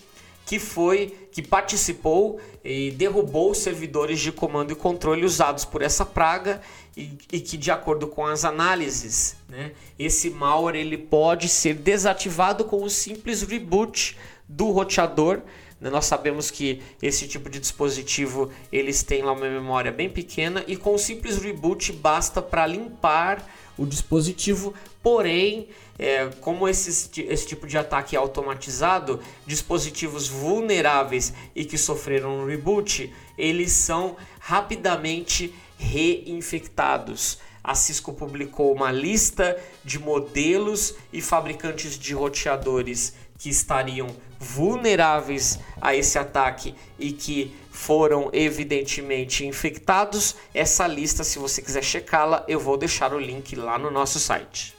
que 0.46 0.60
foi 0.60 1.28
que 1.32 1.42
participou 1.42 2.40
e 2.64 2.92
derrubou 2.92 3.50
os 3.50 3.58
servidores 3.58 4.20
de 4.20 4.30
comando 4.30 4.72
e 4.72 4.76
controle 4.76 5.24
usados 5.24 5.64
por 5.64 5.82
essa 5.82 6.06
praga 6.06 6.62
e, 6.96 7.18
e 7.32 7.40
que 7.40 7.56
de 7.56 7.70
acordo 7.70 8.06
com 8.06 8.24
as 8.24 8.44
análises, 8.44 9.36
né, 9.48 9.72
esse 9.98 10.30
malware 10.30 10.76
ele 10.76 10.96
pode 10.96 11.48
ser 11.48 11.74
desativado 11.74 12.64
com 12.64 12.82
um 12.82 12.88
simples 12.88 13.42
reboot 13.42 14.16
do 14.48 14.70
roteador. 14.70 15.42
Né. 15.80 15.90
Nós 15.90 16.06
sabemos 16.06 16.48
que 16.48 16.80
esse 17.02 17.26
tipo 17.26 17.50
de 17.50 17.58
dispositivo 17.58 18.50
eles 18.70 19.02
têm 19.02 19.22
lá 19.22 19.32
uma 19.32 19.48
memória 19.48 19.90
bem 19.90 20.08
pequena 20.08 20.64
e 20.68 20.76
com 20.76 20.94
um 20.94 20.98
simples 20.98 21.38
reboot 21.38 21.92
basta 21.92 22.40
para 22.40 22.64
limpar 22.66 23.44
o 23.76 23.86
dispositivo, 23.86 24.72
porém, 25.02 25.68
é, 25.98 26.28
como 26.40 26.68
esse, 26.68 27.22
esse 27.22 27.46
tipo 27.46 27.66
de 27.66 27.78
ataque 27.78 28.16
é 28.16 28.18
automatizado, 28.18 29.20
dispositivos 29.46 30.28
vulneráveis 30.28 31.32
e 31.54 31.64
que 31.64 31.78
sofreram 31.78 32.40
um 32.40 32.46
reboot, 32.46 33.12
eles 33.36 33.72
são 33.72 34.16
rapidamente 34.40 35.54
reinfectados. 35.78 37.38
A 37.62 37.74
Cisco 37.74 38.12
publicou 38.12 38.72
uma 38.72 38.92
lista 38.92 39.60
de 39.84 39.98
modelos 39.98 40.94
e 41.12 41.20
fabricantes 41.20 41.98
de 41.98 42.14
roteadores 42.14 43.14
que 43.38 43.48
estariam 43.50 44.08
vulneráveis 44.38 45.58
a 45.80 45.94
esse 45.94 46.18
ataque 46.18 46.74
e 46.98 47.12
que 47.12 47.54
foram 47.70 48.30
evidentemente 48.32 49.44
infectados. 49.46 50.36
Essa 50.54 50.86
lista, 50.86 51.22
se 51.22 51.38
você 51.38 51.60
quiser 51.60 51.82
checá-la, 51.82 52.44
eu 52.48 52.58
vou 52.58 52.76
deixar 52.76 53.12
o 53.12 53.18
link 53.18 53.54
lá 53.54 53.78
no 53.78 53.90
nosso 53.90 54.18
site. 54.18 54.74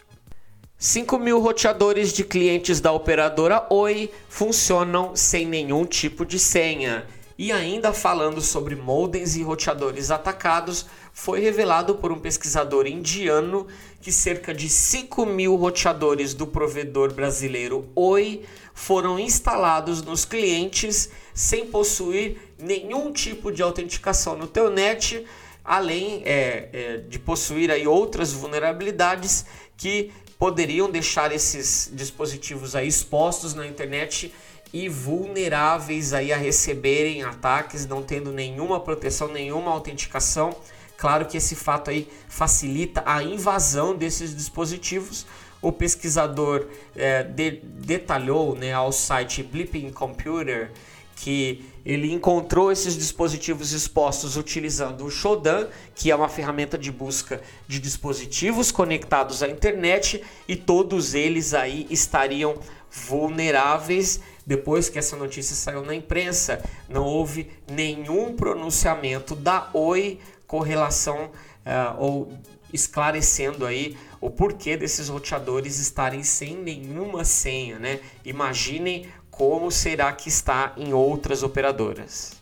5 0.79 1.17
mil 1.17 1.39
roteadores 1.39 2.13
de 2.13 2.23
clientes 2.23 2.79
da 2.79 2.91
operadora 2.91 3.65
Oi 3.69 4.11
funcionam 4.29 5.15
sem 5.15 5.45
nenhum 5.45 5.85
tipo 5.85 6.23
de 6.23 6.37
senha. 6.37 7.05
E 7.35 7.51
ainda 7.51 7.93
falando 7.93 8.41
sobre 8.41 8.75
modems 8.75 9.35
e 9.35 9.43
roteadores 9.43 10.09
atacados, 10.09 10.87
foi 11.13 11.39
revelado 11.39 11.95
por 11.95 12.11
um 12.11 12.19
pesquisador 12.19 12.87
indiano 12.87 13.67
que 14.01 14.11
cerca 14.11 14.53
de 14.53 14.69
5 14.69 15.25
mil 15.25 15.55
roteadores 15.55 16.33
do 16.33 16.47
provedor 16.47 17.13
brasileiro 17.13 17.89
Oi 17.95 18.43
foram 18.73 19.19
instalados 19.19 20.01
nos 20.01 20.23
clientes 20.23 21.09
sem 21.33 21.65
possuir 21.65 22.37
nenhum 22.57 23.11
tipo 23.11 23.51
de 23.51 23.61
autenticação 23.61 24.37
no 24.37 24.47
teu 24.47 24.69
net, 24.69 25.25
além 25.63 26.21
é, 26.25 26.69
é, 26.71 26.97
de 26.97 27.19
possuir 27.19 27.71
aí 27.71 27.87
outras 27.87 28.31
vulnerabilidades 28.31 29.45
que 29.75 30.11
poderiam 30.39 30.89
deixar 30.89 31.31
esses 31.31 31.91
dispositivos 31.93 32.75
aí 32.75 32.87
expostos 32.87 33.53
na 33.53 33.65
internet 33.65 34.33
e 34.71 34.89
vulneráveis 34.89 36.13
aí 36.13 36.31
a 36.31 36.37
receberem 36.37 37.23
ataques, 37.23 37.85
não 37.85 38.03
tendo 38.03 38.31
nenhuma 38.31 38.79
proteção, 38.79 39.27
nenhuma 39.27 39.71
autenticação. 39.71 40.55
Claro 40.97 41.25
que 41.25 41.37
esse 41.37 41.55
fato 41.55 41.91
aí 41.91 42.09
facilita 42.27 43.03
a 43.05 43.21
invasão 43.23 43.95
desses 43.95 44.35
dispositivos. 44.35 45.25
O 45.61 45.71
pesquisador 45.71 46.67
é, 46.95 47.23
de, 47.23 47.61
detalhou 47.63 48.55
né, 48.55 48.73
ao 48.73 48.91
site 48.91 49.43
Blipping 49.43 49.91
Computer 49.91 50.71
que 51.17 51.65
ele 51.83 52.13
encontrou 52.13 52.71
esses 52.71 52.95
dispositivos 52.95 53.73
expostos 53.73 54.37
utilizando 54.37 55.03
o 55.03 55.09
Shodan, 55.09 55.67
que 55.95 56.11
é 56.11 56.15
uma 56.15 56.29
ferramenta 56.29 56.77
de 56.77 56.91
busca 56.91 57.41
de 57.67 57.79
dispositivos 57.79 58.71
conectados 58.71 59.41
à 59.41 59.47
internet, 59.47 60.23
e 60.47 60.55
todos 60.55 61.15
eles 61.15 61.53
aí 61.53 61.87
estariam 61.89 62.59
vulneráveis. 62.91 64.19
Depois 64.45 64.89
que 64.89 64.99
essa 64.99 65.15
notícia 65.15 65.55
saiu 65.55 65.83
na 65.83 65.95
imprensa, 65.95 66.63
não 66.87 67.03
houve 67.03 67.49
nenhum 67.69 68.35
pronunciamento 68.35 69.35
da 69.35 69.69
Oi 69.73 70.19
com 70.47 70.61
relação 70.61 71.25
uh, 71.25 71.99
ou 71.99 72.33
esclarecendo 72.73 73.65
aí 73.65 73.97
o 74.19 74.29
porquê 74.29 74.75
desses 74.75 75.09
roteadores 75.09 75.77
estarem 75.79 76.23
sem 76.23 76.55
nenhuma 76.55 77.23
senha, 77.23 77.77
né? 77.77 77.99
Imaginem 78.25 79.07
como 79.29 79.71
será 79.71 80.11
que 80.13 80.29
está 80.29 80.73
em 80.77 80.93
outras 80.93 81.43
operadoras. 81.43 82.35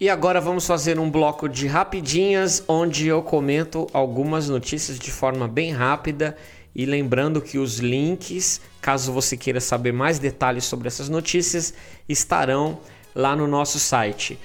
E 0.00 0.08
agora 0.08 0.40
vamos 0.40 0.64
fazer 0.64 1.00
um 1.00 1.10
bloco 1.10 1.48
de 1.48 1.66
rapidinhas, 1.66 2.62
onde 2.68 3.08
eu 3.08 3.20
comento 3.20 3.88
algumas 3.92 4.48
notícias 4.48 4.96
de 4.96 5.10
forma 5.10 5.48
bem 5.48 5.72
rápida. 5.72 6.36
E 6.72 6.86
lembrando 6.86 7.42
que 7.42 7.58
os 7.58 7.78
links, 7.78 8.60
caso 8.80 9.12
você 9.12 9.36
queira 9.36 9.60
saber 9.60 9.92
mais 9.92 10.20
detalhes 10.20 10.64
sobre 10.64 10.86
essas 10.86 11.08
notícias, 11.08 11.74
estarão 12.08 12.78
lá 13.12 13.34
no 13.34 13.48
nosso 13.48 13.80
site. 13.80 14.38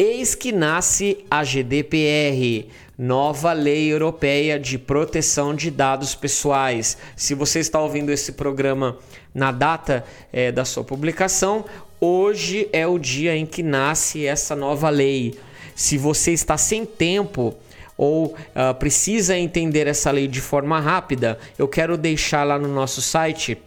Eis 0.00 0.36
que 0.36 0.52
nasce 0.52 1.24
a 1.28 1.42
GDPR, 1.42 2.68
nova 2.96 3.52
lei 3.52 3.92
europeia 3.92 4.56
de 4.56 4.78
proteção 4.78 5.52
de 5.52 5.72
dados 5.72 6.14
pessoais. 6.14 6.96
Se 7.16 7.34
você 7.34 7.58
está 7.58 7.80
ouvindo 7.80 8.12
esse 8.12 8.30
programa 8.30 8.96
na 9.34 9.50
data 9.50 10.04
é, 10.32 10.52
da 10.52 10.64
sua 10.64 10.84
publicação, 10.84 11.64
hoje 12.00 12.68
é 12.72 12.86
o 12.86 12.96
dia 12.96 13.36
em 13.36 13.44
que 13.44 13.60
nasce 13.60 14.24
essa 14.24 14.54
nova 14.54 14.88
lei. 14.88 15.36
Se 15.74 15.98
você 15.98 16.30
está 16.30 16.56
sem 16.56 16.86
tempo 16.86 17.56
ou 17.96 18.26
uh, 18.26 18.72
precisa 18.78 19.36
entender 19.36 19.88
essa 19.88 20.12
lei 20.12 20.28
de 20.28 20.40
forma 20.40 20.78
rápida, 20.78 21.40
eu 21.58 21.66
quero 21.66 21.96
deixar 21.96 22.44
lá 22.44 22.56
no 22.56 22.68
nosso 22.68 23.02
site 23.02 23.58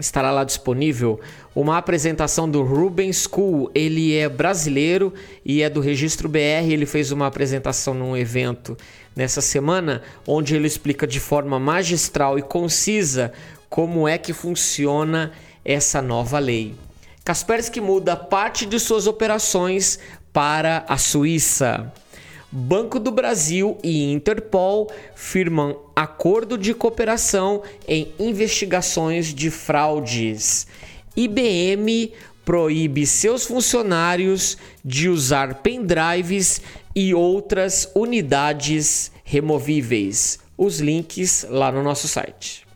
estará 0.00 0.30
lá 0.30 0.42
disponível 0.42 1.20
uma 1.54 1.76
apresentação 1.76 2.50
do 2.50 2.62
Ruben 2.62 3.12
School. 3.12 3.70
Ele 3.74 4.16
é 4.16 4.28
brasileiro 4.28 5.12
e 5.44 5.62
é 5.62 5.68
do 5.68 5.80
Registro 5.80 6.28
BR. 6.28 6.70
Ele 6.70 6.86
fez 6.86 7.12
uma 7.12 7.26
apresentação 7.26 7.94
num 7.94 8.16
evento 8.16 8.76
nessa 9.14 9.40
semana 9.40 10.02
onde 10.26 10.56
ele 10.56 10.66
explica 10.66 11.06
de 11.06 11.20
forma 11.20 11.58
magistral 11.58 12.38
e 12.38 12.42
concisa 12.42 13.32
como 13.68 14.08
é 14.08 14.16
que 14.18 14.32
funciona 14.32 15.32
essa 15.64 16.00
nova 16.00 16.38
lei. 16.38 16.74
Kaspersky 17.24 17.80
muda 17.80 18.16
parte 18.16 18.66
de 18.66 18.80
suas 18.80 19.06
operações 19.06 19.98
para 20.32 20.84
a 20.88 20.96
Suíça. 20.96 21.92
Banco 22.52 22.98
do 22.98 23.12
Brasil 23.12 23.78
e 23.80 24.10
Interpol 24.10 24.90
firmam 25.14 25.78
acordo 25.94 26.58
de 26.58 26.74
cooperação 26.74 27.62
em 27.86 28.12
investigações 28.18 29.32
de 29.32 29.50
fraudes. 29.50 30.66
IBM 31.16 32.12
proíbe 32.44 33.06
seus 33.06 33.44
funcionários 33.44 34.58
de 34.84 35.08
usar 35.08 35.62
pendrives 35.62 36.60
e 36.92 37.14
outras 37.14 37.88
unidades 37.94 39.12
removíveis. 39.22 40.40
Os 40.58 40.80
links 40.80 41.46
lá 41.48 41.70
no 41.70 41.84
nosso 41.84 42.08
site. 42.08 42.66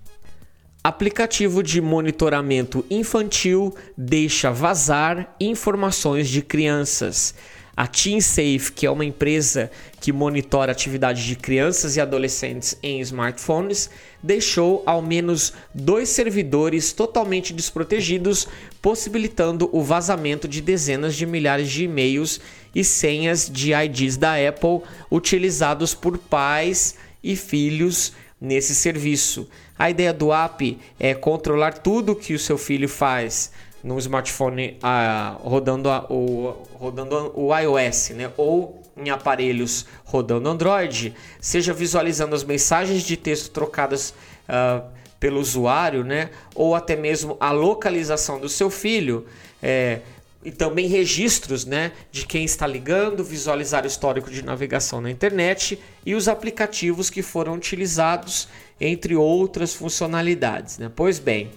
Aplicativo 0.84 1.62
de 1.64 1.80
monitoramento 1.80 2.84
infantil 2.88 3.74
deixa 3.96 4.52
vazar 4.52 5.34
informações 5.40 6.28
de 6.28 6.42
crianças. 6.42 7.34
A 7.76 7.88
TeenSafe, 7.88 8.70
que 8.72 8.86
é 8.86 8.90
uma 8.90 9.04
empresa 9.04 9.68
que 10.00 10.12
monitora 10.12 10.70
atividade 10.70 11.26
de 11.26 11.34
crianças 11.34 11.96
e 11.96 12.00
adolescentes 12.00 12.78
em 12.80 13.00
smartphones, 13.00 13.90
deixou 14.22 14.84
ao 14.86 15.02
menos 15.02 15.52
dois 15.74 16.08
servidores 16.08 16.92
totalmente 16.92 17.52
desprotegidos, 17.52 18.46
possibilitando 18.80 19.68
o 19.72 19.82
vazamento 19.82 20.46
de 20.46 20.60
dezenas 20.60 21.16
de 21.16 21.26
milhares 21.26 21.68
de 21.68 21.84
e-mails 21.84 22.40
e 22.72 22.84
senhas 22.84 23.50
de 23.50 23.72
IDs 23.72 24.16
da 24.16 24.34
Apple 24.34 24.82
utilizados 25.10 25.94
por 25.94 26.16
pais 26.16 26.94
e 27.22 27.34
filhos 27.34 28.12
nesse 28.40 28.74
serviço. 28.74 29.48
A 29.76 29.90
ideia 29.90 30.12
do 30.12 30.32
app 30.32 30.78
é 31.00 31.12
controlar 31.12 31.78
tudo 31.78 32.14
que 32.14 32.34
o 32.34 32.38
seu 32.38 32.56
filho 32.56 32.88
faz 32.88 33.50
no 33.85 33.99
smartphone 33.99 34.78
uh, 34.82 35.47
rodando, 35.47 35.91
a, 35.91 36.07
o, 36.09 36.66
rodando 36.72 37.32
o 37.39 37.55
iOS, 37.57 38.11
né? 38.11 38.32
ou 38.39 38.82
em 38.97 39.11
aparelhos 39.11 39.85
rodando 40.05 40.49
Android, 40.49 41.14
seja 41.39 41.74
visualizando 41.74 42.35
as 42.35 42.43
mensagens 42.43 43.03
de 43.03 43.16
texto 43.16 43.51
trocadas 43.53 44.14
uh, 44.49 44.82
pelo 45.20 45.39
usuário, 45.39 46.03
né? 46.03 46.30
ou 46.55 46.74
até 46.74 46.97
mesmo 46.97 47.37
a 47.39 47.51
localização 47.51 48.41
do 48.41 48.49
seu 48.49 48.70
filho. 48.70 49.26
É, 49.62 50.01
e 50.45 50.51
também 50.51 50.87
registros 50.87 51.64
né, 51.64 51.93
de 52.12 52.26
quem 52.26 52.45
está 52.45 52.66
ligando, 52.66 53.24
visualizar 53.24 53.85
o 53.85 53.87
histórico 53.87 54.30
de 54.30 54.45
navegação 54.45 55.01
na 55.01 55.11
internet 55.11 55.78
e 56.05 56.14
os 56.14 56.28
aplicativos 56.28 57.09
que 57.09 57.22
foram 57.22 57.55
utilizados, 57.55 58.47
entre 58.78 59.16
outras 59.16 59.72
funcionalidades. 59.72 60.76
Né? 60.76 60.91
Pois 60.95 61.18
bem, 61.18 61.51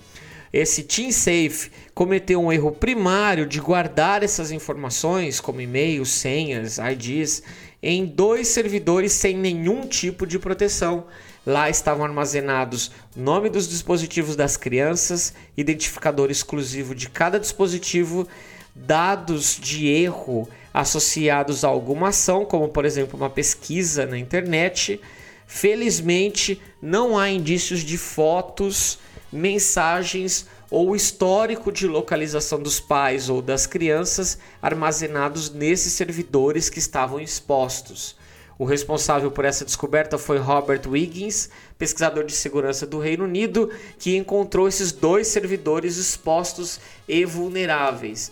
esse 0.60 0.82
TeamSafe 0.82 1.70
cometeu 1.94 2.42
um 2.42 2.52
erro 2.52 2.72
primário 2.72 3.46
de 3.46 3.60
guardar 3.60 4.24
essas 4.24 4.52
informações, 4.52 5.40
como 5.40 5.62
e-mails, 5.62 6.10
senhas, 6.10 6.80
IDs, 6.80 7.44
em 7.82 8.08
dois 8.08 8.48
servidores 8.48 9.12
sem 9.12 9.38
nenhum 9.38 9.86
tipo 9.86 10.26
de 10.26 10.40
proteção. 10.40 11.06
Lá 11.46 11.70
estavam 11.70 12.04
armazenados 12.04 12.92
nome 13.16 13.52
dos 13.52 13.70
dispositivos 13.70 14.36
das 14.36 14.58
crianças, 14.58 15.32
identificador 15.56 16.32
exclusivo 16.32 16.96
de 16.96 17.08
cada 17.08 17.40
dispositivo 17.40 18.28
dados 18.74 19.60
de 19.62 19.88
erro 19.88 20.50
associados 20.74 21.64
a 21.64 21.68
alguma 21.68 22.10
ação, 22.10 22.46
como 22.46 22.68
por 22.68 22.84
exemplo 22.84 23.16
uma 23.16 23.30
pesquisa 23.30 24.08
na 24.08 24.18
internet. 24.18 25.00
Felizmente, 25.46 26.60
não 26.82 27.16
há 27.16 27.30
indícios 27.30 27.82
de 27.82 27.98
fotos, 27.98 28.98
mensagens 29.32 30.48
ou 30.70 30.96
histórico 30.96 31.72
de 31.72 31.88
localização 31.88 32.62
dos 32.62 32.80
pais 32.80 33.30
ou 33.30 33.42
das 33.42 33.66
crianças 33.66 34.38
armazenados 34.62 35.50
nesses 35.50 35.94
servidores 35.94 36.70
que 36.70 36.80
estavam 36.80 37.20
expostos. 37.20 38.16
O 38.60 38.66
responsável 38.66 39.30
por 39.30 39.46
essa 39.46 39.64
descoberta 39.64 40.18
foi 40.18 40.40
Robert 40.40 40.82
Wiggins, 40.88 41.50
pesquisador 41.78 42.26
de 42.26 42.34
segurança 42.34 42.88
do 42.88 42.98
Reino 42.98 43.26
Unido, 43.26 43.70
que 44.00 44.18
encontrou 44.18 44.68
esses 44.68 44.92
dois 44.92 45.28
servidores 45.28 45.98
expostos 45.98 46.80
e 47.08 47.24
vulneráveis. 47.24 48.32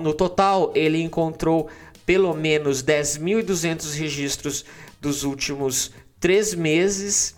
No 0.00 0.12
total, 0.12 0.72
ele 0.74 1.02
encontrou 1.02 1.68
pelo 2.04 2.34
menos 2.34 2.82
10.200 2.82 3.94
registros 3.94 4.64
dos 5.00 5.24
últimos 5.24 5.90
três 6.20 6.54
meses, 6.54 7.34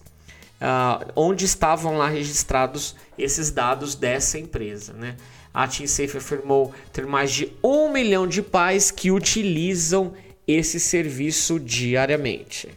uh, 0.60 1.12
onde 1.16 1.44
estavam 1.44 1.96
lá 1.96 2.08
registrados 2.08 2.94
esses 3.18 3.50
dados 3.50 3.94
dessa 3.94 4.38
empresa. 4.38 4.92
Né? 4.92 5.16
A 5.52 5.68
TeamSafe 5.68 6.16
afirmou 6.16 6.72
ter 6.92 7.06
mais 7.06 7.32
de 7.32 7.52
um 7.62 7.92
milhão 7.92 8.26
de 8.26 8.42
pais 8.42 8.90
que 8.90 9.10
utilizam 9.10 10.12
esse 10.46 10.78
serviço 10.78 11.58
diariamente. 11.58 12.68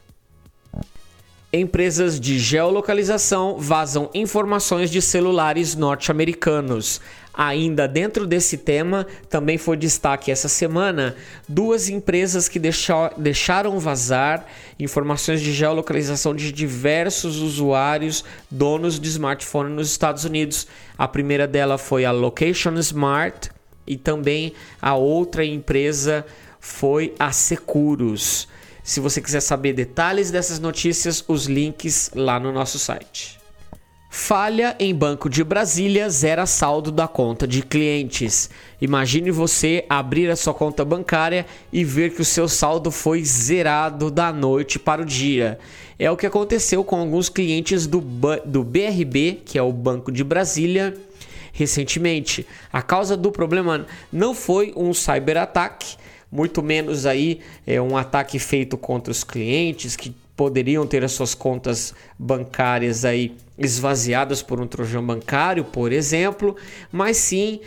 Empresas 1.52 2.20
de 2.20 2.38
geolocalização 2.38 3.58
vazam 3.58 4.10
informações 4.14 4.92
de 4.92 5.02
celulares 5.02 5.76
norte-americanos. 5.76 7.00
Ainda 7.40 7.88
dentro 7.88 8.26
desse 8.26 8.58
tema, 8.58 9.06
também 9.30 9.60
foi 9.60 9.78
destaque 9.78 10.32
essa 10.32 10.50
semana 10.50 11.16
duas 11.48 11.88
empresas 11.88 12.50
que 12.50 12.60
deixaram 13.16 13.80
vazar 13.80 14.44
informações 14.80 15.40
de 15.40 15.54
geolocalização 15.54 16.34
de 16.34 16.52
diversos 16.52 17.38
usuários 17.38 18.26
donos 18.50 19.00
de 19.00 19.08
smartphone 19.10 19.70
nos 19.70 19.92
Estados 19.92 20.26
Unidos. 20.26 20.66
A 20.98 21.08
primeira 21.08 21.46
dela 21.46 21.78
foi 21.78 22.06
a 22.06 22.12
Location 22.12 22.74
Smart 22.80 23.52
e 23.86 23.96
também 23.96 24.54
a 24.82 24.96
outra 24.96 25.46
empresa 25.46 26.26
foi 26.60 27.14
a 27.20 27.32
Seguros. 27.32 28.48
Se 28.84 29.00
você 29.00 29.22
quiser 29.22 29.42
saber 29.42 29.74
detalhes 29.74 30.32
dessas 30.32 30.58
notícias, 30.58 31.24
os 31.28 31.46
links 31.46 32.10
lá 32.16 32.40
no 32.40 32.52
nosso 32.52 32.80
site. 32.80 33.38
Falha 34.10 34.76
em 34.80 34.96
Banco 34.96 35.30
de 35.30 35.44
Brasília 35.44 36.10
zera 36.10 36.46
saldo 36.46 36.92
da 36.92 37.08
conta 37.08 37.46
de 37.46 37.62
clientes. 37.62 38.50
Imagine 38.82 39.32
você 39.32 39.86
abrir 39.90 40.30
a 40.30 40.36
sua 40.36 40.54
conta 40.54 40.86
bancária 40.86 41.46
e 41.74 41.84
ver 41.84 42.16
que 42.16 42.22
o 42.22 42.26
seu 42.26 42.48
saldo 42.48 42.90
foi 42.90 43.24
zerado 43.24 44.10
da 44.10 44.32
noite 44.32 44.80
para 44.80 45.02
o 45.02 45.06
dia. 45.06 45.60
É 46.00 46.10
o 46.10 46.16
que 46.16 46.26
aconteceu 46.26 46.84
com 46.84 46.96
alguns 46.96 47.28
clientes 47.28 47.86
do, 47.86 48.02
do 48.46 48.64
BRB, 48.64 49.42
que 49.46 49.58
é 49.58 49.62
o 49.62 49.74
Banco 49.74 50.12
de 50.12 50.24
Brasília, 50.24 50.96
recentemente. 51.52 52.48
A 52.72 52.82
causa 52.82 53.18
do 53.18 53.32
problema 53.32 53.86
não 54.12 54.34
foi 54.34 54.74
um 54.76 54.94
cyberataque, 54.94 55.98
muito 56.32 56.64
menos 56.64 57.06
aí 57.06 57.42
é 57.66 57.82
um 57.82 57.98
ataque 57.98 58.40
feito 58.40 58.78
contra 58.78 59.12
os 59.12 59.24
clientes 59.24 59.96
que 59.96 60.16
poderiam 60.38 60.86
ter 60.86 61.04
as 61.04 61.12
suas 61.12 61.34
contas 61.34 61.96
bancárias 62.18 63.04
aí 63.04 63.36
esvaziadas 63.58 64.44
por 64.44 64.62
um 64.62 64.68
trojão 64.68 65.04
bancário, 65.04 65.66
por 65.66 65.92
exemplo, 65.92 66.56
mas 66.92 67.18
sim 67.18 67.60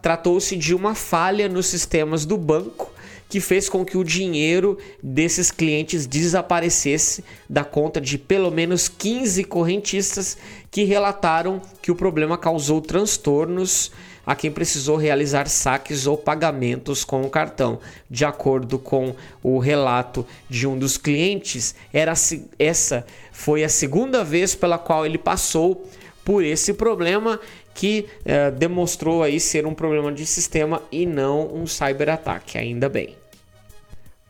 tratou-se 0.00 0.56
de 0.56 0.72
uma 0.72 0.94
falha 0.94 1.48
nos 1.48 1.66
sistemas 1.66 2.24
do 2.24 2.38
banco 2.38 2.92
que 3.28 3.40
fez 3.40 3.68
com 3.68 3.84
que 3.84 3.96
o 3.96 4.04
dinheiro 4.04 4.78
desses 5.02 5.50
clientes 5.50 6.06
desaparecesse 6.06 7.24
da 7.48 7.64
conta 7.64 8.00
de 8.00 8.18
pelo 8.18 8.50
menos 8.50 8.88
15 8.88 9.44
correntistas 9.44 10.36
que 10.70 10.84
relataram 10.84 11.60
que 11.82 11.90
o 11.90 11.96
problema 11.96 12.38
causou 12.38 12.80
transtornos 12.80 13.92
a 14.30 14.36
quem 14.36 14.48
precisou 14.48 14.94
realizar 14.96 15.48
saques 15.48 16.06
ou 16.06 16.16
pagamentos 16.16 17.02
com 17.02 17.22
o 17.22 17.28
cartão. 17.28 17.80
De 18.08 18.24
acordo 18.24 18.78
com 18.78 19.12
o 19.42 19.58
relato 19.58 20.24
de 20.48 20.68
um 20.68 20.78
dos 20.78 20.96
clientes, 20.96 21.74
era 21.92 22.14
essa 22.56 23.04
foi 23.32 23.64
a 23.64 23.68
segunda 23.68 24.22
vez 24.22 24.54
pela 24.54 24.78
qual 24.78 25.04
ele 25.04 25.18
passou 25.18 25.84
por 26.24 26.44
esse 26.44 26.74
problema 26.74 27.40
que 27.74 28.06
eh, 28.24 28.52
demonstrou 28.52 29.24
aí 29.24 29.40
ser 29.40 29.66
um 29.66 29.74
problema 29.74 30.12
de 30.12 30.24
sistema 30.24 30.80
e 30.92 31.04
não 31.04 31.52
um 31.52 31.66
cyberataque, 31.66 32.56
ainda 32.56 32.88
bem. 32.88 33.16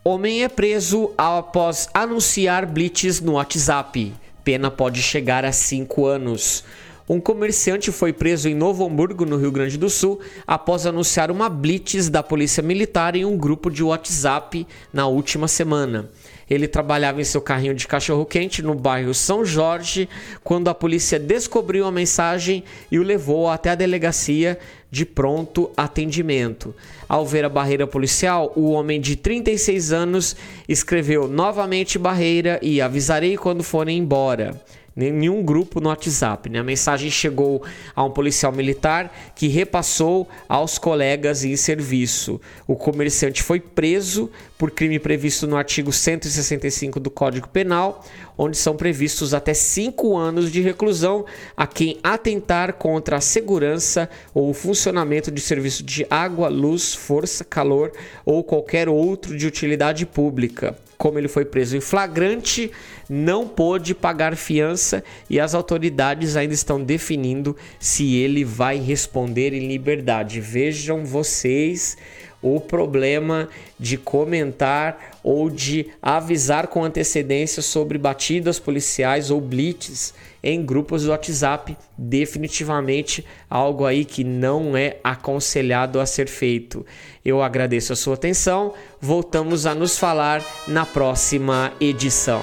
Homem 0.02 0.44
é 0.44 0.48
preso 0.48 1.12
após 1.18 1.90
anunciar 1.92 2.64
blitz 2.64 3.20
no 3.20 3.32
WhatsApp. 3.32 4.14
Pena 4.42 4.70
pode 4.70 5.02
chegar 5.02 5.44
a 5.44 5.52
5 5.52 6.06
anos. 6.06 6.64
Um 7.12 7.18
comerciante 7.18 7.90
foi 7.90 8.12
preso 8.12 8.48
em 8.48 8.54
Novo 8.54 8.86
Hamburgo, 8.86 9.26
no 9.26 9.36
Rio 9.36 9.50
Grande 9.50 9.76
do 9.76 9.90
Sul, 9.90 10.20
após 10.46 10.86
anunciar 10.86 11.28
uma 11.28 11.48
blitz 11.48 12.08
da 12.08 12.22
Polícia 12.22 12.62
Militar 12.62 13.16
em 13.16 13.24
um 13.24 13.36
grupo 13.36 13.68
de 13.68 13.82
WhatsApp 13.82 14.64
na 14.92 15.08
última 15.08 15.48
semana. 15.48 16.08
Ele 16.48 16.68
trabalhava 16.68 17.20
em 17.20 17.24
seu 17.24 17.40
carrinho 17.40 17.74
de 17.74 17.88
cachorro-quente 17.88 18.62
no 18.62 18.76
bairro 18.76 19.12
São 19.12 19.44
Jorge 19.44 20.08
quando 20.44 20.68
a 20.68 20.74
polícia 20.74 21.18
descobriu 21.18 21.84
a 21.84 21.90
mensagem 21.90 22.62
e 22.92 22.98
o 23.00 23.02
levou 23.02 23.50
até 23.50 23.70
a 23.70 23.74
delegacia 23.74 24.56
de 24.88 25.04
pronto 25.04 25.68
atendimento. 25.76 26.72
Ao 27.08 27.26
ver 27.26 27.44
a 27.44 27.48
barreira 27.48 27.88
policial, 27.88 28.52
o 28.54 28.70
homem 28.70 29.00
de 29.00 29.16
36 29.16 29.92
anos 29.92 30.36
escreveu 30.68 31.26
novamente 31.26 31.98
barreira 31.98 32.60
e 32.62 32.80
avisarei 32.80 33.36
quando 33.36 33.64
forem 33.64 33.98
embora 33.98 34.60
nenhum 35.08 35.42
grupo 35.42 35.80
no 35.80 35.88
WhatsApp. 35.88 36.50
Né? 36.50 36.58
A 36.58 36.64
mensagem 36.64 37.10
chegou 37.10 37.62
a 37.94 38.04
um 38.04 38.10
policial 38.10 38.52
militar 38.52 39.32
que 39.34 39.48
repassou 39.48 40.28
aos 40.48 40.78
colegas 40.78 41.44
em 41.44 41.56
serviço. 41.56 42.40
O 42.66 42.76
comerciante 42.76 43.42
foi 43.42 43.60
preso 43.60 44.30
por 44.58 44.70
crime 44.70 44.98
previsto 44.98 45.46
no 45.46 45.56
artigo 45.56 45.90
165 45.90 47.00
do 47.00 47.10
Código 47.10 47.48
Penal, 47.48 48.04
onde 48.42 48.56
são 48.56 48.74
previstos 48.74 49.34
até 49.34 49.52
cinco 49.52 50.16
anos 50.16 50.50
de 50.50 50.62
reclusão 50.62 51.26
a 51.54 51.66
quem 51.66 51.98
atentar 52.02 52.72
contra 52.72 53.18
a 53.18 53.20
segurança 53.20 54.08
ou 54.32 54.48
o 54.48 54.54
funcionamento 54.54 55.30
de 55.30 55.42
serviço 55.42 55.82
de 55.82 56.06
água, 56.08 56.48
luz, 56.48 56.94
força, 56.94 57.44
calor 57.44 57.92
ou 58.24 58.42
qualquer 58.42 58.88
outro 58.88 59.36
de 59.36 59.46
utilidade 59.46 60.06
pública 60.06 60.74
como 60.96 61.18
ele 61.18 61.28
foi 61.28 61.46
preso 61.46 61.78
em 61.78 61.80
flagrante, 61.80 62.70
não 63.08 63.48
pôde 63.48 63.94
pagar 63.94 64.36
fiança 64.36 65.02
e 65.30 65.40
as 65.40 65.54
autoridades 65.54 66.36
ainda 66.36 66.52
estão 66.52 66.84
definindo 66.84 67.56
se 67.78 68.16
ele 68.16 68.44
vai 68.44 68.76
responder 68.76 69.54
em 69.54 69.66
liberdade. 69.66 70.42
Vejam 70.42 71.02
vocês 71.02 71.96
o 72.42 72.60
problema 72.60 73.48
de 73.78 73.96
comentar 73.96 75.18
ou 75.22 75.50
de 75.50 75.88
avisar 76.00 76.68
com 76.68 76.82
antecedência 76.82 77.62
sobre 77.62 77.98
batidas 77.98 78.58
policiais 78.58 79.30
ou 79.30 79.40
blitz 79.40 80.14
em 80.42 80.64
grupos 80.64 81.04
do 81.04 81.10
WhatsApp, 81.10 81.76
definitivamente 81.98 83.24
algo 83.48 83.84
aí 83.84 84.04
que 84.04 84.24
não 84.24 84.76
é 84.76 84.96
aconselhado 85.04 86.00
a 86.00 86.06
ser 86.06 86.28
feito. 86.28 86.84
Eu 87.24 87.42
agradeço 87.42 87.92
a 87.92 87.96
sua 87.96 88.14
atenção, 88.14 88.72
voltamos 89.00 89.66
a 89.66 89.74
nos 89.74 89.98
falar 89.98 90.42
na 90.66 90.86
próxima 90.86 91.72
edição. 91.78 92.40